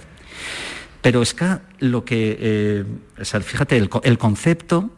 Pero 1.01 1.23
SCA, 1.23 1.61
lo 1.79 2.03
que, 2.03 2.37
eh, 2.39 2.85
o 3.21 3.25
sea, 3.25 3.39
fíjate, 3.41 3.77
el, 3.77 3.89
co- 3.89 4.01
el 4.03 4.17
concepto 4.17 4.89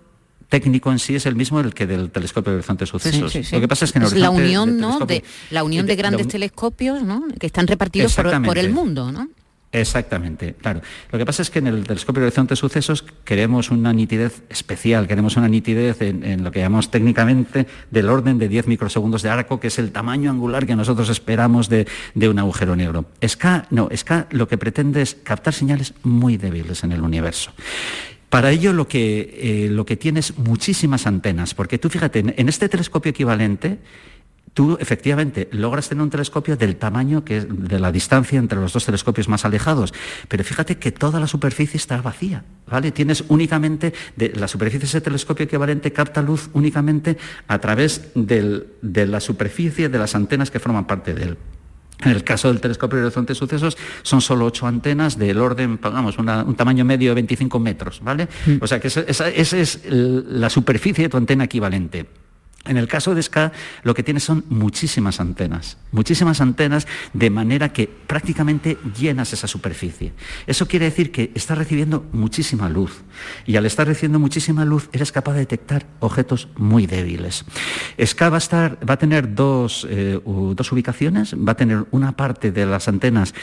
técnico 0.49 0.91
en 0.91 0.99
sí 0.99 1.15
es 1.15 1.25
el 1.25 1.35
mismo 1.35 1.61
del 1.61 1.73
que 1.73 1.87
del 1.87 2.09
telescopio 2.11 2.51
de 2.51 2.57
horizonte 2.57 2.85
sucesos. 2.85 3.31
Sí, 3.31 3.39
sí, 3.43 3.49
sí. 3.49 3.55
Lo 3.55 3.61
que 3.61 3.67
pasa 3.67 3.85
es 3.85 3.91
que 3.93 3.99
en 3.99 4.03
la 4.03 4.09
Horizonte 4.09 4.41
unión, 4.43 4.75
de 4.75 4.81
¿no? 4.81 4.99
de 5.05 5.23
la 5.51 5.63
unión 5.63 5.85
de 5.85 5.91
de- 5.93 5.95
grandes 5.95 6.25
la- 6.25 6.31
telescopios, 6.31 7.03
¿no? 7.03 7.23
Que 7.39 7.45
están 7.47 7.67
repartidos 7.67 8.13
por, 8.15 8.43
por 8.43 8.57
el 8.57 8.71
mundo, 8.71 9.11
¿no? 9.11 9.29
Exactamente, 9.73 10.53
claro. 10.53 10.81
Lo 11.11 11.17
que 11.17 11.25
pasa 11.25 11.41
es 11.41 11.49
que 11.49 11.59
en 11.59 11.67
el 11.67 11.85
telescopio 11.85 12.19
de 12.19 12.27
horizonte 12.27 12.53
de 12.53 12.55
sucesos 12.57 13.05
queremos 13.23 13.71
una 13.71 13.93
nitidez 13.93 14.43
especial, 14.49 15.07
queremos 15.07 15.37
una 15.37 15.47
nitidez 15.47 16.01
en, 16.01 16.43
lo 16.43 16.51
que 16.51 16.59
llamamos 16.59 16.91
técnicamente 16.91 17.67
del 17.89 18.09
orden 18.09 18.37
de 18.37 18.49
10 18.49 18.67
microsegundos 18.67 19.21
de 19.21 19.29
arco, 19.29 19.61
que 19.61 19.67
es 19.67 19.79
el 19.79 19.93
tamaño 19.93 20.29
angular 20.29 20.65
que 20.65 20.75
nosotros 20.75 21.07
esperamos 21.07 21.69
de, 21.69 21.87
un 22.15 22.39
agujero 22.39 22.75
negro. 22.75 23.05
SK, 23.25 23.71
no, 23.71 23.87
SK 23.95 24.31
lo 24.31 24.49
que 24.49 24.57
pretende 24.57 25.01
es 25.01 25.15
captar 25.15 25.53
señales 25.53 25.93
muy 26.03 26.35
débiles 26.35 26.83
en 26.83 26.91
el 26.91 27.01
universo. 27.01 27.53
Para 28.29 28.51
ello 28.51 28.73
lo 28.73 28.89
que, 28.89 29.65
eh, 29.65 29.69
lo 29.69 29.85
que 29.85 29.95
tiene 29.95 30.19
es 30.19 30.37
muchísimas 30.37 31.07
antenas, 31.07 31.53
porque 31.53 31.77
tú 31.77 31.89
fíjate, 31.89 32.19
en 32.19 32.49
este 32.49 32.67
telescopio 32.67 33.09
equivalente, 33.09 33.79
tú 34.53 34.77
efectivamente 34.79 35.47
logras 35.51 35.89
tener 35.89 36.01
un 36.01 36.09
telescopio 36.09 36.57
del 36.57 36.75
tamaño 36.75 37.23
que 37.23 37.41
de 37.41 37.79
la 37.79 37.91
distancia 37.91 38.39
entre 38.39 38.59
los 38.59 38.73
dos 38.73 38.85
telescopios 38.85 39.27
más 39.27 39.45
alejados, 39.45 39.93
pero 40.27 40.43
fíjate 40.43 40.77
que 40.77 40.91
toda 40.91 41.19
la 41.19 41.27
superficie 41.27 41.77
está 41.77 42.01
vacía, 42.01 42.43
¿vale? 42.67 42.91
Tienes 42.91 43.23
únicamente 43.29 43.93
de 44.15 44.33
la 44.35 44.47
superficie 44.47 44.81
de 44.81 44.85
ese 44.87 45.01
telescopio 45.01 45.45
equivalente 45.45 45.93
capta 45.93 46.21
luz 46.21 46.49
únicamente 46.53 47.17
a 47.47 47.59
través 47.59 48.11
de 48.13 49.05
la 49.07 49.19
superficie 49.19 49.89
de 49.89 49.97
las 49.97 50.15
antenas 50.15 50.51
que 50.51 50.59
forman 50.59 50.85
parte 50.85 51.13
de 51.13 51.23
él. 51.23 51.37
En 52.03 52.11
el 52.11 52.23
caso 52.23 52.47
del 52.47 52.59
telescopio 52.59 52.97
de 52.97 53.05
horizonte 53.05 53.33
de 53.33 53.35
sucesos 53.35 53.77
son 54.01 54.21
solo 54.21 54.45
ocho 54.45 54.65
antenas 54.65 55.19
del 55.19 55.37
orden, 55.37 55.77
pongamos, 55.77 56.17
un 56.17 56.55
tamaño 56.55 56.83
medio 56.83 57.11
de 57.11 57.15
25 57.15 57.59
metros, 57.59 58.01
¿vale? 58.03 58.27
Mm. 58.47 58.55
O 58.59 58.67
sea 58.67 58.79
que 58.79 58.87
esa 58.87 59.29
es 59.29 59.81
la 59.85 60.49
superficie 60.49 61.03
de 61.03 61.09
tu 61.09 61.17
antena 61.17 61.43
equivalente. 61.43 62.07
En 62.65 62.77
el 62.77 62.87
caso 62.87 63.15
de 63.15 63.23
SCA 63.23 63.51
lo 63.81 63.95
que 63.95 64.03
tiene 64.03 64.19
son 64.19 64.45
muchísimas 64.49 65.19
antenas, 65.19 65.77
muchísimas 65.91 66.41
antenas 66.41 66.87
de 67.13 67.31
manera 67.31 67.73
que 67.73 67.87
prácticamente 67.87 68.77
llenas 68.99 69.33
esa 69.33 69.47
superficie. 69.47 70.13
Eso 70.45 70.67
quiere 70.67 70.85
decir 70.85 71.11
que 71.11 71.31
estás 71.33 71.57
recibiendo 71.57 72.05
muchísima 72.11 72.69
luz 72.69 73.01
y 73.47 73.55
al 73.55 73.65
estar 73.65 73.87
recibiendo 73.87 74.19
muchísima 74.19 74.63
luz 74.63 74.89
eres 74.93 75.11
capaz 75.11 75.33
de 75.33 75.39
detectar 75.39 75.87
objetos 76.01 76.49
muy 76.55 76.85
débiles. 76.85 77.45
SCA 77.97 78.29
va 78.29 78.37
a, 78.37 78.97
tener 78.97 79.33
dos, 79.33 79.87
eh, 79.89 80.19
dos 80.23 80.71
ubicaciones, 80.71 81.33
va 81.33 81.53
a 81.53 81.57
tener 81.57 81.85
una 81.89 82.11
parte 82.11 82.51
de 82.51 82.67
las 82.67 82.87
antenas 82.87 83.33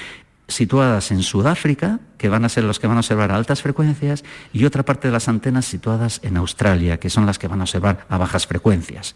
situadas 0.48 1.10
en 1.10 1.22
Sudáfrica, 1.22 2.00
que 2.16 2.28
van 2.28 2.44
a 2.44 2.48
ser 2.48 2.64
los 2.64 2.80
que 2.80 2.86
van 2.86 2.96
a 2.96 3.00
observar 3.00 3.30
a 3.30 3.36
altas 3.36 3.62
frecuencias, 3.62 4.24
y 4.52 4.64
otra 4.64 4.84
parte 4.84 5.08
de 5.08 5.12
las 5.12 5.28
antenas 5.28 5.66
situadas 5.66 6.20
en 6.24 6.36
Australia, 6.36 6.98
que 6.98 7.10
son 7.10 7.26
las 7.26 7.38
que 7.38 7.46
van 7.46 7.60
a 7.60 7.64
observar 7.64 8.06
a 8.08 8.18
bajas 8.18 8.46
frecuencias. 8.46 9.14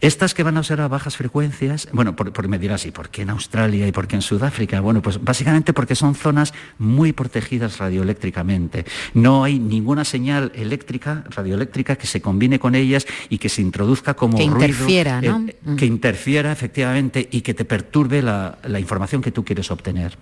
Estas 0.00 0.32
que 0.32 0.42
van 0.42 0.56
a 0.56 0.60
observar 0.60 0.86
a 0.86 0.88
bajas 0.88 1.16
frecuencias, 1.16 1.88
bueno, 1.92 2.16
por, 2.16 2.48
me 2.48 2.58
dirás, 2.58 2.86
¿y 2.86 2.92
por 2.92 3.10
qué 3.10 3.22
en 3.22 3.30
Australia 3.30 3.86
y 3.86 3.92
por 3.92 4.06
qué 4.06 4.16
en 4.16 4.22
Sudáfrica? 4.22 4.80
Bueno, 4.80 5.02
pues 5.02 5.22
básicamente 5.22 5.72
porque 5.72 5.94
son 5.94 6.14
zonas 6.14 6.54
muy 6.78 7.12
protegidas 7.12 7.78
radioeléctricamente. 7.78 8.86
No 9.12 9.44
hay 9.44 9.58
ninguna 9.58 10.04
señal 10.04 10.52
eléctrica, 10.54 11.24
radioeléctrica, 11.28 11.96
que 11.96 12.06
se 12.06 12.22
combine 12.22 12.58
con 12.58 12.74
ellas 12.74 13.06
y 13.28 13.38
que 13.38 13.48
se 13.48 13.60
introduzca 13.60 14.14
como 14.14 14.38
que 14.38 14.44
ruido, 14.44 14.60
interfiera, 14.60 15.20
¿no? 15.20 15.46
Eh, 15.48 15.76
que 15.76 15.84
interfiera 15.84 16.52
efectivamente 16.52 17.28
y 17.30 17.42
que 17.42 17.54
te 17.54 17.64
perturbe 17.64 18.22
la 18.22 18.80
información 18.80 19.20
que 19.20 19.32
tú 19.32 19.44
quieres 19.44 19.70
obtener. 19.70 20.16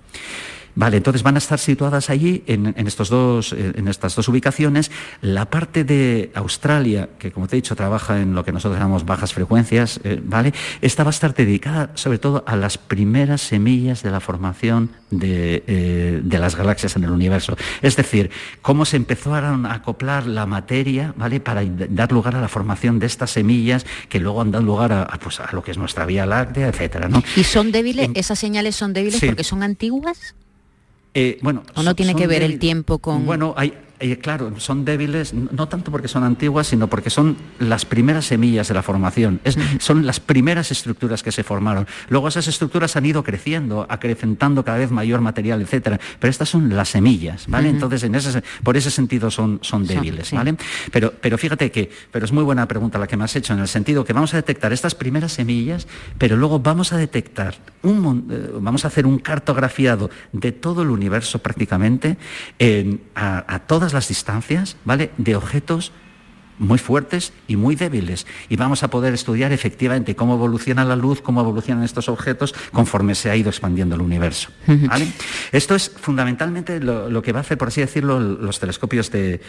Vale, 0.79 0.99
entonces 0.99 1.25
van 1.25 1.35
a 1.35 1.39
estar 1.39 1.59
situadas 1.59 2.09
allí, 2.09 2.45
en, 2.47 2.73
estos 2.87 3.09
dos, 3.09 3.53
eh, 3.53 3.73
en 3.75 3.89
estas 3.89 4.15
dos 4.15 4.29
ubicaciones. 4.29 4.93
La 5.21 5.47
parte 5.47 5.83
de 5.83 6.31
Australia, 6.37 7.09
que 7.19 7.33
como 7.33 7.49
te 7.49 7.57
he 7.57 7.59
dicho, 7.59 7.75
trabaja 7.75 8.21
en 8.21 8.37
lo 8.37 8.45
que 8.45 8.53
nosotros 8.53 8.79
llamamos 8.79 9.05
bajas 9.05 9.35
frecuencias, 9.35 9.99
eh, 10.05 10.23
¿vale? 10.23 10.55
Esta 10.81 11.03
va 11.03 11.09
a 11.09 11.11
estar 11.11 11.35
dedicada 11.35 11.91
sobre 11.95 12.19
todo 12.19 12.45
a 12.47 12.55
las 12.55 12.79
primeras 12.79 13.41
semillas 13.41 14.05
de 14.05 14.13
la 14.13 14.21
formación 14.21 14.91
de, 15.11 15.65
eh, 15.67 16.23
las 16.25 16.55
galaxias 16.55 16.95
en 16.95 17.03
el 17.03 17.11
universo. 17.11 17.57
Es 17.83 17.97
decir, 17.97 18.31
cómo 18.63 18.85
se 18.85 18.99
empezaron 18.99 19.67
a 19.67 19.75
acoplar 19.75 20.29
la 20.29 20.47
materia, 20.47 21.13
¿vale? 21.17 21.41
Para 21.41 21.65
dar 21.65 22.13
lugar 22.13 22.37
a 22.37 22.41
la 22.41 22.49
formación 22.49 23.01
de 23.01 23.07
estas 23.07 23.33
semillas 23.33 23.85
que 24.09 24.21
luego 24.21 24.43
han 24.43 24.53
dado 24.53 24.65
lugar 24.65 24.93
a, 24.93 25.07
pues, 25.19 25.41
a 25.41 25.51
lo 25.51 25.61
que 25.61 25.73
es 25.73 25.77
nuestra 25.77 26.07
Vía 26.07 26.25
Láctea, 26.25 26.69
etcétera, 26.69 27.09
¿no? 27.09 27.21
¿Y 27.35 27.43
son 27.43 27.73
débiles? 27.73 28.11
¿Esas 28.15 28.39
señales 28.39 28.77
son 28.77 28.93
débiles 28.93 29.21
porque 29.21 29.43
son 29.43 29.65
antiguas? 29.65 30.37
Eh, 31.15 31.39
bueno, 31.43 31.63
¿O 31.75 31.83
no 31.83 31.95
tiene 31.95 32.15
que 32.15 32.27
ver 32.27 32.43
el 32.43 32.59
tiempo 32.59 32.99
con...? 32.99 33.27
Bueno, 33.27 33.55
hay, 33.57 33.73
eh, 34.01 34.19
claro, 34.19 34.53
son 34.59 34.85
débiles, 34.85 35.35
no 35.35 35.69
tanto 35.69 35.91
porque 35.91 36.09
son 36.09 36.23
antiguas, 36.23 36.69
sino 36.69 36.89
porque 36.89 37.11
son 37.11 37.37
las 37.59 37.85
primeras 37.85 38.27
semillas 38.27 38.69
de 38.69 38.75
la 38.75 38.83
formación, 38.83 39.41
son 39.79 40.07
las 40.07 40.21
primeras 40.21 40.71
estructuras 40.71 41.23
que 41.23 41.33
se 41.33 41.43
formaron. 41.43 41.87
Luego 42.09 42.29
esas 42.29 42.47
estructuras 42.47 42.97
han 42.97 43.07
ido 43.07 43.25
creciendo, 43.25 43.87
acrecentando 43.89 44.65
cada 44.65 44.79
vez 44.79 44.91
mayor 44.91 45.21
material, 45.21 45.61
etcétera. 45.63 45.99
Pero 46.19 46.31
estas 46.31 46.49
son 46.49 46.75
las 46.77 46.91
semillas, 46.91 47.47
¿vale? 47.49 47.69
Entonces, 47.69 48.03
en 48.05 48.15
ese, 48.15 48.43
por 48.63 48.77
ese 48.77 48.91
sentido 48.91 49.31
son, 49.31 49.59
son 49.63 49.87
débiles, 49.87 50.31
¿vale? 50.33 50.57
Pero, 50.93 51.13
pero 51.21 51.37
fíjate 51.39 51.71
que, 51.71 51.91
pero 52.13 52.25
es 52.25 52.33
muy 52.33 52.45
buena 52.45 52.67
pregunta 52.69 52.99
la 52.99 53.07
que 53.07 53.17
me 53.17 53.25
has 53.25 53.35
hecho, 53.37 53.53
en 53.53 53.61
el 53.61 53.69
sentido 53.69 54.05
que 54.05 54.13
vamos 54.13 54.33
a 54.35 54.37
detectar 54.37 54.73
estas 54.73 54.95
primeras 54.95 55.33
semillas, 55.33 55.89
pero 56.19 56.37
luego 56.37 56.61
vamos 56.61 56.93
a 56.93 56.97
detectar, 56.97 57.57
un, 57.83 58.29
eh, 58.31 58.51
vamos 58.61 58.85
a 58.85 58.89
hacer 58.89 59.07
un 59.07 59.19
cartografiado 59.19 60.11
de 60.33 60.53
todo 60.53 60.83
el 60.83 60.91
universo 60.91 61.41
prácticamente, 61.41 62.17
a, 63.15 63.55
a 63.55 63.59
todas 63.61 63.88
las 63.93 64.09
distancias, 64.09 64.77
¿vale? 64.85 65.11
De 65.19 65.37
objetos 65.37 65.93
muy 66.59 66.79
fuertes 66.79 67.33
y 67.47 67.57
muy 67.57 67.77
débiles. 67.77 68.27
Y 68.49 68.57
vamos 68.57 68.83
a 68.83 68.89
poder 68.89 69.15
estudiar 69.15 69.53
efectivamente 69.53 70.17
cómo 70.17 70.35
evoluciona 70.35 70.85
la 70.85 70.97
luz, 70.97 71.21
cómo 71.21 71.41
evolucionan 71.41 71.85
estos 71.85 72.09
objetos 72.09 72.55
conforme 72.73 73.15
se 73.15 73.31
ha 73.31 73.37
ido 73.37 73.51
expandiendo 73.51 73.95
el 73.95 74.01
universo. 74.01 74.51
Esto 75.53 75.75
es 75.75 75.91
fundamentalmente 75.91 76.81
lo, 76.81 77.23
que 77.23 77.33
va 77.33 77.41
a 77.41 77.43
hacer, 77.43 77.59
por 77.59 77.69
así 77.69 77.81
decirlo, 77.81 78.19
los 78.19 78.59
telescopios 78.59 79.11
de 79.11 79.41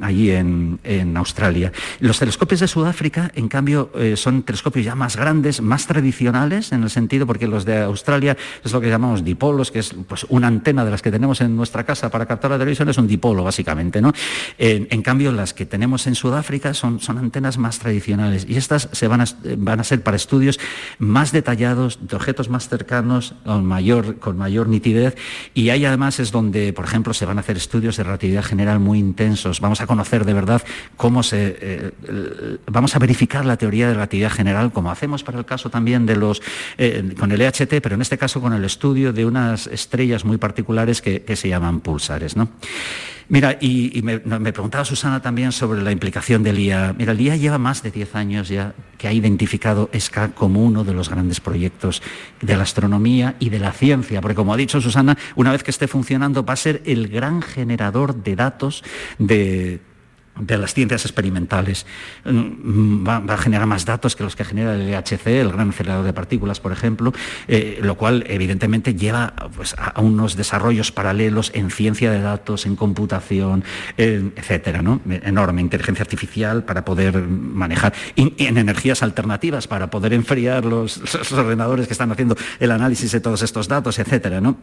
allí 0.00 0.30
en, 0.30 0.78
Australia. 1.16 1.72
Los 2.00 2.18
telescopios 2.18 2.60
de 2.60 2.68
Sudáfrica, 2.68 3.30
en 3.34 3.48
cambio, 3.48 3.90
eh, 3.94 4.16
son 4.16 4.42
telescopios 4.42 4.84
ya 4.84 4.94
más 4.94 5.16
grandes, 5.16 5.62
más 5.62 5.86
tradicionales, 5.86 6.72
en 6.72 6.82
el 6.82 6.90
sentido 6.90 7.26
porque 7.26 7.46
los 7.46 7.64
de 7.64 7.78
Australia 7.78 8.36
es 8.62 8.72
lo 8.72 8.80
que 8.80 8.88
llamamos 8.88 9.24
dipolos, 9.24 9.70
que 9.70 9.78
es 9.78 9.94
pues, 10.06 10.26
una 10.28 10.46
antena 10.46 10.84
de 10.84 10.90
las 10.90 11.00
que 11.00 11.10
tenemos 11.10 11.40
en 11.40 11.56
nuestra 11.56 11.84
casa 11.84 12.10
para 12.10 12.26
captar 12.26 12.50
la 12.50 12.58
televisión, 12.58 12.88
es 12.88 12.98
un 12.98 13.06
dipolo, 13.06 13.44
básicamente. 13.44 14.02
¿no? 14.02 14.12
En, 14.58 15.02
cambio, 15.02 15.32
las 15.32 15.54
que 15.54 15.64
tenemos 15.64 16.06
en 16.06 16.14
Sudáfrica 16.14 16.74
son, 16.74 17.00
son 17.00 17.18
antenas 17.18 17.56
más 17.56 17.78
tradicionales 17.78 18.46
y 18.48 18.56
estas 18.56 18.88
se 18.92 19.08
van, 19.08 19.22
a, 19.22 19.26
van 19.56 19.80
a 19.80 19.84
ser 19.84 20.02
para 20.02 20.16
estudios 20.16 20.58
más 20.98 21.32
detallados, 21.32 21.98
de 22.06 22.16
objetos 22.16 22.48
más 22.48 22.68
cercanos, 22.68 23.34
con 23.44 23.64
mayor, 23.64 24.18
con 24.18 24.36
mayor 24.36 24.68
nitidez, 24.68 25.16
y 25.54 25.70
ahí 25.70 25.84
además 25.84 26.20
es 26.20 26.32
donde, 26.32 26.72
por 26.72 26.84
ejemplo, 26.84 27.14
se 27.14 27.24
van 27.24 27.38
a 27.38 27.40
hacer 27.40 27.56
estudios 27.56 27.96
de 27.96 28.04
relatividad 28.04 28.44
general 28.44 28.80
muy 28.80 28.98
intensos. 28.98 29.60
Vamos 29.60 29.80
a 29.80 29.85
conocer 29.86 30.24
de 30.24 30.34
verdad 30.34 30.62
cómo 30.96 31.22
se... 31.22 31.56
Eh, 31.60 32.58
vamos 32.66 32.96
a 32.96 32.98
verificar 32.98 33.44
la 33.44 33.56
teoría 33.56 33.88
de 33.88 33.94
relatividad 33.94 34.30
general, 34.30 34.72
como 34.72 34.90
hacemos 34.90 35.22
para 35.22 35.38
el 35.38 35.44
caso 35.44 35.70
también 35.70 36.06
de 36.06 36.16
los... 36.16 36.42
Eh, 36.78 37.14
con 37.18 37.32
el 37.32 37.40
EHT, 37.40 37.80
pero 37.82 37.94
en 37.94 38.02
este 38.02 38.18
caso 38.18 38.40
con 38.40 38.52
el 38.52 38.64
estudio 38.64 39.12
de 39.12 39.24
unas 39.24 39.66
estrellas 39.66 40.24
muy 40.24 40.38
particulares 40.38 41.02
que, 41.02 41.36
se 41.36 41.48
llaman 41.48 41.80
pulsares. 41.80 42.36
¿no? 42.36 42.48
Mira, 43.28 43.58
y, 43.60 44.02
me, 44.02 44.20
preguntaba 44.20 44.84
Susana 44.84 45.20
también 45.20 45.50
sobre 45.50 45.82
la 45.82 45.90
implicación 45.90 46.44
del 46.44 46.60
IA. 46.60 46.94
Mira, 46.96 47.10
el 47.10 47.20
IA 47.20 47.34
lleva 47.34 47.58
más 47.58 47.82
de 47.82 47.90
10 47.90 48.14
años 48.14 48.48
ya 48.48 48.72
que 48.98 49.08
ha 49.08 49.12
identificado 49.12 49.90
SCA 49.92 50.28
como 50.28 50.64
uno 50.64 50.84
de 50.84 50.94
los 50.94 51.10
grandes 51.10 51.40
proyectos 51.40 52.02
de 52.40 52.56
la 52.56 52.62
astronomía 52.62 53.34
y 53.40 53.50
de 53.50 53.58
la 53.58 53.72
ciencia, 53.72 54.20
porque 54.20 54.36
como 54.36 54.54
ha 54.54 54.56
dicho 54.56 54.80
Susana, 54.80 55.18
una 55.34 55.50
vez 55.50 55.64
que 55.64 55.72
esté 55.72 55.88
funcionando 55.88 56.44
va 56.44 56.52
a 56.52 56.56
ser 56.56 56.82
el 56.84 57.08
gran 57.08 57.42
generador 57.42 58.14
de 58.14 58.36
datos 58.36 58.84
de 59.18 59.80
de 60.38 60.58
las 60.58 60.74
ciencias 60.74 61.04
experimentales. 61.04 61.86
Mm, 62.24 63.06
va, 63.06 63.16
a 63.16 63.38
generar 63.38 63.66
más 63.66 63.84
datos 63.84 64.16
que 64.16 64.24
los 64.24 64.36
que 64.36 64.44
genera 64.44 64.74
el 64.74 64.90
LHC, 64.90 65.26
el 65.26 65.52
gran 65.52 65.70
acelerador 65.70 66.04
de 66.04 66.12
partículas, 66.12 66.60
por 66.60 66.72
ejemplo, 66.72 67.12
eh, 67.48 67.80
lo 67.82 67.96
cual 67.96 68.24
evidentemente 68.28 68.94
lleva 68.94 69.34
pues, 69.54 69.74
a, 69.78 70.00
unos 70.00 70.36
desarrollos 70.36 70.92
paralelos 70.92 71.50
en 71.54 71.70
ciencia 71.70 72.10
de 72.10 72.20
datos, 72.20 72.66
en 72.66 72.76
computación, 72.76 73.64
etcétera, 73.96 74.82
¿no? 74.82 75.00
Enorme, 75.08 75.60
inteligencia 75.60 76.02
artificial 76.02 76.64
para 76.64 76.84
poder 76.84 77.18
manejar, 77.22 77.94
y, 78.14 78.34
en 78.38 78.58
energías 78.58 79.02
alternativas 79.02 79.66
para 79.66 79.90
poder 79.90 80.12
enfriar 80.12 80.64
los, 80.64 81.00
ordenadores 81.32 81.86
que 81.86 81.92
están 81.92 82.12
haciendo 82.12 82.36
el 82.60 82.70
análisis 82.70 83.12
de 83.12 83.20
todos 83.20 83.42
estos 83.42 83.68
datos, 83.68 83.98
etcétera, 83.98 84.40
¿no? 84.40 84.56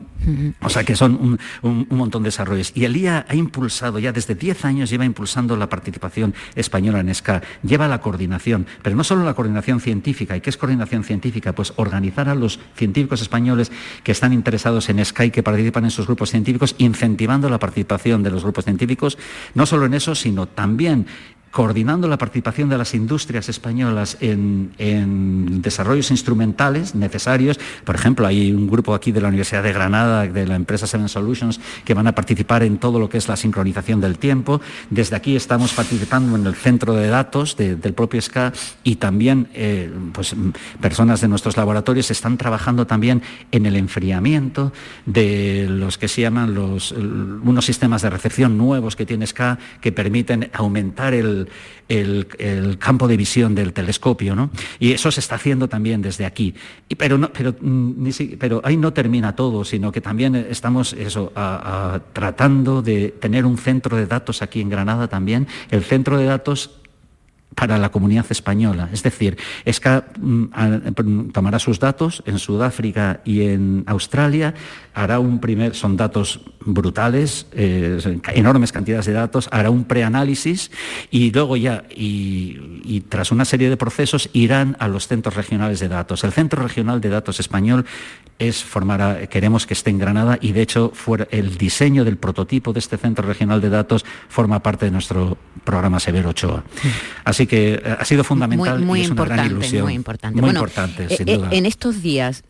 O 0.61 0.69
sea 0.69 0.84
que 0.84 0.95
son 0.95 1.39
un, 1.61 1.86
un 1.89 1.97
montón 1.97 2.24
de 2.24 2.28
desarrollos. 2.28 2.71
Y 2.76 2.86
el 2.86 2.95
IA 2.95 3.26
ha 3.28 3.36
impulsado, 3.36 3.99
ya 3.99 4.11
desde 4.11 4.36
10 4.36 4.65
años 4.65 4.89
lleva 4.89 5.05
impulsando 5.05 5.55
la 5.57 5.62
participación 5.70 6.34
española 6.55 6.99
en 6.99 7.14
SCA, 7.14 7.41
lleva 7.64 7.88
la 7.88 8.01
coordinación, 8.01 8.66
pero 8.82 8.95
no 8.95 9.03
solo 9.03 9.24
la 9.24 9.34
coordinación 9.34 9.80
científica. 9.80 10.36
¿Y 10.36 10.41
qué 10.41 10.49
es 10.49 10.57
coordinación 10.57 11.03
científica? 11.03 11.53
Pues 11.53 11.74
organizar 11.76 12.30
a 12.30 12.36
los 12.36 12.59
científicos 12.76 13.22
españoles 13.22 13.72
que 14.03 14.11
están 14.11 14.34
interesados 14.34 14.89
en 14.89 15.03
SCA 15.03 15.26
y 15.26 15.32
que 15.32 15.43
participan 15.43 15.86
en 15.86 15.91
sus 15.91 16.05
grupos 16.05 16.32
científicos, 16.32 16.76
incentivando 16.78 17.49
la 17.49 17.59
participación 17.59 18.24
de 18.24 18.32
los 18.32 18.43
grupos 18.43 18.66
científicos, 18.66 19.18
no 19.53 19.66
solo 19.66 19.86
en 19.86 19.93
eso, 19.93 20.16
sino 20.16 20.47
también 20.47 21.07
coordinando 21.54 22.08
la 22.08 22.18
participación 22.18 22.68
de 22.68 22.80
las 22.80 22.95
industrias 22.95 23.47
españolas 23.47 24.18
en, 24.22 24.72
desarrollos 25.62 26.10
instrumentales 26.10 26.95
necesarios. 26.95 27.60
Por 27.86 27.93
ejemplo, 27.93 28.26
hay 28.26 28.51
un 28.51 28.68
grupo 28.68 28.95
aquí 28.95 29.12
de 29.12 29.22
la 29.22 29.28
Universidad 29.28 29.62
de 29.62 29.72
Granada, 29.72 30.26
de 30.26 30.47
la 30.47 30.56
empresa 30.56 30.88
Seven 30.88 31.08
Solutions, 31.08 31.62
que 31.86 31.93
van 31.93 32.08
a 32.08 32.16
participar 32.16 32.64
en 32.64 32.80
todo 32.80 32.97
lo 32.97 33.08
que 33.08 33.20
es 33.20 33.28
la 33.28 33.38
sincronización 33.38 34.01
del 34.01 34.18
tiempo. 34.18 34.62
Desde 34.89 35.16
aquí 35.16 35.36
estamos 35.36 35.74
participando 35.74 36.36
en 36.36 36.47
el 36.47 36.56
centro 36.56 36.95
de 36.95 37.08
datos 37.08 37.56
del 37.56 37.93
propio 37.93 38.20
SCA 38.20 38.51
y 38.84 38.95
también 38.95 39.47
eh, 39.54 39.93
pues, 40.12 40.36
personas 40.82 41.22
de 41.22 41.28
nuestros 41.28 41.56
laboratorios 41.56 42.10
están 42.10 42.36
trabajando 42.38 42.88
también 42.88 43.22
en 43.51 43.68
el 43.68 43.76
enfriamiento 43.76 44.74
de 45.06 45.68
los 45.70 45.99
que 45.99 46.08
se 46.08 46.22
llaman 46.22 46.58
unos 46.58 47.66
sistemas 47.66 48.01
de 48.01 48.10
recepción 48.10 48.58
nuevos 48.58 48.95
que 48.95 49.06
tiene 49.06 49.28
SCA 49.28 49.60
que 49.82 49.91
permiten 49.91 50.49
aumentar 50.54 51.14
el, 51.14 51.43
campo 52.80 53.08
de 53.08 53.18
visión 53.18 53.56
del 53.56 53.74
telescopio, 53.74 54.36
¿no? 54.36 54.50
Y 54.80 54.91
eso 54.91 55.12
se 55.12 55.20
está 55.20 55.36
haciendo 55.36 55.68
también 55.68 56.02
desde 56.02 56.26
aquí. 56.26 56.54
pero, 56.98 57.18
no, 57.18 57.32
pero, 57.32 57.56
mm, 57.60 58.10
pero 58.39 58.62
ahí 58.64 58.78
no 58.78 58.94
termina 58.94 59.36
todo, 59.36 59.64
sino 59.64 59.91
que 59.91 60.02
también 60.02 60.36
estamos 60.36 60.94
eso, 60.94 61.32
tratando 62.14 62.82
de 62.82 63.10
tener 63.20 63.46
un 63.46 63.58
centro 63.58 63.98
de 63.98 64.06
datos 64.06 64.41
aquí 64.41 64.62
en 64.62 64.70
Granada 64.70 65.08
también. 65.08 65.48
El 65.70 65.84
centro 65.84 66.18
de 66.18 66.26
datos 66.26 66.72
para 67.56 67.78
la 67.78 67.89
comunidad 67.89 68.26
española. 68.30 68.89
Es 68.91 69.04
decir, 69.04 69.38
ESCA 69.66 70.06
mm, 70.20 71.32
tomará 71.32 71.60
sus 71.60 71.80
datos 71.80 72.24
en 72.26 72.39
Sudáfrica 72.39 73.22
y 73.26 73.43
en 73.43 73.84
Australia, 73.88 74.54
hará 74.93 75.20
un 75.20 75.39
primer, 75.39 75.76
son 75.76 75.97
datos 75.97 76.41
brutales, 76.66 77.47
eh, 77.54 77.99
enormes 78.34 78.72
cantidades 78.72 79.06
de 79.06 79.14
datos, 79.14 79.49
hará 79.51 79.70
un 79.70 79.86
preanálisis 79.86 80.72
y 81.12 81.32
luego 81.32 81.58
ya, 81.58 81.84
y, 81.89 83.01
tras 83.10 83.32
una 83.32 83.45
serie 83.45 83.70
de 83.70 83.78
procesos, 83.78 84.30
irán 84.34 84.76
a 84.80 84.88
los 84.88 85.08
centros 85.08 85.36
regionales 85.36 85.80
de 85.80 85.88
datos. 85.88 86.24
El 86.24 86.32
Centro 86.32 86.62
Regional 86.62 87.01
de 87.01 87.10
Datos 87.10 87.39
Español 87.39 87.86
es 88.39 88.64
formará, 88.64 89.28
queremos 89.28 89.66
que 89.66 89.74
esté 89.74 89.89
en 89.89 89.99
Granada 89.99 90.38
y 90.41 90.51
de 90.51 90.62
hecho 90.62 90.91
el 91.30 91.58
diseño 91.58 92.04
del 92.04 92.18
prototipo 92.18 92.74
de 92.74 92.80
este 92.80 92.97
Centro 92.97 93.28
Regional 93.28 93.62
de 93.62 93.70
Datos 93.70 94.06
forma 94.28 94.62
parte 94.62 94.86
de 94.86 94.91
nuestro 94.91 95.38
programa 95.64 95.99
Severo 95.99 96.30
Ochoa. 96.30 96.64
Así 97.24 97.43
que 97.48 97.74
eh, 97.76 97.98
ha 98.00 98.06
sido 98.06 98.24
fundamental 98.24 98.80
muy, 98.80 99.00
y 99.00 99.04
es 99.04 99.10
importante, 99.10 99.41
una 99.41 99.44
gran 99.44 99.58
ilusión. 99.58 99.84
Muy 99.84 99.94
importante. 99.94 100.41
Muy 100.41 100.50
importante, 100.50 101.08
eh, 101.10 101.18
sin 101.18 101.26
duda. 101.26 101.50
En 101.52 101.66
estos 101.66 102.02
días 102.02 102.44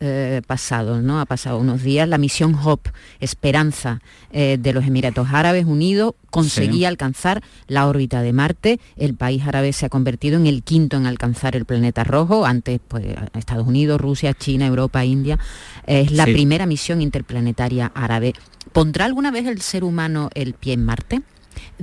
pasados, 0.46 1.02
¿no? 1.02 1.20
Ha 1.20 1.26
pasado 1.26 1.58
unos 1.58 1.82
días, 1.82 2.08
la 2.08 2.18
misión 2.18 2.54
HOP, 2.54 2.88
Esperanza, 3.20 4.00
eh, 4.30 4.58
de 4.60 4.72
los 4.72 4.84
Emiratos 4.84 5.28
Árabes 5.32 5.64
Unidos, 5.64 6.14
conseguía 6.30 6.88
alcanzar 6.88 7.42
la 7.68 7.86
órbita 7.86 8.22
de 8.22 8.32
Marte. 8.32 8.80
El 8.96 9.14
país 9.14 9.46
árabe 9.46 9.72
se 9.72 9.86
ha 9.86 9.88
convertido 9.88 10.36
en 10.36 10.46
el 10.46 10.62
quinto 10.62 10.96
en 10.96 11.06
alcanzar 11.06 11.54
el 11.54 11.64
planeta 11.64 12.02
rojo. 12.02 12.44
Antes, 12.44 12.80
pues, 12.86 13.04
Estados 13.34 13.66
Unidos, 13.66 14.00
Rusia, 14.00 14.34
China, 14.34 14.66
Europa, 14.66 15.04
India. 15.04 15.38
Es 15.86 16.10
la 16.10 16.24
primera 16.24 16.66
misión 16.66 17.00
interplanetaria 17.00 17.92
árabe. 17.94 18.34
¿Pondrá 18.72 19.04
alguna 19.04 19.30
vez 19.30 19.46
el 19.46 19.60
ser 19.60 19.84
humano 19.84 20.30
el 20.34 20.54
pie 20.54 20.72
en 20.72 20.84
Marte? 20.84 21.22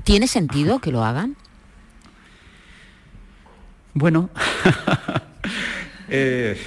¿Tiene 0.04 0.28
sentido 0.28 0.80
que 0.80 0.92
lo 0.92 1.06
hagan? 1.06 1.38
Bueno, 3.94 4.30
eh, 6.10 6.58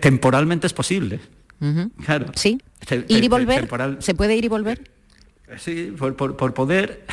temporalmente 0.00 0.66
es 0.66 0.72
posible. 0.72 1.20
Claro. 2.04 2.26
Sí. 2.34 2.60
¿Ir 3.08 3.24
y 3.24 3.28
volver? 3.28 3.68
¿Se 4.00 4.14
puede 4.14 4.36
ir 4.36 4.44
y 4.44 4.48
volver? 4.48 4.90
Sí, 5.58 5.92
por, 5.98 6.14
poder, 6.16 7.04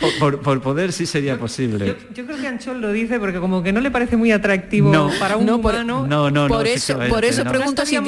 por, 0.42 0.62
poder 0.62 0.92
sí 0.92 1.04
sería 1.04 1.38
posible. 1.38 1.96
Yo, 2.14 2.24
creo 2.24 2.38
que 2.38 2.46
Anchol 2.46 2.80
lo 2.80 2.92
dice 2.92 3.18
porque 3.20 3.40
como 3.40 3.62
que 3.62 3.72
no 3.72 3.80
le 3.80 3.90
parece 3.90 4.16
muy 4.16 4.32
atractivo 4.32 5.10
para 5.20 5.36
un 5.36 5.50
humano. 5.50 6.06
no, 6.06 6.30
no, 6.30 6.48
por 6.48 6.66
eso, 6.66 6.98
por 7.10 7.26
eso 7.26 7.44
pregunto 7.44 7.84
si, 7.84 7.98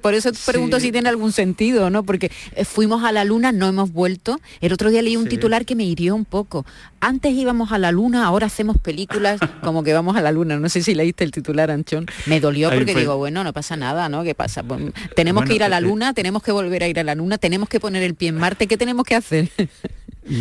por 0.00 0.14
eso 0.14 0.30
pregunto 0.46 0.78
si 0.78 0.92
tiene 0.92 1.08
algún 1.08 1.32
sentido, 1.32 1.90
¿no? 1.90 2.04
Porque 2.04 2.30
eh, 2.54 2.64
fuimos 2.64 3.02
a 3.02 3.10
la 3.10 3.24
luna, 3.24 3.50
no 3.50 3.66
hemos 3.66 3.92
vuelto. 3.92 4.40
El 4.60 4.72
otro 4.72 4.90
día 4.90 5.02
leí 5.02 5.16
un 5.16 5.28
titular 5.28 5.64
que 5.64 5.74
me 5.74 5.84
hirió 5.84 6.14
un 6.14 6.24
poco. 6.24 6.64
Antes 7.00 7.32
íbamos 7.32 7.72
a 7.72 7.78
la 7.78 7.90
luna, 7.90 8.24
ahora 8.24 8.46
hacemos 8.46 8.78
películas 8.78 9.40
como 9.62 9.82
que 9.82 9.92
vamos 9.92 10.16
a 10.16 10.20
la 10.20 10.30
luna. 10.30 10.58
No 10.58 10.68
sé 10.68 10.82
si 10.82 10.94
leíste 10.94 11.24
el 11.24 11.32
titular, 11.32 11.72
Anchón. 11.72 12.06
Me 12.26 12.38
dolió 12.38 12.70
porque 12.70 12.94
digo, 12.94 13.16
bueno, 13.16 13.42
no 13.42 13.52
pasa 13.52 13.76
nada, 13.76 14.08
¿no? 14.08 14.22
¿Qué 14.22 14.36
pasa? 14.36 14.62
Pues, 14.62 14.80
tenemos 15.16 15.44
que 15.44 15.54
ir 15.54 15.64
a 15.64 15.68
la 15.68 15.78
eh, 15.78 15.82
luna, 15.82 16.14
tenemos 16.14 16.42
que 16.42 16.52
volver 16.52 16.84
a 16.84 16.88
ir 16.88 17.00
a 17.00 17.04
la 17.04 17.16
luna, 17.16 17.36
tenemos 17.38 17.68
que 17.68 17.79
poner 17.80 18.02
el 18.02 18.14
pie 18.14 18.28
en 18.28 18.36
Marte, 18.36 18.66
¿qué 18.66 18.76
tenemos 18.76 19.04
que 19.04 19.14
hacer? 19.14 19.48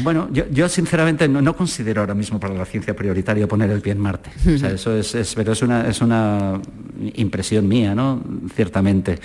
Bueno, 0.04 0.30
yo, 0.32 0.70
sinceramente 0.70 1.28
no, 1.28 1.56
considero 1.56 2.02
ahora 2.02 2.14
mismo 2.14 2.40
para 2.40 2.54
la 2.54 2.66
ciencia 2.66 2.96
prioritario 2.96 3.48
poner 3.48 3.72
el 3.72 3.82
pie 3.82 3.94
en 3.94 4.00
Marte. 4.00 4.30
eso 4.46 4.96
es, 4.96 5.34
pero 5.36 5.54
es 5.54 5.62
una, 5.62 5.88
es 5.88 6.02
una 6.02 6.62
impresión 7.16 7.68
mía, 7.68 7.96
¿no? 7.96 8.22
Ciertamente. 8.56 9.20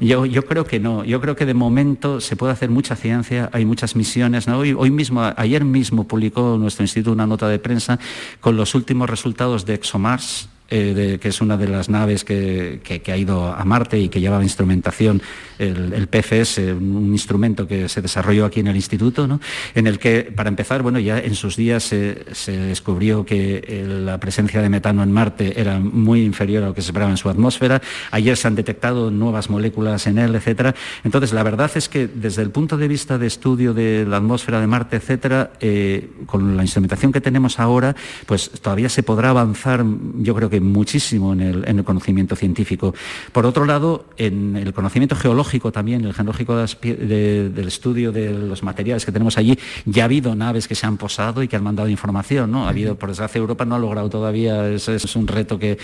Yo, 0.00 0.26
yo 0.26 0.44
creo 0.44 0.64
que 0.64 0.80
no. 0.80 1.04
Yo 1.04 1.20
creo 1.20 1.36
que 1.36 1.46
de 1.46 1.54
momento 1.54 2.20
se 2.20 2.36
puede 2.36 2.52
hacer 2.52 2.70
mucha 2.70 2.96
ciencia, 2.96 3.48
hay 3.52 3.64
muchas 3.64 3.94
misiones. 3.94 4.48
Hoy, 4.48 4.74
hoy 4.76 4.90
mismo, 4.90 5.22
ayer 5.36 5.64
mismo 5.64 6.08
publicó 6.08 6.56
nuestro 6.58 6.84
instituto 6.84 7.12
una 7.12 7.26
nota 7.26 7.48
de 7.48 7.58
prensa 7.58 7.98
con 8.40 8.56
los 8.56 8.74
últimos 8.74 9.08
resultados 9.08 9.66
de 9.66 9.74
ExoMars 9.74 10.48
eh, 10.70 11.18
que 11.20 11.28
es 11.28 11.40
una 11.40 11.56
de 11.56 11.68
las 11.68 11.88
naves 11.88 12.24
que, 12.24 12.80
ha 13.06 13.16
ido 13.16 13.46
a 13.46 13.64
Marte 13.64 13.98
y 13.98 14.08
que 14.08 14.20
llevaba 14.20 14.42
instrumentación, 14.42 15.22
el, 15.58 16.06
PFS, 16.08 16.58
un, 16.58 17.12
instrumento 17.12 17.66
que 17.66 17.88
se 17.88 18.02
desarrolló 18.02 18.44
aquí 18.44 18.60
en 18.60 18.68
el 18.68 18.76
instituto, 18.76 19.40
en 19.74 19.86
el 19.86 19.98
que, 19.98 20.30
para 20.34 20.48
empezar, 20.48 20.82
bueno, 20.82 20.98
ya 20.98 21.18
en 21.18 21.34
sus 21.34 21.56
días 21.56 21.84
se, 21.84 22.24
descubrió 22.46 23.24
que 23.24 23.64
eh, 23.66 23.84
la 23.86 24.18
presencia 24.18 24.62
de 24.62 24.68
metano 24.68 25.02
en 25.02 25.10
Marte 25.10 25.60
era 25.60 25.78
muy 25.78 26.22
inferior 26.22 26.62
a 26.62 26.66
lo 26.66 26.74
que 26.74 26.82
se 26.82 26.88
esperaba 26.88 27.10
en 27.10 27.16
su 27.16 27.28
atmósfera. 27.28 27.80
Ayer 28.10 28.36
se 28.36 28.46
han 28.46 28.54
detectado 28.54 29.10
nuevas 29.10 29.50
moléculas 29.50 30.06
en 30.06 30.18
él, 30.18 30.34
etcétera. 30.34 30.74
Entonces, 31.02 31.32
la 31.32 31.42
verdad 31.42 31.70
es 31.74 31.88
que 31.88 32.06
desde 32.06 32.42
el 32.42 32.50
punto 32.50 32.76
de 32.76 32.88
vista 32.88 33.18
de 33.18 33.26
estudio 33.26 33.74
de 33.74 34.04
la 34.06 34.18
atmósfera 34.18 34.60
de 34.60 34.66
Marte, 34.66 34.96
etcétera, 34.96 35.52
eh, 35.60 36.10
con 36.26 36.56
la 36.56 36.62
instrumentación 36.62 37.12
que 37.12 37.20
tenemos 37.20 37.58
ahora, 37.58 37.96
pues 38.26 38.50
todavía 38.50 38.88
se 38.88 39.02
podrá 39.02 39.30
avanzar, 39.30 39.84
yo 40.18 40.34
creo 40.34 40.50
que 40.50 40.57
muchísimo 40.60 41.32
en 41.32 41.40
el, 41.40 41.84
conocimiento 41.84 42.36
científico. 42.36 42.94
Por 43.32 43.46
otro 43.46 43.64
lado, 43.64 44.06
en 44.16 44.56
el 44.56 44.72
conocimiento 44.72 45.16
geológico 45.16 45.72
también, 45.72 46.04
el 46.04 46.12
geológico 46.12 46.56
del 46.56 47.68
estudio 47.68 48.12
de 48.12 48.32
los 48.32 48.62
materiales 48.62 49.04
que 49.04 49.12
tenemos 49.12 49.38
allí, 49.38 49.58
ya 49.84 50.02
ha 50.02 50.06
habido 50.06 50.34
naves 50.34 50.68
que 50.68 50.74
se 50.74 50.86
han 50.86 50.96
posado 50.96 51.42
y 51.42 51.48
que 51.48 51.56
han 51.56 51.62
mandado 51.62 51.88
información, 51.88 52.50
¿no? 52.50 52.66
Ha 52.66 52.70
habido, 52.70 52.96
por 52.96 53.08
desgracia, 53.08 53.38
Europa 53.38 53.64
no 53.64 53.74
ha 53.74 53.78
logrado 53.78 54.10
todavía, 54.10 54.68
ese 54.68 54.96
es 54.96 55.16
un 55.16 55.26
reto 55.26 55.58
que, 55.58 55.78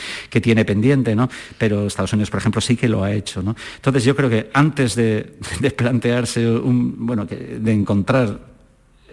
tiene 0.44 0.64
pendiente, 0.64 1.14
¿no? 1.14 1.30
Pero 1.56 1.86
Estados 1.86 2.12
Unidos, 2.12 2.28
por 2.28 2.38
ejemplo, 2.38 2.60
sí 2.60 2.76
que 2.76 2.88
lo 2.88 3.02
ha 3.02 3.12
hecho. 3.12 3.42
Entonces 3.76 4.04
yo 4.04 4.14
creo 4.14 4.28
que 4.28 4.50
antes 4.52 4.94
de, 4.94 5.36
plantearse 5.76 6.46
un, 6.50 7.06
bueno, 7.06 7.24
de 7.24 7.72
encontrar 7.72 8.53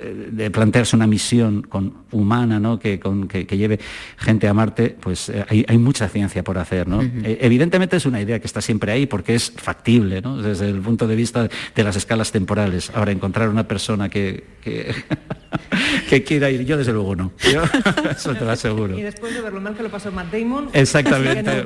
de 0.01 0.51
plantearse 0.51 0.95
una 0.95 1.07
misión 1.07 1.61
con, 1.61 2.01
humana 2.11 2.59
¿no? 2.59 2.79
que, 2.79 2.99
con, 2.99 3.27
que, 3.27 3.45
lleve 3.45 3.79
gente 4.17 4.47
a 4.47 4.53
Marte, 4.53 4.95
pues 4.99 5.29
eh, 5.29 5.65
hay, 5.67 5.77
mucha 5.77 6.07
ciencia 6.09 6.43
por 6.43 6.57
hacer. 6.57 6.87
¿no? 6.87 7.01
Eh, 7.01 7.37
evidentemente 7.41 7.97
es 7.97 8.05
una 8.05 8.21
idea 8.21 8.39
que 8.39 8.47
está 8.47 8.61
siempre 8.61 8.91
ahí 8.91 9.05
porque 9.05 9.35
es 9.35 9.51
factible 9.51 10.21
¿no? 10.21 10.41
desde 10.41 10.69
el 10.69 10.79
punto 10.81 11.07
de 11.07 11.15
vista 11.15 11.49
de 11.75 11.83
las 11.83 11.95
escalas 11.95 12.31
temporales. 12.31 12.91
Ahora, 12.93 13.11
encontrar 13.11 13.49
una 13.49 13.67
persona 13.67 14.09
que, 14.09 14.43
que, 14.61 16.23
quiera 16.23 16.49
ir, 16.49 16.65
yo 16.65 16.77
desde 16.77 16.93
luego 16.93 17.15
no. 17.15 17.31
eso 18.11 18.33
te 18.33 18.45
lo 18.45 18.51
aseguro. 18.51 18.97
Y 18.97 19.01
después 19.01 19.33
de 19.33 19.41
ver 19.41 19.53
lo 19.53 19.61
mal 19.61 19.75
que 19.75 19.83
lo 19.83 19.89
pasó 19.89 20.11
Matt 20.11 20.31
Damon, 20.31 20.69
exactamente. 20.73 21.65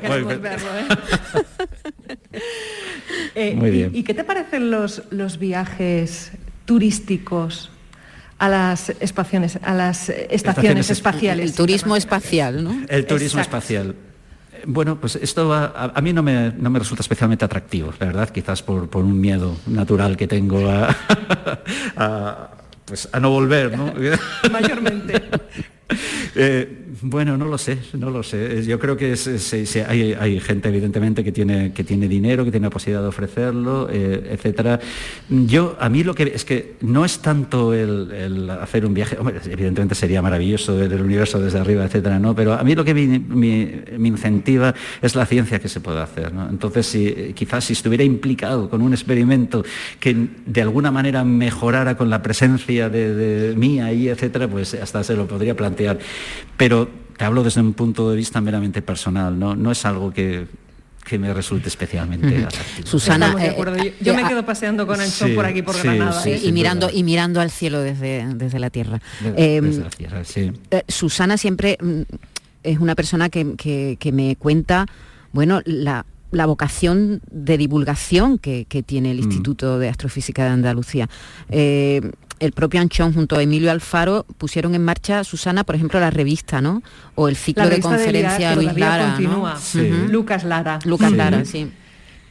¿eh? 3.34 3.54
Muy 3.54 3.70
bien. 3.70 3.90
¿Y, 3.94 4.02
qué 4.02 4.14
te 4.14 4.24
parecen 4.24 4.70
los, 4.70 5.02
los 5.10 5.38
viajes 5.38 6.32
turísticos 6.64 7.70
a 8.38 8.48
las, 8.48 8.90
espaciones, 9.00 9.58
a 9.62 9.74
las 9.74 10.08
estaciones, 10.08 10.90
espaciales. 10.90 11.50
El 11.50 11.56
turismo 11.56 11.96
espacial, 11.96 12.62
¿no? 12.62 12.84
El 12.88 13.06
turismo 13.06 13.40
espacial. 13.40 13.94
Bueno, 14.66 15.00
pues 15.00 15.16
esto 15.16 15.52
a, 15.52 16.00
mí 16.02 16.12
no 16.12 16.22
me, 16.22 16.52
no 16.56 16.70
me, 16.70 16.78
resulta 16.78 17.02
especialmente 17.02 17.44
atractivo, 17.44 17.92
la 18.00 18.06
verdad, 18.06 18.30
quizás 18.30 18.62
por, 18.62 18.88
por 18.88 19.04
un 19.04 19.20
miedo 19.20 19.56
natural 19.66 20.16
que 20.16 20.26
tengo 20.26 20.68
a, 20.68 20.96
pues 22.84 23.08
a 23.12 23.20
no 23.20 23.30
volver, 23.30 23.76
¿no? 23.76 23.92
Mayormente. 24.50 25.22
Eh, 26.34 26.85
bueno, 27.02 27.36
no 27.36 27.46
lo 27.46 27.58
sé, 27.58 27.78
no 27.94 28.10
lo 28.10 28.22
sé. 28.22 28.64
Yo 28.64 28.78
creo 28.78 28.96
que 28.96 29.14
hay, 29.88 30.40
gente, 30.40 30.68
evidentemente, 30.68 31.24
que 31.24 31.32
tiene, 31.32 31.72
que 31.72 31.84
tiene 31.84 32.06
dinero, 32.08 32.44
que 32.44 32.50
tiene 32.50 32.66
la 32.66 32.70
posibilidad 32.70 33.02
de 33.02 33.08
ofrecerlo, 33.08 33.88
eh, 33.90 34.30
etcétera. 34.32 34.78
Yo, 35.28 35.76
a 35.80 35.88
mí 35.88 36.04
lo 36.04 36.14
que 36.14 36.32
es 36.34 36.44
que 36.44 36.76
no 36.82 37.04
es 37.04 37.18
tanto 37.18 37.74
el, 37.74 38.48
hacer 38.50 38.86
un 38.86 38.94
viaje, 38.94 39.16
evidentemente 39.50 39.94
sería 39.94 40.22
maravilloso 40.22 40.76
ver 40.76 40.92
el 40.92 41.02
universo 41.02 41.40
desde 41.40 41.58
arriba, 41.58 41.84
etcétera, 41.84 42.18
¿no? 42.18 42.34
Pero 42.34 42.54
a 42.54 42.62
mí 42.62 42.74
lo 42.74 42.84
que 42.84 42.94
me, 42.94 44.06
incentiva 44.06 44.74
es 45.02 45.14
la 45.14 45.26
ciencia 45.26 45.58
que 45.58 45.68
se 45.68 45.80
puede 45.80 46.00
hacer, 46.00 46.32
Entonces, 46.50 46.86
si, 46.86 47.32
quizás 47.34 47.64
si 47.64 47.72
estuviera 47.72 48.04
implicado 48.04 48.70
con 48.70 48.82
un 48.82 48.92
experimento 48.92 49.64
que 49.98 50.16
de 50.46 50.62
alguna 50.62 50.90
manera 50.90 51.24
mejorara 51.24 51.96
con 51.96 52.10
la 52.10 52.22
presencia 52.22 52.88
de, 52.88 53.14
de 53.14 53.56
mía 53.56 53.92
y 53.92 54.08
etcétera, 54.08 54.48
pues 54.48 54.74
hasta 54.74 55.02
se 55.02 55.16
lo 55.16 55.26
podría 55.26 55.56
plantear. 55.56 55.98
Pero 56.56 56.85
te 57.16 57.24
hablo 57.24 57.42
desde 57.42 57.60
un 57.60 57.72
punto 57.72 58.10
de 58.10 58.16
vista 58.16 58.40
meramente 58.40 58.82
personal, 58.82 59.38
no, 59.38 59.56
no 59.56 59.70
es 59.70 59.84
algo 59.84 60.12
que, 60.12 60.46
me 61.18 61.32
resulte 61.32 61.68
especialmente 61.68 62.44
atractivo. 62.44 62.88
Susana, 62.88 63.34
eh, 63.38 63.94
yo, 64.00 64.14
me 64.14 64.24
quedo 64.24 64.44
paseando 64.44 64.86
con 64.86 65.00
Anchón 65.00 65.34
por 65.36 65.46
aquí 65.46 65.62
por 65.62 65.80
Granada. 65.80 66.22
¿eh? 66.26 66.40
y 66.42 66.50
mirando 66.50 66.90
y 66.92 67.04
mirando 67.04 67.40
al 67.40 67.52
cielo 67.52 67.80
desde, 67.80 68.26
desde 68.34 68.58
la 68.58 68.70
tierra. 68.70 69.00
Eh, 69.22 69.62
Susana 70.88 71.36
siempre 71.36 71.78
mm, 71.80 72.02
es 72.64 72.78
una 72.80 72.96
persona 72.96 73.28
que, 73.28 74.10
me 74.12 74.36
cuenta, 74.36 74.86
bueno, 75.32 75.62
la, 75.64 76.04
vocación 76.44 77.22
de 77.30 77.56
divulgación 77.56 78.36
que, 78.36 78.66
tiene 78.84 79.12
el 79.12 79.18
mm. 79.18 79.22
Instituto 79.22 79.78
de 79.78 79.88
Astrofísica 79.88 80.44
de 80.44 80.50
Andalucía 80.50 81.08
el 82.38 82.52
propio 82.52 82.80
Anchón 82.80 83.14
junto 83.14 83.36
a 83.36 83.42
Emilio 83.42 83.70
Alfaro 83.70 84.26
pusieron 84.38 84.74
en 84.74 84.84
marcha, 84.84 85.24
Susana, 85.24 85.64
por 85.64 85.74
ejemplo, 85.74 85.98
la 86.00 86.10
revista, 86.10 86.60
¿no? 86.60 86.82
O 87.14 87.28
el 87.28 87.36
ciclo 87.36 87.68
de 87.68 87.80
conferencia 87.80 88.54
Luis 88.54 88.76
Lara. 88.76 89.18
Lucas 90.08 90.44
Lara. 90.44 90.78
Lucas 90.84 91.12
Lara, 91.12 91.44
sí. 91.44 91.70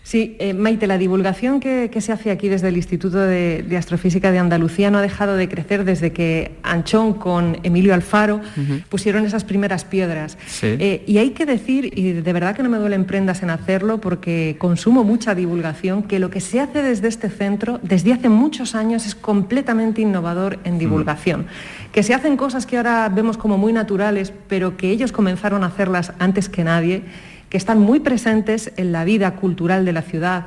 Sí, 0.06 0.36
eh, 0.38 0.54
Maite, 0.54 0.86
la 0.86 1.00
divulgación 1.00 1.60
que, 1.60 1.90
se 2.00 2.12
hace 2.12 2.30
aquí 2.30 2.48
desde 2.48 2.68
el 2.68 2.78
Instituto 2.78 3.18
de, 3.18 3.66
Astrofísica 3.76 4.32
de 4.32 4.38
Andalucía 4.38 4.92
no 4.92 5.00
ha 5.00 5.02
dejado 5.02 5.36
de 5.36 5.50
crecer 5.50 5.84
desde 5.84 6.14
que 6.14 6.52
Anchón 6.62 7.16
con 7.16 7.58
Emilio 7.64 7.92
Alfaro 7.92 8.40
pusieron 8.88 9.26
esas 9.26 9.44
primeras 9.44 9.84
piedras. 9.84 10.38
Eh, 10.62 11.04
y 11.08 11.18
hay 11.18 11.32
que 11.32 11.48
decir, 11.48 11.92
y 11.98 12.12
de 12.12 12.34
verdad 12.34 12.56
que 12.56 12.62
no 12.62 12.70
me 12.70 12.78
duelen 12.78 13.06
prendas 13.06 13.42
en 13.42 13.50
hacerlo 13.50 14.00
porque 14.00 14.58
consumo 14.60 15.04
mucha 15.04 15.34
divulgación, 15.34 16.04
que 16.04 16.20
lo 16.20 16.30
que 16.30 16.40
se 16.40 16.60
hace 16.60 16.84
desde 16.84 17.08
este 17.08 17.32
centro, 17.32 17.80
desde 17.82 18.14
hace 18.14 18.30
muchos 18.30 18.76
años, 18.76 19.08
es 19.08 19.16
completamente 19.16 20.02
innovador 20.02 20.60
en 20.66 20.78
divulgación. 20.78 21.48
Que 21.92 22.04
se 22.04 22.14
hacen 22.14 22.38
cosas 22.38 22.68
que 22.68 22.78
ahora 22.78 23.10
vemos 23.10 23.38
como 23.38 23.58
muy 23.58 23.74
naturales, 23.74 24.32
pero 24.48 24.78
que 24.78 24.92
ellos 24.92 25.12
comenzaron 25.12 25.64
a 25.64 25.68
hacerlas 25.68 26.14
antes 26.20 26.48
que 26.48 26.64
nadie 26.64 27.02
que 27.50 27.58
están 27.58 27.80
muy 27.80 28.00
presentes 28.00 28.72
en 28.78 28.92
la 28.92 29.06
vida 29.06 29.36
cultural 29.36 29.86
de 29.86 29.94
la 29.94 30.02
ciudad 30.02 30.46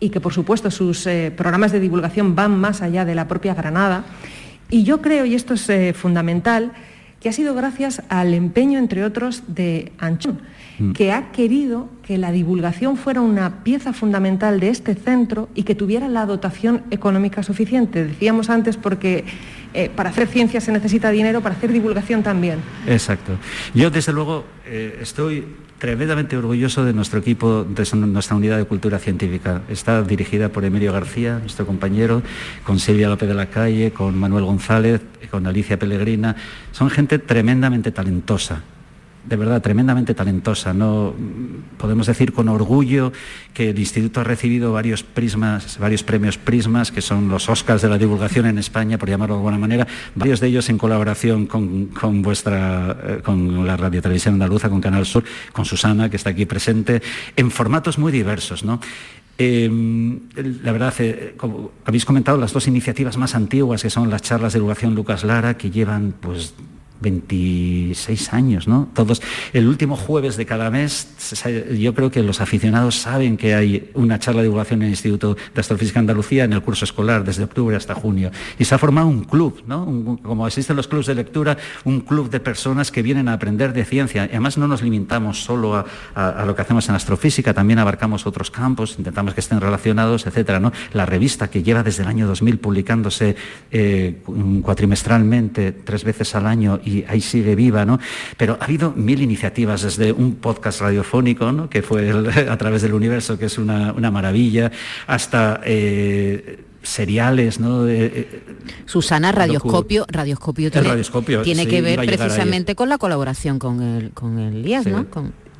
y 0.00 0.10
que 0.10 0.20
por 0.20 0.32
supuesto 0.32 0.70
sus 0.70 1.06
eh, 1.06 1.32
programas 1.34 1.72
de 1.72 1.80
divulgación 1.80 2.34
van 2.34 2.58
más 2.58 2.82
allá 2.82 3.04
de 3.04 3.14
la 3.14 3.28
propia 3.28 3.54
Granada. 3.54 4.04
Y 4.68 4.82
yo 4.82 5.00
creo, 5.00 5.24
y 5.24 5.34
esto 5.34 5.54
es 5.54 5.68
eh, 5.68 5.94
fundamental, 5.94 6.72
que 7.20 7.28
ha 7.28 7.32
sido 7.32 7.54
gracias 7.54 8.02
al 8.08 8.34
empeño, 8.34 8.78
entre 8.78 9.04
otros, 9.04 9.42
de 9.48 9.92
Anchón, 9.98 10.40
mm. 10.78 10.92
que 10.92 11.12
ha 11.12 11.32
querido 11.32 11.88
que 12.02 12.18
la 12.18 12.30
divulgación 12.30 12.96
fuera 12.96 13.20
una 13.20 13.64
pieza 13.64 13.92
fundamental 13.92 14.60
de 14.60 14.68
este 14.68 14.94
centro 14.94 15.48
y 15.54 15.62
que 15.62 15.74
tuviera 15.74 16.08
la 16.08 16.26
dotación 16.26 16.82
económica 16.90 17.42
suficiente. 17.42 18.04
Decíamos 18.04 18.50
antes 18.50 18.76
porque 18.76 19.24
eh, 19.72 19.90
para 19.94 20.10
hacer 20.10 20.28
ciencia 20.28 20.60
se 20.60 20.72
necesita 20.72 21.10
dinero, 21.10 21.40
para 21.40 21.54
hacer 21.54 21.72
divulgación 21.72 22.22
también. 22.22 22.58
Exacto. 22.86 23.32
Yo, 23.74 23.90
desde 23.90 24.12
luego, 24.12 24.44
estoy 25.00 25.44
tremendamente 25.78 26.36
orgulloso 26.36 26.84
de 26.84 26.92
nuestro 26.92 27.18
equipo, 27.18 27.64
de 27.64 27.84
nuestra 27.94 28.36
unidad 28.36 28.58
de 28.58 28.64
cultura 28.64 28.98
científica. 28.98 29.62
Está 29.68 30.02
dirigida 30.02 30.48
por 30.48 30.64
Emilio 30.64 30.92
García, 30.92 31.38
nuestro 31.38 31.66
compañero, 31.66 32.22
con 32.64 32.78
Silvia 32.78 33.08
López 33.08 33.28
de 33.28 33.34
la 33.34 33.46
Calle, 33.46 33.92
con 33.92 34.18
Manuel 34.18 34.44
González, 34.44 35.00
con 35.30 35.46
Alicia 35.46 35.78
Pellegrina. 35.78 36.36
Son 36.72 36.90
gente 36.90 37.18
tremendamente 37.18 37.90
talentosa 37.92 38.62
de 39.28 39.36
verdad 39.36 39.62
tremendamente 39.62 40.14
talentosa. 40.14 40.72
No 40.72 41.14
podemos 41.78 42.06
decir 42.06 42.32
con 42.32 42.48
orgullo 42.48 43.12
que 43.52 43.70
el 43.70 43.78
instituto 43.78 44.20
ha 44.20 44.24
recibido 44.24 44.72
varios 44.72 45.02
prismas, 45.02 45.78
varios 45.78 46.02
premios 46.02 46.38
Prismas, 46.38 46.92
que 46.92 47.02
son 47.02 47.28
los 47.28 47.48
Oscars 47.48 47.82
de 47.82 47.88
la 47.88 47.98
divulgación 47.98 48.46
en 48.46 48.58
España, 48.58 48.98
por 48.98 49.08
llamarlo 49.08 49.34
de 49.34 49.40
alguna 49.40 49.58
manera, 49.58 49.86
varios 50.14 50.40
de 50.40 50.48
ellos 50.48 50.68
en 50.68 50.78
colaboración 50.78 51.46
con, 51.46 52.22
vuestra, 52.22 52.96
eh, 53.02 53.20
con 53.22 53.66
la 53.66 53.76
Radio 53.76 54.00
Televisión 54.00 54.34
Andaluza, 54.34 54.68
con 54.68 54.80
Canal 54.80 55.06
Sur, 55.06 55.24
con 55.52 55.64
Susana, 55.64 56.08
que 56.08 56.16
está 56.16 56.30
aquí 56.30 56.46
presente, 56.46 57.02
en 57.36 57.50
formatos 57.50 57.98
muy 57.98 58.12
diversos, 58.12 58.64
¿no? 58.64 58.80
Em, 59.38 60.20
la 60.62 60.72
verdad, 60.72 60.94
eh, 61.00 61.36
habéis 61.84 62.06
comentado, 62.06 62.38
las 62.38 62.52
dos 62.52 62.66
iniciativas 62.68 63.16
más 63.18 63.34
antiguas, 63.34 63.82
que 63.82 63.90
son 63.90 64.08
las 64.08 64.22
charlas 64.22 64.52
de 64.52 64.60
divulgación 64.60 64.94
Lucas 64.94 65.24
Lara, 65.24 65.58
que 65.58 65.70
llevan 65.70 66.14
pues 66.18 66.54
26 67.00 68.32
años, 68.32 68.68
¿no? 68.68 68.88
Todos, 68.94 69.22
el 69.52 69.68
último 69.68 69.96
jueves 69.96 70.36
de 70.36 70.46
cada 70.46 70.70
mes, 70.70 71.08
yo 71.78 71.94
creo 71.94 72.10
que 72.10 72.22
los 72.22 72.40
aficionados 72.40 72.96
saben 72.96 73.36
que 73.36 73.54
hay 73.54 73.90
una 73.94 74.18
charla 74.18 74.40
de 74.40 74.48
divulgación 74.48 74.80
en 74.80 74.86
el 74.86 74.90
Instituto 74.90 75.36
de 75.54 75.60
Astrofísica 75.60 76.00
Andalucía 76.00 76.44
en 76.44 76.52
el 76.52 76.62
curso 76.62 76.84
escolar 76.84 77.24
desde 77.24 77.44
octubre 77.44 77.76
hasta 77.76 77.94
junio. 77.94 78.30
Y 78.58 78.64
se 78.64 78.74
ha 78.74 78.78
formado 78.78 79.08
un 79.08 79.24
club, 79.24 79.62
¿no? 79.66 80.18
como 80.22 80.46
existen 80.46 80.76
los 80.76 80.88
clubes 80.88 81.06
de 81.06 81.14
lectura, 81.14 81.56
un 81.84 82.00
club 82.00 82.30
de 82.30 82.40
personas 82.40 82.90
que 82.90 83.02
vienen 83.02 83.28
a 83.28 83.34
aprender 83.34 83.72
de 83.72 83.84
ciencia. 83.84 84.24
Además 84.24 84.58
no 84.58 84.68
nos 84.68 84.82
limitamos 84.82 85.42
solo 85.42 85.84
a, 86.14 86.44
lo 86.46 86.54
que 86.54 86.62
hacemos 86.62 86.88
en 86.88 86.94
astrofísica, 86.94 87.54
también 87.54 87.78
abarcamos 87.78 88.26
otros 88.26 88.50
campos, 88.50 88.96
intentamos 88.98 89.34
que 89.34 89.40
estén 89.40 89.60
relacionados, 89.60 90.26
etcétera, 90.26 90.60
¿no? 90.60 90.72
La 90.92 91.06
revista 91.06 91.48
que 91.48 91.62
lleva 91.62 91.82
desde 91.82 92.02
el 92.02 92.08
año 92.08 92.26
2000 92.26 92.58
publicándose 92.58 93.36
eh, 93.70 94.22
cuatrimestralmente, 94.62 95.72
tres 95.72 96.04
veces 96.04 96.34
al 96.34 96.46
año 96.46 96.80
y 96.86 97.04
ahí 97.08 97.20
sigue 97.20 97.54
viva, 97.54 97.84
¿no? 97.84 97.98
Pero 98.36 98.56
ha 98.60 98.64
habido 98.64 98.92
mil 98.92 99.20
iniciativas, 99.20 99.82
desde 99.82 100.12
un 100.12 100.36
podcast 100.36 100.80
radiofónico, 100.80 101.52
¿no? 101.52 101.68
que 101.68 101.82
fue 101.82 102.10
a 102.50 102.56
través 102.56 102.82
del 102.82 102.94
universo, 102.94 103.38
que 103.38 103.46
es 103.46 103.58
una, 103.58 103.92
maravilla, 104.10 104.70
hasta... 105.06 105.60
Eh, 105.64 106.62
seriales, 106.86 107.58
¿no? 107.58 107.88
Eh, 107.88 108.44
Susana, 108.84 109.32
Radioscopio, 109.32 110.06
Radioscopio 110.08 110.70
tiene, 110.70 111.66
que 111.66 111.82
ver 111.82 111.98
precisamente 112.06 112.76
con 112.76 112.88
la 112.88 112.96
colaboración 112.96 113.58
con 113.58 113.82
el, 113.82 114.10
con 114.12 114.38
el 114.38 114.64
IAS, 114.64 114.86
¿no? 114.86 115.04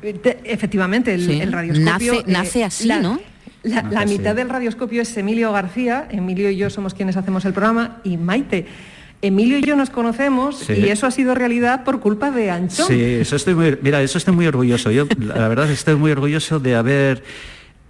Efectivamente, 0.01 1.13
el, 1.13 1.51
radioscopio... 1.51 2.23
Nace, 2.27 2.61
eh, 2.61 2.63
así, 2.63 2.87
¿no? 2.87 3.19
La, 3.63 4.05
mitad 4.05 4.35
del 4.35 4.47
radioscopio 4.47 5.01
es 5.01 5.17
Emilio 5.17 5.51
García, 5.51 6.07
Emilio 6.09 6.49
y 6.49 6.55
yo 6.55 6.69
somos 6.69 6.93
quienes 6.93 7.17
hacemos 7.17 7.43
el 7.43 7.51
programa, 7.51 7.99
y 8.05 8.15
Maite 8.15 8.65
Emilio 9.21 9.57
y 9.57 9.63
yo 9.63 9.75
nos 9.75 9.89
conocemos 9.89 10.69
y 10.69 10.89
eso 10.89 11.07
ha 11.07 11.11
sido 11.11 11.33
realidad 11.33 11.83
por 11.83 11.99
culpa 11.99 12.29
de 12.29 12.51
Anchón. 12.51 12.87
Sí, 12.87 13.01
eso 13.01 13.35
estoy 13.35 13.55
muy, 13.55 13.77
mira, 13.81 14.01
eso 14.01 14.17
estoy 14.17 14.33
muy 14.33 14.45
orgulloso. 14.45 14.91
Yo 14.91 15.07
la 15.19 15.47
verdad 15.47 15.69
estoy 15.71 15.95
muy 15.95 16.11
orgulloso 16.11 16.59
de 16.59 16.75
haber 16.75 17.23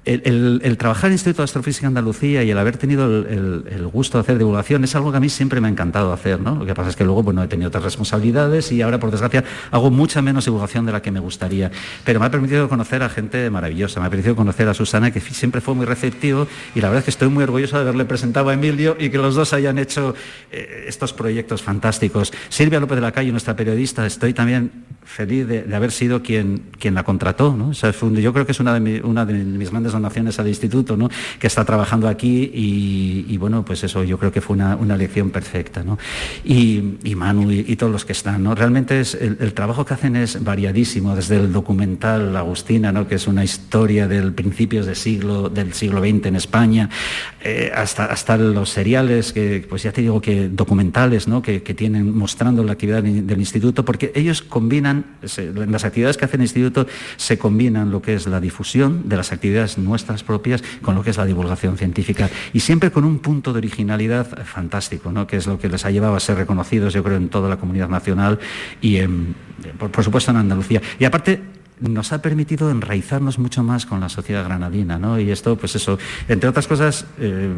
el, 0.07 0.77
trabajar 0.77 1.05
en 1.05 1.11
el 1.11 1.15
Instituto 1.15 1.41
de 1.41 1.45
Astrofísica 1.45 1.87
Andalucía 1.87 2.43
y 2.43 2.51
el 2.51 2.57
haber 2.57 2.77
tenido 2.77 3.05
el, 3.05 3.87
gusto 3.91 4.17
de 4.17 4.21
hacer 4.21 4.37
divulgación 4.37 4.83
es 4.83 4.95
algo 4.95 5.11
que 5.11 5.17
a 5.17 5.19
mí 5.19 5.29
siempre 5.29 5.59
me 5.59 5.67
ha 5.67 5.71
encantado 5.71 6.13
hacer, 6.13 6.39
¿no? 6.39 6.55
Lo 6.55 6.65
que 6.65 6.73
pasa 6.73 6.89
es 6.89 6.95
que 6.95 7.03
luego 7.03 7.23
bueno, 7.23 7.43
he 7.43 7.47
tenido 7.47 7.67
otras 7.67 7.83
responsabilidades 7.83 8.71
y 8.71 8.81
ahora, 8.81 8.99
por 8.99 9.11
desgracia, 9.11 9.43
hago 9.71 9.91
mucha 9.91 10.21
menos 10.21 10.45
divulgación 10.45 10.85
de 10.85 10.93
la 10.93 11.01
que 11.01 11.11
me 11.11 11.19
gustaría. 11.19 11.71
Pero 12.05 12.19
me 12.19 12.25
ha 12.25 12.31
permitido 12.31 12.69
conocer 12.69 13.03
a 13.03 13.09
gente 13.09 13.49
maravillosa, 13.49 13.99
me 13.99 14.07
ha 14.07 14.09
permitido 14.09 14.35
conocer 14.35 14.69
a 14.69 14.73
Susana, 14.73 15.11
que 15.11 15.19
siempre 15.19 15.61
fue 15.61 15.75
muy 15.75 15.85
receptivo 15.85 16.47
y 16.73 16.81
la 16.81 16.87
verdad 16.87 16.99
es 16.99 17.05
que 17.05 17.11
estoy 17.11 17.29
muy 17.29 17.43
orgulloso 17.43 17.75
de 17.75 17.81
haberle 17.81 18.05
presentado 18.05 18.49
a 18.49 18.53
Emilio 18.53 18.95
y 18.99 19.09
que 19.09 19.17
los 19.17 19.35
dos 19.35 19.53
hayan 19.53 19.77
hecho 19.77 20.15
eh, 20.51 20.85
estos 20.87 21.13
proyectos 21.13 21.61
fantásticos. 21.61 22.31
Silvia 22.49 22.79
López 22.79 22.95
de 22.95 23.01
la 23.01 23.11
Calle, 23.11 23.31
nuestra 23.31 23.55
periodista, 23.55 24.05
estoy 24.05 24.33
también 24.33 24.85
feliz 25.03 25.47
de, 25.47 25.75
haber 25.75 25.91
sido 25.91 26.21
quien, 26.21 26.63
quien 26.77 26.93
la 26.93 27.03
contrató, 27.03 27.55
¿no? 27.55 27.71
yo 27.71 28.33
creo 28.33 28.45
que 28.45 28.51
es 28.51 28.59
una 28.59 28.77
de, 28.77 29.01
una 29.01 29.25
de 29.25 29.33
mis 29.33 29.71
grandes 29.71 29.93
donaciones 29.97 30.39
al 30.39 30.47
instituto, 30.47 30.97
¿no? 30.97 31.09
que 31.39 31.47
está 31.47 31.65
trabajando 31.65 32.07
aquí 32.07 32.51
y, 32.53 33.37
bueno, 33.37 33.63
pues 33.65 33.83
eso 33.83 34.03
yo 34.03 34.17
creo 34.17 34.31
que 34.31 34.41
fue 34.41 34.55
una, 34.55 34.97
lección 34.97 35.29
perfecta. 35.29 35.83
¿no? 35.83 35.97
Y, 36.43 36.97
Manu 37.15 37.51
y, 37.51 37.75
todos 37.75 37.91
los 37.91 38.05
que 38.05 38.13
están. 38.13 38.43
¿no? 38.43 38.55
Realmente 38.55 38.99
es, 38.99 39.15
el, 39.15 39.53
trabajo 39.53 39.85
que 39.85 39.93
hacen 39.93 40.15
es 40.15 40.43
variadísimo, 40.43 41.15
desde 41.15 41.37
el 41.37 41.51
documental 41.51 42.35
Agustina, 42.35 42.91
¿no? 42.91 43.07
que 43.07 43.15
es 43.15 43.27
una 43.27 43.43
historia 43.43 44.07
del 44.07 44.33
principios 44.33 44.85
del 44.85 44.95
siglo, 44.95 45.49
del 45.49 45.73
siglo 45.73 46.01
XX 46.01 46.27
en 46.27 46.35
España, 46.35 46.89
eh, 47.43 47.71
hasta, 47.73 48.05
hasta 48.05 48.37
los 48.37 48.69
seriales, 48.69 49.33
que 49.33 49.65
pues 49.67 49.83
ya 49.83 49.91
te 49.91 50.01
digo 50.01 50.21
que 50.21 50.49
documentales 50.49 51.27
¿no? 51.27 51.41
que, 51.41 51.59
tienen 51.59 52.15
mostrando 52.15 52.63
la 52.63 52.73
actividad 52.73 53.03
del 53.03 53.39
instituto, 53.39 53.85
porque 53.85 54.11
ellos 54.15 54.41
combinan, 54.41 55.05
en 55.37 55.71
las 55.71 55.83
actividades 55.83 56.17
que 56.17 56.25
hace 56.25 56.37
el 56.37 56.41
instituto 56.41 56.87
se 57.17 57.37
combinan 57.37 57.91
lo 57.91 58.01
que 58.01 58.15
es 58.15 58.27
la 58.27 58.39
difusión 58.39 59.07
de 59.09 59.17
las 59.17 59.31
actividades 59.31 59.77
nuestras 59.87 60.23
propias 60.23 60.63
con 60.81 60.95
lo 60.95 61.03
que 61.03 61.09
es 61.09 61.17
la 61.17 61.25
divulgación 61.25 61.77
científica 61.77 62.29
y 62.53 62.59
siempre 62.59 62.91
con 62.91 63.03
un 63.03 63.19
punto 63.19 63.53
de 63.53 63.59
originalidad 63.59 64.45
fantástico, 64.45 65.11
¿no? 65.11 65.25
que 65.25 65.37
es 65.37 65.47
lo 65.47 65.57
que 65.57 65.69
les 65.69 65.85
ha 65.85 65.91
llevado 65.91 66.15
a 66.15 66.19
ser 66.19 66.37
reconocidos, 66.37 66.93
yo 66.93 67.03
creo, 67.03 67.17
en 67.17 67.29
toda 67.29 67.49
la 67.49 67.57
comunidad 67.57 67.89
nacional 67.89 68.39
y, 68.81 68.99
por 69.77 70.03
supuesto, 70.03 70.31
en 70.31 70.37
Andalucía. 70.37 70.81
Y 70.99 71.05
aparte, 71.05 71.41
nos 71.79 72.11
ha 72.11 72.21
permitido 72.21 72.71
enraizarnos 72.71 73.37
mucho 73.37 73.63
más 73.63 73.85
con 73.85 73.99
la 73.99 74.09
sociedad 74.09 74.43
granadina, 74.43 74.97
¿no? 74.97 75.19
Y 75.19 75.31
esto, 75.31 75.55
pues 75.57 75.75
eso, 75.75 75.97
entre 76.27 76.49
otras 76.49 76.67
cosas, 76.67 77.05
eh, 77.19 77.49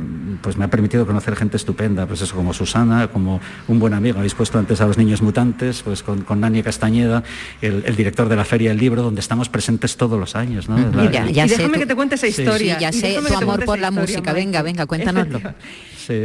pues 0.41 0.57
me 0.57 0.65
ha 0.65 0.67
permitido 0.69 1.05
conocer 1.05 1.35
gente 1.35 1.57
estupenda, 1.57 2.05
pues 2.05 2.21
eso, 2.21 2.35
como 2.35 2.53
Susana, 2.53 3.07
como 3.07 3.39
un 3.67 3.79
buen 3.79 3.93
amigo, 3.93 4.17
habéis 4.17 4.35
puesto 4.35 4.59
antes 4.59 4.81
a 4.81 4.87
los 4.87 4.97
niños 4.97 5.21
mutantes, 5.21 5.81
pues 5.83 6.03
con, 6.03 6.21
con 6.21 6.41
Nani 6.41 6.63
Castañeda, 6.63 7.23
el, 7.61 7.95
director 7.95 8.29
de 8.29 8.35
la 8.35 8.45
Feria 8.45 8.69
del 8.69 8.79
Libro, 8.79 9.03
donde 9.03 9.21
estamos 9.21 9.49
presentes 9.49 9.97
todos 9.97 10.19
los 10.19 10.35
años, 10.35 10.69
¿no? 10.69 10.79
y 11.03 11.07
déjame 11.33 11.79
que 11.79 11.85
te 11.85 11.95
cuente 11.95 12.15
esa 12.15 12.27
historia. 12.27 12.75
Sí, 12.75 12.81
ya 12.81 12.91
sé 12.91 13.19
tu 13.25 13.35
amor 13.35 13.65
por 13.65 13.79
la 13.79 13.91
música, 13.91 14.33
venga, 14.33 14.61
venga, 14.61 14.85
cuéntanoslo. 14.85 15.39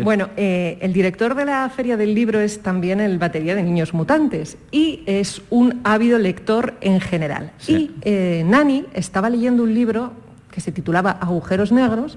Bueno, 0.02 0.30
eh, 0.36 0.78
el 0.80 0.92
director 0.92 1.34
de 1.34 1.44
la 1.44 1.68
Feria 1.68 1.96
del 1.96 2.14
Libro 2.14 2.40
es 2.40 2.62
también 2.62 3.00
el 3.00 3.18
batería 3.18 3.54
de 3.54 3.62
Niños 3.62 3.92
Mutantes 3.92 4.56
y 4.70 5.02
es 5.06 5.42
un 5.50 5.80
ávido 5.84 6.18
lector 6.18 6.74
en 6.80 7.00
general. 7.00 7.52
Y 7.66 7.90
eh, 8.02 8.44
Nani 8.46 8.86
estaba 8.94 9.28
leyendo 9.28 9.62
un 9.62 9.74
libro 9.74 10.12
que 10.50 10.60
se 10.60 10.72
titulaba 10.72 11.10
Agujeros 11.10 11.72
Negros 11.72 12.16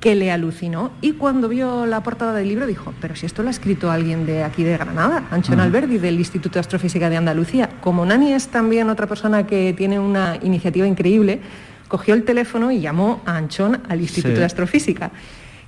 que 0.00 0.14
le 0.14 0.30
alucinó 0.30 0.92
y 1.00 1.12
cuando 1.12 1.48
vio 1.48 1.86
la 1.86 2.02
portada 2.02 2.34
del 2.34 2.48
libro 2.48 2.66
dijo, 2.66 2.92
pero 3.00 3.16
si 3.16 3.26
esto 3.26 3.42
lo 3.42 3.48
ha 3.48 3.50
escrito 3.50 3.90
alguien 3.90 4.26
de 4.26 4.44
aquí 4.44 4.62
de 4.62 4.76
Granada, 4.76 5.26
Anchón 5.30 5.58
Alberdi 5.58 5.98
del 5.98 6.18
Instituto 6.18 6.54
de 6.54 6.60
Astrofísica 6.60 7.10
de 7.10 7.16
Andalucía. 7.16 7.70
Como 7.80 8.04
Nani 8.04 8.32
es 8.32 8.48
también 8.48 8.90
otra 8.90 9.06
persona 9.06 9.46
que 9.46 9.72
tiene 9.72 9.98
una 9.98 10.38
iniciativa 10.42 10.86
increíble, 10.86 11.40
cogió 11.88 12.14
el 12.14 12.24
teléfono 12.24 12.70
y 12.70 12.80
llamó 12.80 13.22
a 13.24 13.36
Anchón 13.36 13.80
al 13.88 14.00
Instituto 14.00 14.38
de 14.38 14.44
Astrofísica. 14.44 15.10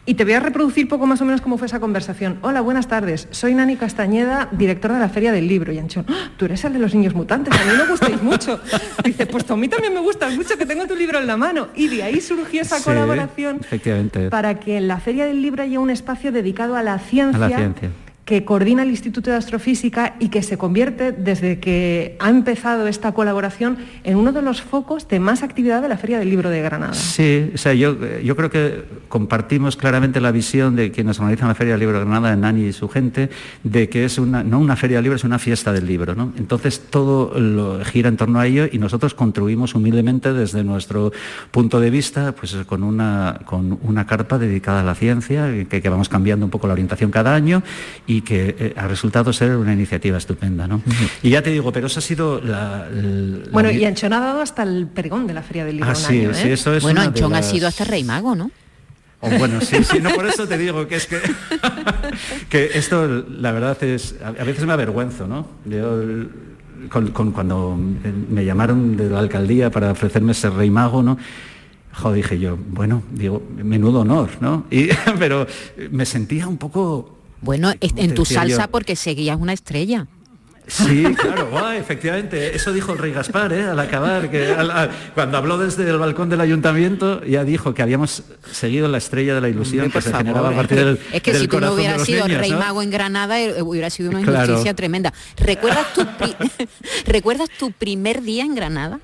Y 0.09 0.15
te 0.15 0.25
voy 0.25 0.33
a 0.33 0.41
reproducir 0.41 0.89
poco 0.89 1.07
más 1.07 1.21
o 1.21 1.27
menos 1.27 1.43
cómo 1.43 1.59
fue 1.59 1.67
esa 1.67 1.81
conversación. 1.81 2.39
Hola, 2.41 2.63
buenas 2.63 2.89
tardes. 2.89 3.29
Soy 3.31 3.53
Nani 3.53 3.77
Castañeda, 3.77 4.49
directora 4.53 4.95
de 4.95 5.01
la 5.01 5.11
Feria 5.11 5.33
del 5.33 5.47
Libro. 5.47 5.71
Y 5.71 5.79
Anchón, 5.79 6.07
¡Ah! 6.09 6.31
tú 6.39 6.47
eres 6.47 6.65
el 6.65 6.73
de 6.73 6.79
los 6.79 6.95
niños 6.95 7.13
mutantes, 7.13 7.53
a 7.53 7.63
mí 7.63 7.73
me 7.77 7.87
gustáis 7.87 8.23
mucho. 8.23 8.59
Dice, 9.05 9.27
pues 9.27 9.51
a 9.51 9.55
mí 9.55 9.69
también 9.69 9.93
me 9.93 10.01
gustas 10.01 10.35
mucho, 10.35 10.57
que 10.57 10.65
tengo 10.65 10.87
tu 10.87 10.97
libro 10.97 11.19
en 11.19 11.27
la 11.27 11.37
mano. 11.37 11.69
Y 11.75 11.89
de 11.89 12.05
ahí 12.05 12.23
surgió 12.23 12.63
esa 12.63 12.83
colaboración 12.83 13.61
para 14.31 14.59
que 14.59 14.79
en 14.79 14.89
la 14.89 14.99
Feria 14.99 15.27
del 15.27 15.43
Libro 15.43 15.63
haya 15.63 15.79
un 15.79 15.91
espacio 15.91 16.33
dedicado 16.33 16.75
a 16.77 16.83
la 16.83 16.99
ciencia. 16.99 17.45
A 17.45 17.51
la 17.51 17.57
ciencia 17.59 17.91
que 18.29 18.45
coordina 18.45 18.83
el 18.83 18.91
Instituto 18.91 19.31
de 19.31 19.39
Astrofísica 19.39 20.17
y 20.21 20.29
que 20.29 20.43
se 20.43 20.59
convierte, 20.59 21.13
desde 21.13 21.61
que 21.61 22.15
ha 22.19 22.29
empezado 22.29 22.87
esta 22.87 23.13
colaboración, 23.13 23.79
en 24.05 24.19
uno 24.19 24.33
de 24.33 24.43
los 24.43 24.61
focos 24.61 25.09
de 25.09 25.19
más 25.19 25.43
actividad 25.43 25.81
de 25.81 25.89
la 25.89 25.97
Feria 25.97 26.19
del 26.19 26.29
Libro 26.29 26.51
de 26.51 26.61
Granada. 26.61 26.93
Sí, 26.93 27.51
o 27.55 27.57
sea, 27.57 27.73
yo, 27.73 27.97
yo 28.23 28.37
creo 28.37 28.51
que 28.51 28.85
compartimos 29.09 29.79
claramente 29.79 30.21
la 30.21 30.31
visión 30.31 30.77
de 30.77 30.91
quienes 30.91 31.19
organizan 31.19 31.49
la 31.49 31.55
Feria 31.55 31.73
del 31.73 31.81
Libro 31.81 32.01
de 32.01 32.05
Granada, 32.05 32.37
Nani 32.37 32.67
y 32.67 32.73
su 32.75 32.91
gente, 32.91 33.31
de 33.65 33.89
que 33.89 34.05
es 34.05 34.19
una, 34.19 34.45
no 34.45 34.59
una 34.59 34.77
feria 34.77 34.99
del 34.99 35.05
libro, 35.05 35.17
es 35.17 35.25
una 35.25 35.39
fiesta 35.39 35.73
del 35.73 35.87
libro. 35.87 36.15
¿no? 36.15 36.35
Entonces 36.37 36.83
todo 36.91 37.33
lo 37.41 37.83
gira 37.83 38.11
en 38.11 38.19
torno 38.19 38.41
a 38.41 38.47
ello 38.47 38.69
y 38.71 38.79
nosotros 38.79 39.15
contribuimos 39.15 39.75
humildemente 39.75 40.35
desde 40.35 40.65
nuestro 40.65 41.13
punto 41.51 41.81
de 41.81 41.89
vista, 41.89 42.33
pues 42.33 42.55
con 42.67 42.83
una, 42.83 43.41
con 43.47 43.79
una 43.85 44.07
carpa 44.07 44.37
dedicada 44.37 44.81
a 44.81 44.85
la 44.85 44.95
ciencia, 44.95 45.47
que, 45.67 45.81
que 45.81 45.89
vamos 45.89 46.11
cambiando 46.11 46.45
un 46.45 46.51
poco 46.51 46.67
la 46.67 46.75
orientación 46.75 47.11
cada 47.11 47.35
año 47.35 47.63
y 48.07 48.18
y 48.19 48.23
que 48.23 48.57
eh, 48.59 48.75
ha 48.77 48.89
resultado 48.89 49.33
ser 49.33 49.57
una 49.57 49.73
iniciativa 49.73 50.19
estupenda. 50.19 50.67
¿no? 50.67 50.83
Y 51.23 51.31
ya 51.31 51.43
te 51.43 51.51
digo, 51.51 51.73
pero 51.73 51.87
eso 51.87 52.01
ha 52.01 52.03
sido 52.03 52.41
la... 52.41 52.89
bueno, 53.53 53.71
y 53.71 53.85
Anchón 53.85 54.13
ha 54.13 54.21
dado 54.21 54.41
hasta 54.41 54.65
el 54.65 54.89
pregón 54.89 55.27
de 55.29 55.35
la 55.35 55.43
Feria 55.43 55.65
del 55.65 55.77
Libro. 55.77 55.91
Ah, 55.91 55.95
sí, 55.95 56.19
¿eh? 56.19 56.53
eso 56.53 56.75
es 56.75 56.83
bueno, 56.83 57.01
Anchón 57.01 57.35
ha 57.35 57.43
sido 57.43 57.69
hasta 57.69 57.85
Rey 57.85 58.03
Mago, 58.03 58.35
¿no? 58.35 58.51
Oh, 59.21 59.31
bueno, 59.39 59.61
sí, 59.61 59.83
sí, 59.83 59.99
no, 60.01 60.11
por 60.11 60.27
eso 60.27 60.47
te 60.47 60.57
digo 60.57 60.87
que 60.87 60.97
es 60.97 61.07
que, 61.07 61.19
que 62.49 62.71
esto, 62.75 63.25
la 63.29 63.51
verdad 63.51 63.83
es, 63.83 64.15
a, 64.25 64.31
veces 64.31 64.65
me 64.65 64.73
avergüenzo, 64.73 65.27
¿no? 65.27 65.47
Yo, 65.65 66.05
con, 66.89 67.33
cuando 67.33 67.77
me 67.77 68.45
llamaron 68.45 68.97
de 68.97 69.11
la 69.11 69.19
alcaldía 69.19 69.71
para 69.71 69.91
ofrecerme 69.91 70.33
ese 70.33 70.51
rey 70.51 70.71
mago, 70.71 71.03
¿no? 71.03 71.19
Jo, 71.95 72.13
dije 72.13 72.39
yo, 72.39 72.57
bueno, 72.57 73.03
digo, 73.11 73.43
menudo 73.57 74.01
honor, 74.01 74.31
¿no? 74.41 74.67
Y, 74.71 74.89
pero 75.19 75.47
me 75.91 76.07
sentía 76.07 76.47
un 76.47 76.57
poco 76.59 77.18
bueno, 77.41 77.73
en 77.81 78.15
tu 78.15 78.25
salsa 78.25 78.69
porque 78.69 78.97
seguías 78.97 79.39
una 79.39 79.53
estrella. 79.53 80.07
Sí, 80.69 81.03
claro, 81.17 81.73
efectivamente. 81.73 82.55
Eso 82.55 82.73
dijo 82.73 82.93
el 82.93 82.99
rey 82.99 83.13
Gaspar 83.13 83.53
¿eh? 83.53 83.65
al 83.65 83.81
acabar, 83.81 84.31
que 84.31 84.55
cuando 85.15 85.39
habló 85.39 85.59
desde 85.59 85.89
el 85.89 85.99
balcón 85.99 86.29
del 86.29 86.41
ayuntamiento 86.41 87.25
ya 87.25 87.43
dijo 87.45 87.75
que 87.75 87.83
habíamos 87.83 88.23
seguido 88.53 88.87
la 88.89 88.99
estrella 88.99 89.35
de 89.35 89.41
la 89.41 89.49
ilusión 89.49 89.91
que 89.91 90.01
se 90.03 90.13
generaba 90.13 90.51
a 90.51 90.53
partir 90.53 90.79
del 90.79 91.01
Es 91.13 91.23
que 91.23 91.35
si 91.35 91.49
tú 91.49 91.61
no 91.61 91.73
hubieras 91.73 92.05
sido 92.05 92.29
rey 92.29 92.53
mago 92.53 92.83
en 92.83 92.91
Granada 92.91 93.41
eh, 93.41 93.63
hubiera 93.63 93.91
sido 93.91 94.11
una 94.11 94.21
injusticia 94.21 94.75
tremenda. 94.75 95.13
¿Recuerdas 95.39 95.93
tu, 95.95 96.07
¿Recuerdas 97.07 97.49
tu 97.59 97.73
primer 97.73 98.23
día 98.23 98.45
en 98.45 98.55
Granada? 98.55 99.01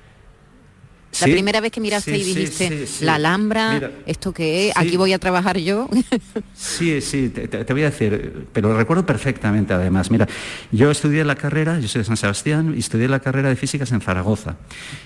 La 1.21 1.27
primera 1.27 1.61
vez 1.61 1.71
que 1.71 1.79
miraste 1.79 2.17
y 2.17 2.23
dijiste, 2.23 2.85
la 3.01 3.15
Alhambra, 3.15 3.91
¿esto 4.05 4.33
qué 4.33 4.69
es? 4.69 4.77
Aquí 4.77 4.97
voy 4.97 5.13
a 5.13 5.19
trabajar 5.19 5.57
yo. 5.57 5.89
sí, 6.53 6.99
sí, 7.01 7.29
te, 7.29 7.73
voy 7.73 7.83
a 7.83 7.89
decir, 7.89 8.47
pero 8.51 8.69
lo 8.69 8.77
recuerdo 8.77 9.05
perfectamente 9.05 9.73
además. 9.73 10.11
Mira, 10.11 10.27
yo 10.71 10.91
estudié 10.91 11.23
la 11.23 11.35
carrera, 11.35 11.79
yo 11.79 11.87
soy 11.87 11.99
de 11.99 12.05
San 12.05 12.17
Sebastián, 12.17 12.73
y 12.75 12.79
estudié 12.79 13.07
la 13.07 13.19
carrera 13.19 13.49
de 13.49 13.55
físicas 13.55 13.91
en 13.91 14.01
Zaragoza. 14.01 14.57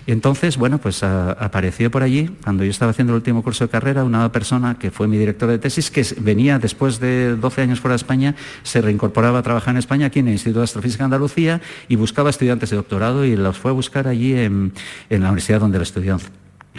Y 0.07 0.11
entonces, 0.11 0.57
bueno, 0.57 0.79
pues 0.79 1.03
apareció 1.03 1.91
por 1.91 2.03
allí, 2.03 2.29
cuando 2.43 2.63
yo 2.63 2.71
estaba 2.71 2.91
haciendo 2.91 3.13
el 3.13 3.17
último 3.17 3.43
curso 3.43 3.65
de 3.65 3.69
carrera, 3.69 4.03
una 4.03 4.31
persona 4.31 4.77
que 4.79 4.91
fue 4.91 5.07
mi 5.07 5.17
director 5.17 5.49
de 5.49 5.59
tesis, 5.59 5.91
que 5.91 6.05
venía 6.19 6.59
después 6.59 6.99
de 6.99 7.35
12 7.35 7.61
años 7.61 7.79
fuera 7.79 7.93
de 7.93 7.97
España, 7.97 8.35
se 8.63 8.81
reincorporaba 8.81 9.39
a 9.39 9.43
trabajar 9.43 9.73
en 9.73 9.77
España, 9.77 10.07
aquí 10.07 10.19
en 10.19 10.27
el 10.27 10.33
Instituto 10.33 10.59
de 10.59 10.65
Astrofísica 10.65 11.03
de 11.03 11.05
Andalucía, 11.05 11.61
y 11.87 11.95
buscaba 11.95 12.29
estudiantes 12.29 12.69
de 12.69 12.77
doctorado 12.77 13.25
y 13.25 13.35
los 13.35 13.57
fue 13.57 13.71
a 13.71 13.73
buscar 13.73 14.07
allí 14.07 14.33
en, 14.33 14.73
en 15.09 15.21
la 15.21 15.29
universidad 15.29 15.59
donde 15.59 15.77
lo 15.77 15.83
estudió 15.99 16.19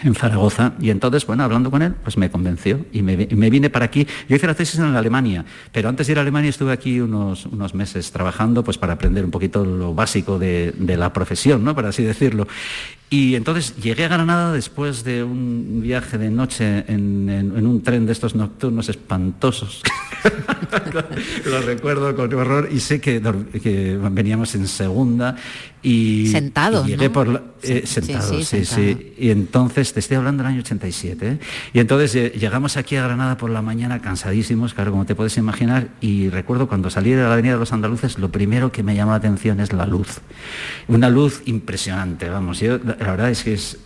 en 0.03 0.15
Zaragoza 0.15 0.73
y 0.81 0.91
entonces, 0.91 1.27
bueno, 1.27 1.43
hablando 1.43 1.71
con 1.71 1.83
él, 1.83 1.95
pues 2.03 2.17
me 2.17 2.31
convenció 2.31 2.87
y 2.93 3.03
me, 3.03 3.17
vine 3.17 3.69
para 3.69 3.85
aquí. 3.85 4.07
Yo 4.29 4.37
hice 4.37 4.47
la 4.47 4.55
tesis 4.55 4.79
en 4.79 4.97
Alemania, 4.97 5.45
pero 5.73 5.89
antes 5.89 6.07
de 6.07 6.13
ir 6.13 6.19
a 6.19 6.23
Alemania 6.23 6.49
estuve 6.49 6.73
aquí 6.73 7.01
unos, 7.01 7.47
unos 7.47 7.75
meses 7.75 8.11
trabajando 8.11 8.65
pues 8.65 8.79
para 8.79 8.95
aprender 8.95 9.25
un 9.25 9.31
poquito 9.31 9.65
lo 9.65 9.95
básico 9.95 10.39
de, 10.39 10.73
de 10.77 10.97
la 10.97 11.13
profesión, 11.13 11.65
¿no? 11.65 11.75
Para 11.75 11.91
así 11.91 12.03
decirlo. 12.03 12.47
Y 13.13 13.35
entonces 13.35 13.75
llegué 13.75 14.05
a 14.05 14.09
Granada 14.09 14.53
después 14.53 15.03
de 15.03 15.25
un 15.25 15.81
viaje 15.83 16.17
de 16.17 16.31
noche 16.31 16.85
en, 16.87 17.67
un 17.67 17.83
tren 17.83 18.07
de 18.07 18.13
estos 18.13 18.37
nocturnos 18.37 18.89
espantosos. 18.89 19.83
lo, 21.45 21.61
recuerdo 21.63 22.15
con 22.15 22.33
horror 22.35 22.69
y 22.71 22.79
sé 22.79 23.01
que, 23.01 23.19
veníamos 24.13 24.55
en 24.55 24.69
segunda 24.69 25.35
y 25.83 26.27
sentados 26.27 26.87
llegué 26.87 27.09
por 27.09 27.55
eh, 27.63 27.87
sentados 27.87 28.47
sí, 28.47 28.67
sí, 28.67 29.15
y 29.19 29.31
entonces 29.31 29.95
te 29.95 30.01
estoy 30.01 30.19
hablando 30.19 30.43
del 30.43 30.53
año 30.53 30.61
87 30.61 31.27
¿eh? 31.27 31.39
y 31.73 31.79
entonces 31.79 32.15
eh, 32.15 32.33
llegamos 32.39 32.77
aquí 32.77 32.97
a 32.97 33.03
Granada 33.05 33.39
por 33.39 33.49
la 33.49 33.63
mañana 33.63 34.03
cansadísimos 34.03 34.75
claro 34.75 34.91
como 34.91 35.07
te 35.07 35.15
puedes 35.15 35.39
imaginar 35.39 35.89
y 36.03 36.29
recuerdo 36.29 36.69
cuando 36.69 36.91
salí 36.91 37.13
de 37.13 37.23
la 37.23 37.33
avenida 37.33 37.55
de 37.55 37.61
los 37.61 37.73
andaluces 37.73 38.19
lo 38.19 38.31
primero 38.31 38.71
que 38.71 38.83
me 38.83 38.95
llamó 38.95 39.13
la 39.13 39.19
atención 39.19 39.59
es 39.61 39.73
la 39.73 39.87
luz 39.87 40.21
una 40.87 41.09
luz 41.09 41.43
impresionante 41.47 42.29
vamos 42.29 42.61
yo 42.61 42.79
la 43.01 43.13
verdad 43.13 43.31
es 43.31 43.43
que 43.43 43.55
es, 43.55 43.79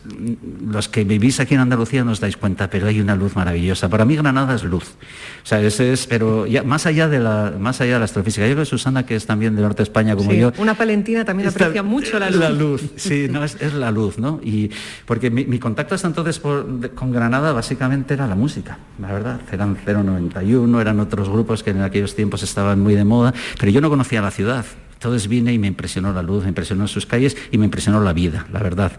los 0.66 0.88
que 0.88 1.04
vivís 1.04 1.38
aquí 1.38 1.54
en 1.54 1.60
Andalucía 1.60 2.02
no 2.02 2.10
os 2.10 2.18
dais 2.18 2.36
cuenta, 2.36 2.68
pero 2.68 2.88
hay 2.88 3.00
una 3.00 3.14
luz 3.14 3.36
maravillosa. 3.36 3.88
Para 3.88 4.04
mí 4.04 4.16
Granada 4.16 4.56
es 4.56 4.64
luz. 4.64 4.96
O 5.44 5.46
sea, 5.46 5.60
ese 5.62 5.92
es, 5.92 6.08
pero 6.08 6.46
ya, 6.46 6.64
más 6.64 6.84
allá 6.86 7.06
de 7.08 7.20
la, 7.20 7.54
más 7.56 7.80
allá 7.80 7.92
de 7.92 7.98
la 8.00 8.06
astrofísica. 8.06 8.44
Yo 8.48 8.54
creo 8.54 8.64
que 8.64 8.70
Susana, 8.70 9.06
que 9.06 9.14
es 9.14 9.24
también 9.24 9.54
del 9.54 9.62
norte 9.62 9.78
de 9.78 9.82
España 9.84 10.16
como 10.16 10.32
yo. 10.32 10.52
Una 10.58 10.74
palentina 10.74 11.24
también 11.24 11.48
aprecia 11.48 11.84
mucho 11.84 12.18
la 12.18 12.28
luz. 12.28 12.40
La 12.40 12.50
luz, 12.50 12.82
sí, 12.96 13.28
no, 13.30 13.44
es, 13.44 13.74
la 13.74 13.92
luz, 13.92 14.18
¿no? 14.18 14.40
Y 14.42 14.70
porque 15.06 15.30
mi, 15.30 15.58
contacto 15.60 15.94
hasta 15.94 16.08
entonces 16.08 16.40
con 16.40 17.12
Granada 17.12 17.52
básicamente 17.52 18.14
era 18.14 18.26
la 18.26 18.34
música, 18.34 18.78
la 19.00 19.12
verdad. 19.12 19.40
Eran 19.52 19.78
091, 19.86 20.80
eran 20.80 20.98
otros 20.98 21.28
grupos 21.28 21.62
que 21.62 21.70
en 21.70 21.82
aquellos 21.82 22.16
tiempos 22.16 22.42
estaban 22.42 22.80
muy 22.80 22.96
de 22.96 23.04
moda, 23.04 23.32
pero 23.60 23.70
yo 23.70 23.80
no 23.80 23.90
conocía 23.90 24.20
la 24.20 24.32
ciudad. 24.32 24.64
Entonces 24.94 25.28
vine 25.28 25.52
y 25.52 25.58
me 25.58 25.66
impresionó 25.66 26.12
la 26.12 26.22
luz, 26.22 26.44
me 26.44 26.48
impresionó 26.48 26.88
sus 26.88 27.06
calles 27.06 27.36
y 27.50 27.58
me 27.58 27.66
impresionó 27.66 28.00
la 28.00 28.12
vida, 28.12 28.46
la 28.52 28.60
verdad. 28.60 28.92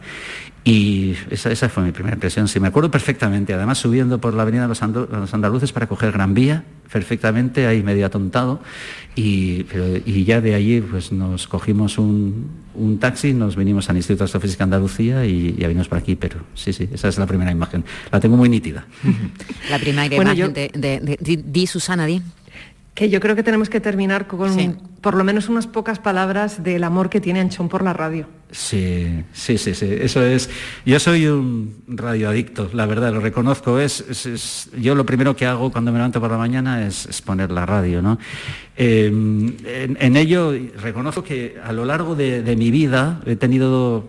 Y 0.67 1.13
esa, 1.29 1.69
fue 1.69 1.83
mi 1.83 1.91
primera 1.91 2.15
impresión. 2.15 2.47
Sí, 2.47 2.59
me 2.59 2.67
acuerdo 2.67 2.89
perfectamente. 2.89 3.53
Además, 3.53 3.77
subiendo 3.77 4.19
por 4.19 4.33
la 4.33 4.41
avenida 4.41 4.63
de 4.63 4.67
los, 4.67 4.81
Andaluces 4.81 5.71
para 5.71 5.85
coger 5.85 6.11
Gran 6.11 6.33
Vía, 6.33 6.63
perfectamente, 6.91 7.67
ahí 7.67 7.83
medio 7.83 8.03
atontado. 8.07 8.59
Y, 9.15 9.63
ya 10.25 10.41
de 10.41 10.55
allí 10.55 10.81
pues, 10.81 11.11
nos 11.11 11.47
cogimos 11.47 11.99
un, 11.99 12.49
taxi, 12.99 13.33
nos 13.33 13.55
vinimos 13.55 13.91
al 13.91 13.97
Instituto 13.97 14.23
de 14.23 14.25
Astrofísica 14.25 14.63
Andalucía 14.63 15.23
y 15.23 15.55
ya 15.55 15.67
vinimos 15.67 15.87
por 15.87 15.99
aquí. 15.99 16.15
Pero 16.15 16.39
sí, 16.55 16.73
sí, 16.73 16.89
esa 16.91 17.09
es 17.09 17.19
la 17.19 17.27
primera 17.27 17.51
imagen. 17.51 17.85
La 18.11 18.19
tengo 18.19 18.35
muy 18.35 18.49
nítida. 18.49 18.87
La 19.69 19.77
primera 19.77 20.15
imagen 20.15 20.51
de, 20.51 21.43
Di 21.45 21.67
Susana, 21.67 22.07
Di. 22.07 22.23
Que 22.95 23.09
yo 23.09 23.19
creo 23.19 23.35
que 23.35 23.43
tenemos 23.43 23.69
que 23.69 23.81
terminar 23.81 24.25
con 24.25 24.79
por 25.01 25.15
lo 25.15 25.23
menos 25.25 25.49
unas 25.49 25.67
pocas 25.67 25.99
palabras 25.99 26.63
del 26.63 26.83
amor 26.85 27.09
que 27.09 27.19
tiene 27.19 27.41
Anchón 27.41 27.67
por 27.67 27.83
la 27.83 27.91
radio. 27.91 28.25
Sí, 28.49 29.23
sí, 29.33 29.57
sí, 29.57 29.75
sí. 29.75 29.87
Eso 29.99 30.23
es. 30.23 30.49
Yo 30.85 30.97
soy 30.99 31.27
un 31.27 31.83
radioadicto, 31.89 32.69
la 32.73 32.85
verdad, 32.85 33.13
lo 33.13 33.19
reconozco. 33.19 33.79
Es, 33.79 34.69
yo 34.79 34.95
lo 34.95 35.05
primero 35.05 35.35
que 35.35 35.45
hago 35.45 35.73
cuando 35.73 35.91
me 35.91 35.97
levanto 35.97 36.21
por 36.21 36.31
la 36.31 36.37
mañana 36.37 36.87
es, 36.87 37.21
poner 37.21 37.51
la 37.51 37.65
radio, 37.65 38.01
¿no? 38.01 38.17
Em, 38.77 39.57
en, 39.65 40.15
ello 40.15 40.53
reconozco 40.77 41.21
que 41.21 41.57
a 41.61 41.73
lo 41.73 41.83
largo 41.83 42.15
de, 42.15 42.55
mi 42.57 42.71
vida 42.71 43.19
he 43.25 43.35
tenido 43.35 44.07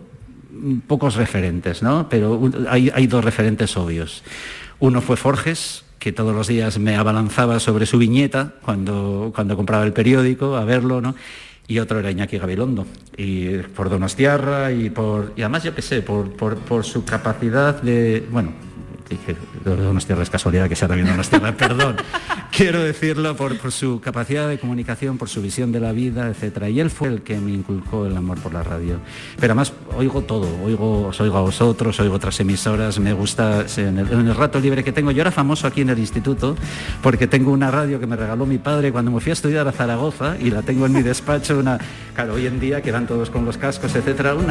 pocos 0.86 1.16
referentes, 1.16 1.82
¿no? 1.82 2.08
Pero 2.08 2.50
hay, 2.70 2.92
hay 2.94 3.08
dos 3.08 3.24
referentes 3.24 3.76
obvios. 3.76 4.22
Uno 4.78 5.00
fue 5.00 5.16
Forges, 5.16 5.85
que 6.06 6.12
todos 6.12 6.36
los 6.36 6.46
días 6.46 6.78
me 6.78 6.94
abalanzaba 6.94 7.58
sobre 7.58 7.84
su 7.84 7.98
viñeta 7.98 8.52
cuando, 8.62 9.32
cuando 9.34 9.56
compraba 9.56 9.82
el 9.82 9.92
periódico 9.92 10.54
a 10.54 10.64
verlo, 10.64 11.00
¿no? 11.00 11.16
Y 11.66 11.80
otro 11.80 11.98
era 11.98 12.12
Iñaki 12.12 12.38
Gabilondo, 12.38 12.86
y 13.16 13.56
por 13.74 13.90
Donostiarra 13.90 14.70
y 14.70 14.88
por. 14.88 15.32
Y 15.34 15.42
además 15.42 15.64
yo 15.64 15.74
qué 15.74 15.82
sé, 15.82 16.02
por, 16.02 16.30
por, 16.30 16.58
por 16.58 16.84
su 16.84 17.04
capacidad 17.04 17.82
de. 17.82 18.24
Bueno, 18.30 18.52
Donostia 19.64 20.16
es 20.20 20.30
casualidad 20.30 20.68
que 20.68 20.76
sea 20.76 20.88
también 20.88 21.08
Donostia, 21.08 21.40
perdón. 21.56 21.96
Quiero 22.50 22.82
decirlo 22.82 23.36
por, 23.36 23.70
su 23.70 24.00
capacidad 24.00 24.48
de 24.48 24.58
comunicación, 24.58 25.18
por 25.18 25.28
su 25.28 25.42
visión 25.42 25.72
de 25.72 25.80
la 25.80 25.92
vida, 25.92 26.28
etcétera. 26.28 26.68
Y 26.70 26.80
él 26.80 26.90
fue 26.90 27.08
el 27.08 27.22
que 27.22 27.38
me 27.38 27.52
inculcó 27.52 28.06
el 28.06 28.16
amor 28.16 28.38
por 28.38 28.54
la 28.54 28.62
radio. 28.62 28.98
Pero 29.38 29.52
además 29.52 29.74
oigo 29.94 30.22
todo, 30.22 30.48
oigo, 30.64 31.08
os 31.08 31.20
oigo 31.20 31.36
a 31.36 31.42
vosotros, 31.42 32.00
oigo 32.00 32.14
otras 32.14 32.40
emisoras, 32.40 32.98
me 32.98 33.12
gusta 33.12 33.66
en 33.76 33.98
el, 33.98 34.34
rato 34.34 34.58
libre 34.58 34.82
que 34.82 34.92
tengo. 34.92 35.10
Yo 35.10 35.20
era 35.20 35.30
famoso 35.30 35.66
aquí 35.66 35.82
en 35.82 35.90
el 35.90 35.98
instituto 35.98 36.56
porque 37.02 37.26
tengo 37.26 37.52
una 37.52 37.70
radio 37.70 38.00
que 38.00 38.06
me 38.06 38.16
regaló 38.16 38.46
mi 38.46 38.58
padre 38.58 38.90
cuando 38.90 39.10
me 39.10 39.20
fui 39.20 39.30
a 39.30 39.34
estudiar 39.34 39.68
a 39.68 39.72
Zaragoza 39.72 40.36
y 40.40 40.50
la 40.50 40.62
tengo 40.62 40.86
en 40.86 40.92
mi 40.92 41.02
despacho, 41.02 41.58
una, 41.58 41.78
claro, 42.14 42.34
hoy 42.34 42.46
en 42.46 42.58
día 42.58 42.80
quedan 42.80 43.06
todos 43.06 43.30
con 43.30 43.44
los 43.44 43.58
cascos, 43.58 43.94
etcétera, 43.94 44.34
un, 44.34 44.46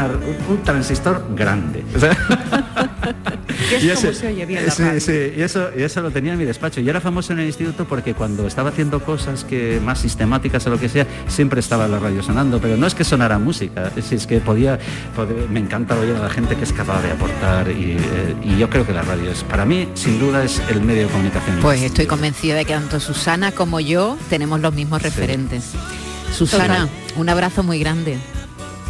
transistor 0.63 1.25
grande. 1.35 1.83
y 3.71 3.89
ese, 3.89 4.13
se 4.13 4.27
oye 4.27 4.45
bien 4.45 4.65
la 4.65 4.71
sí, 4.71 4.83
sí, 4.99 5.33
y 5.35 5.41
eso, 5.41 5.69
y 5.75 5.83
eso 5.83 6.01
lo 6.01 6.11
tenía 6.11 6.33
en 6.33 6.39
mi 6.39 6.45
despacho. 6.45 6.81
Y 6.81 6.89
era 6.89 7.01
famoso 7.01 7.33
en 7.33 7.39
el 7.39 7.47
instituto 7.47 7.85
porque 7.85 8.13
cuando 8.13 8.47
estaba 8.47 8.69
haciendo 8.69 8.99
cosas 9.03 9.43
que 9.43 9.79
más 9.83 9.99
sistemáticas 9.99 10.65
o 10.67 10.69
lo 10.69 10.79
que 10.79 10.89
sea, 10.89 11.07
siempre 11.27 11.59
estaba 11.59 11.87
la 11.87 11.99
radio 11.99 12.21
sonando. 12.23 12.59
Pero 12.59 12.77
no 12.77 12.87
es 12.87 12.95
que 12.95 13.03
sonara 13.03 13.39
música, 13.39 13.91
es, 13.95 14.11
es 14.11 14.27
que 14.27 14.39
podía, 14.39 14.79
me 15.49 15.59
encanta 15.59 15.97
oír 15.97 16.15
a 16.15 16.19
la 16.19 16.29
gente 16.29 16.55
que 16.55 16.63
es 16.63 16.73
capaz 16.73 17.01
de 17.01 17.11
aportar 17.11 17.69
y, 17.71 17.97
eh, 17.99 18.55
yo 18.59 18.69
creo 18.69 18.85
que 18.85 18.93
la 18.93 19.01
radio 19.01 19.31
es, 19.31 19.43
para 19.43 19.65
mí, 19.65 19.89
sin 19.95 20.19
duda, 20.19 20.43
es 20.43 20.61
el 20.69 20.81
medio 20.81 21.03
de 21.03 21.09
comunicación. 21.09 21.59
Pues 21.61 21.81
estoy 21.81 22.05
convencida 22.05 22.55
de 22.55 22.65
que 22.65 22.73
tanto 22.73 22.99
Susana 22.99 23.51
como 23.51 23.79
yo 23.79 24.17
tenemos 24.29 24.59
los 24.59 24.73
mismos 24.73 25.01
referentes. 25.01 25.71
Susana, 26.33 26.89
un 27.15 27.29
abrazo 27.29 27.63
muy 27.63 27.79
grande. 27.79 28.17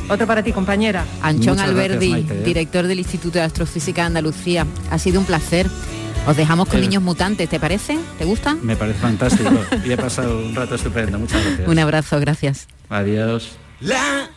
Otro 0.09 0.27
para 0.27 0.43
ti, 0.43 0.51
compañera. 0.51 1.05
Anchón 1.21 1.59
Alberdi, 1.59 2.13
¿eh? 2.13 2.41
director 2.45 2.85
del 2.85 2.99
Instituto 2.99 3.39
de 3.39 3.45
Astrofísica 3.45 4.01
de 4.01 4.07
Andalucía. 4.07 4.65
Ha 4.91 4.99
sido 4.99 5.19
un 5.19 5.25
placer. 5.25 5.67
Os 6.27 6.35
dejamos 6.35 6.67
con 6.69 6.81
niños 6.81 7.03
mutantes, 7.03 7.49
¿te 7.49 7.59
parece? 7.59 7.99
¿Te 8.17 8.25
gustan? 8.25 8.59
Me 8.63 8.75
parece 8.75 8.99
fantástico 8.99 9.51
y 9.85 9.91
he 9.91 9.97
pasado 9.97 10.39
un 10.39 10.55
rato 10.55 10.75
estupendo. 10.75 11.19
Muchas 11.19 11.43
gracias. 11.43 11.67
Un 11.67 11.79
abrazo, 11.79 12.19
gracias. 12.19 12.67
Adiós. 12.89 13.57
La 13.79 14.29